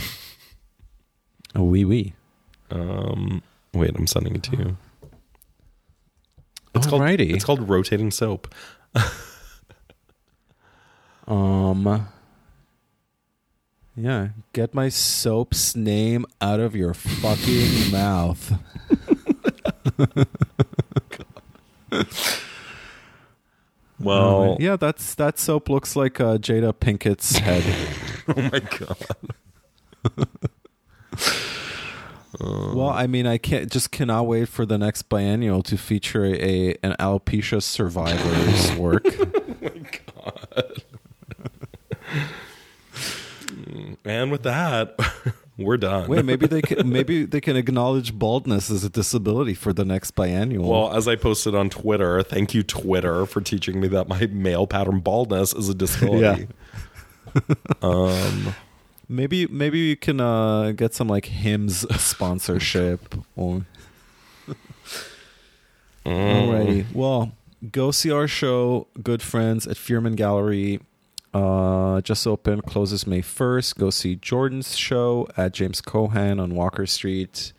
Oh, 1.55 1.63
wee 1.63 1.85
wee. 1.85 2.13
Um, 2.69 3.41
wait, 3.73 3.95
I'm 3.95 4.05
sending 4.05 4.35
it 4.35 4.43
to 4.43 4.55
you. 4.57 4.77
It's 6.75 6.85
called 6.85 7.01
Alrighty. 7.01 7.33
it's 7.33 7.43
called 7.43 7.67
rotating 7.67 8.11
soap. 8.11 8.53
Um. 11.27 12.07
Yeah, 13.95 14.29
get 14.53 14.73
my 14.73 14.89
soap's 14.89 15.75
name 15.75 16.25
out 16.41 16.59
of 16.59 16.75
your 16.75 16.95
fucking 16.95 17.91
mouth. 17.91 18.53
Well, 23.99 24.57
yeah, 24.59 24.75
that's 24.77 25.13
that 25.15 25.39
soap 25.39 25.69
looks 25.69 25.95
like 25.95 26.19
uh, 26.21 26.37
Jada 26.37 26.73
Pinkett's 26.73 27.37
head. 27.37 27.63
oh 28.27 28.41
my 28.41 28.59
god. 28.59 30.27
well, 32.75 32.89
I 32.89 33.07
mean, 33.07 33.27
I 33.27 33.37
can't 33.37 33.69
just 33.71 33.91
cannot 33.91 34.27
wait 34.27 34.47
for 34.47 34.65
the 34.65 34.77
next 34.77 35.03
biennial 35.03 35.61
to 35.63 35.77
feature 35.77 36.25
a 36.25 36.77
an 36.81 36.95
alopecia 36.99 37.61
survivor's 37.61 38.71
work. 38.77 39.05
Oh 39.05 39.55
my 39.61 39.81
god. 40.15 40.83
and 44.05 44.31
with 44.31 44.43
that, 44.43 44.95
we're 45.59 45.77
done. 45.77 46.09
Wait, 46.09 46.25
maybe 46.25 46.47
they 46.47 46.61
can 46.61 46.89
maybe 46.91 47.25
they 47.25 47.41
can 47.41 47.55
acknowledge 47.55 48.17
baldness 48.17 48.69
as 48.69 48.83
a 48.83 48.89
disability 48.89 49.53
for 49.53 49.73
the 49.73 49.85
next 49.85 50.11
biennial. 50.11 50.69
Well, 50.69 50.93
as 50.95 51.07
I 51.07 51.15
posted 51.15 51.55
on 51.55 51.69
Twitter, 51.69 52.23
thank 52.23 52.53
you 52.53 52.63
Twitter 52.63 53.25
for 53.25 53.41
teaching 53.41 53.79
me 53.79 53.87
that 53.89 54.07
my 54.07 54.25
male 54.27 54.67
pattern 54.67 54.99
baldness 54.99 55.53
is 55.53 55.69
a 55.69 55.73
disability. 55.73 56.47
um, 57.81 58.55
maybe 59.07 59.47
maybe 59.47 59.79
you 59.79 59.97
can 59.97 60.19
uh, 60.19 60.71
get 60.71 60.93
some 60.93 61.07
like 61.07 61.25
Hims 61.25 61.85
sponsorship. 62.01 63.15
or 63.35 63.65
Alrighty. 66.05 66.85
Well, 66.93 67.33
go 67.71 67.91
see 67.91 68.11
our 68.11 68.27
show, 68.27 68.87
Good 69.01 69.21
Friends 69.21 69.67
at 69.67 69.77
Fierman 69.77 70.15
Gallery. 70.15 70.79
Uh, 71.33 72.01
just 72.01 72.25
open, 72.25 72.61
closes 72.61 73.05
May 73.05 73.21
1st. 73.21 73.77
Go 73.77 73.89
see 73.89 74.15
Jordan's 74.15 74.75
show 74.75 75.27
at 75.37 75.53
James 75.53 75.81
Cohan 75.81 76.39
on 76.39 76.55
Walker 76.55 76.85
Street. 76.85 77.53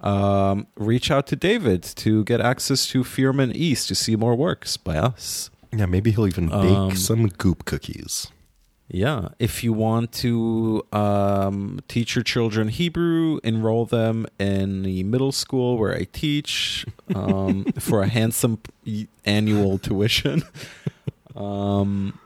Um, 0.00 0.66
reach 0.76 1.10
out 1.10 1.26
to 1.26 1.36
David 1.36 1.82
to 1.82 2.24
get 2.24 2.40
access 2.40 2.86
to 2.88 3.04
Fierman 3.04 3.52
East 3.54 3.88
to 3.88 3.94
see 3.94 4.16
more 4.16 4.34
works 4.34 4.76
by 4.78 4.96
us. 4.96 5.50
yeah, 5.76 5.84
maybe 5.86 6.10
he'll 6.10 6.26
even 6.26 6.48
bake 6.48 6.54
Um, 6.56 6.96
some 6.96 7.26
goop 7.28 7.64
cookies. 7.66 8.28
Yeah. 8.92 9.28
If 9.38 9.62
you 9.62 9.72
want 9.72 10.10
to 10.14 10.84
um, 10.92 11.78
teach 11.86 12.16
your 12.16 12.24
children 12.24 12.68
Hebrew, 12.68 13.38
enroll 13.44 13.84
them 13.86 14.26
in 14.40 14.82
the 14.82 15.04
middle 15.04 15.30
school 15.30 15.76
where 15.78 15.94
I 15.94 16.08
teach 16.10 16.84
um, 17.14 17.64
for 17.78 18.02
a 18.02 18.08
handsome 18.08 18.58
annual 19.26 19.78
tuition. 19.78 20.42
Um, 21.36 22.18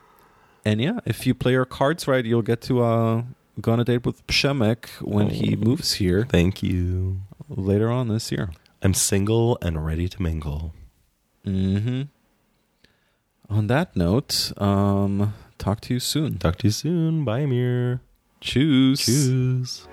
and 0.65 0.81
yeah, 0.81 1.01
if 1.05 1.27
you 1.27 1.35
play 1.35 1.53
your 1.53 1.65
cards 1.65 2.07
right, 2.09 2.25
you'll 2.25 2.43
get 2.43 2.61
to 2.63 2.83
uh, 2.83 3.23
go 3.61 3.73
on 3.73 3.81
a 3.81 3.85
date 3.85 4.05
with 4.07 4.27
Pshemek 4.27 4.87
when 5.01 5.31
he 5.31 5.57
moves 5.57 5.95
here 5.95 6.27
Thank 6.29 6.63
you. 6.63 7.21
later 7.49 7.91
on 7.91 8.09
this 8.09 8.33
year. 8.33 8.51
I'm 8.83 8.95
single 8.95 9.59
and 9.63 9.85
ready 9.85 10.09
to 10.09 10.23
mingle. 10.23 10.73
Mm 11.47 11.83
hmm 11.83 12.03
On 13.55 13.67
that 13.67 13.95
note, 13.95 14.53
um, 14.57 15.35
talk 15.59 15.81
to 15.83 15.95
you 15.95 16.01
soon. 16.01 16.39
Talk 16.39 16.57
to 16.59 16.69
you 16.69 16.73
soon. 16.73 17.25
Bye, 17.25 17.41
Amir. 17.41 18.01
Choose. 18.41 19.01
Choose. 19.01 19.87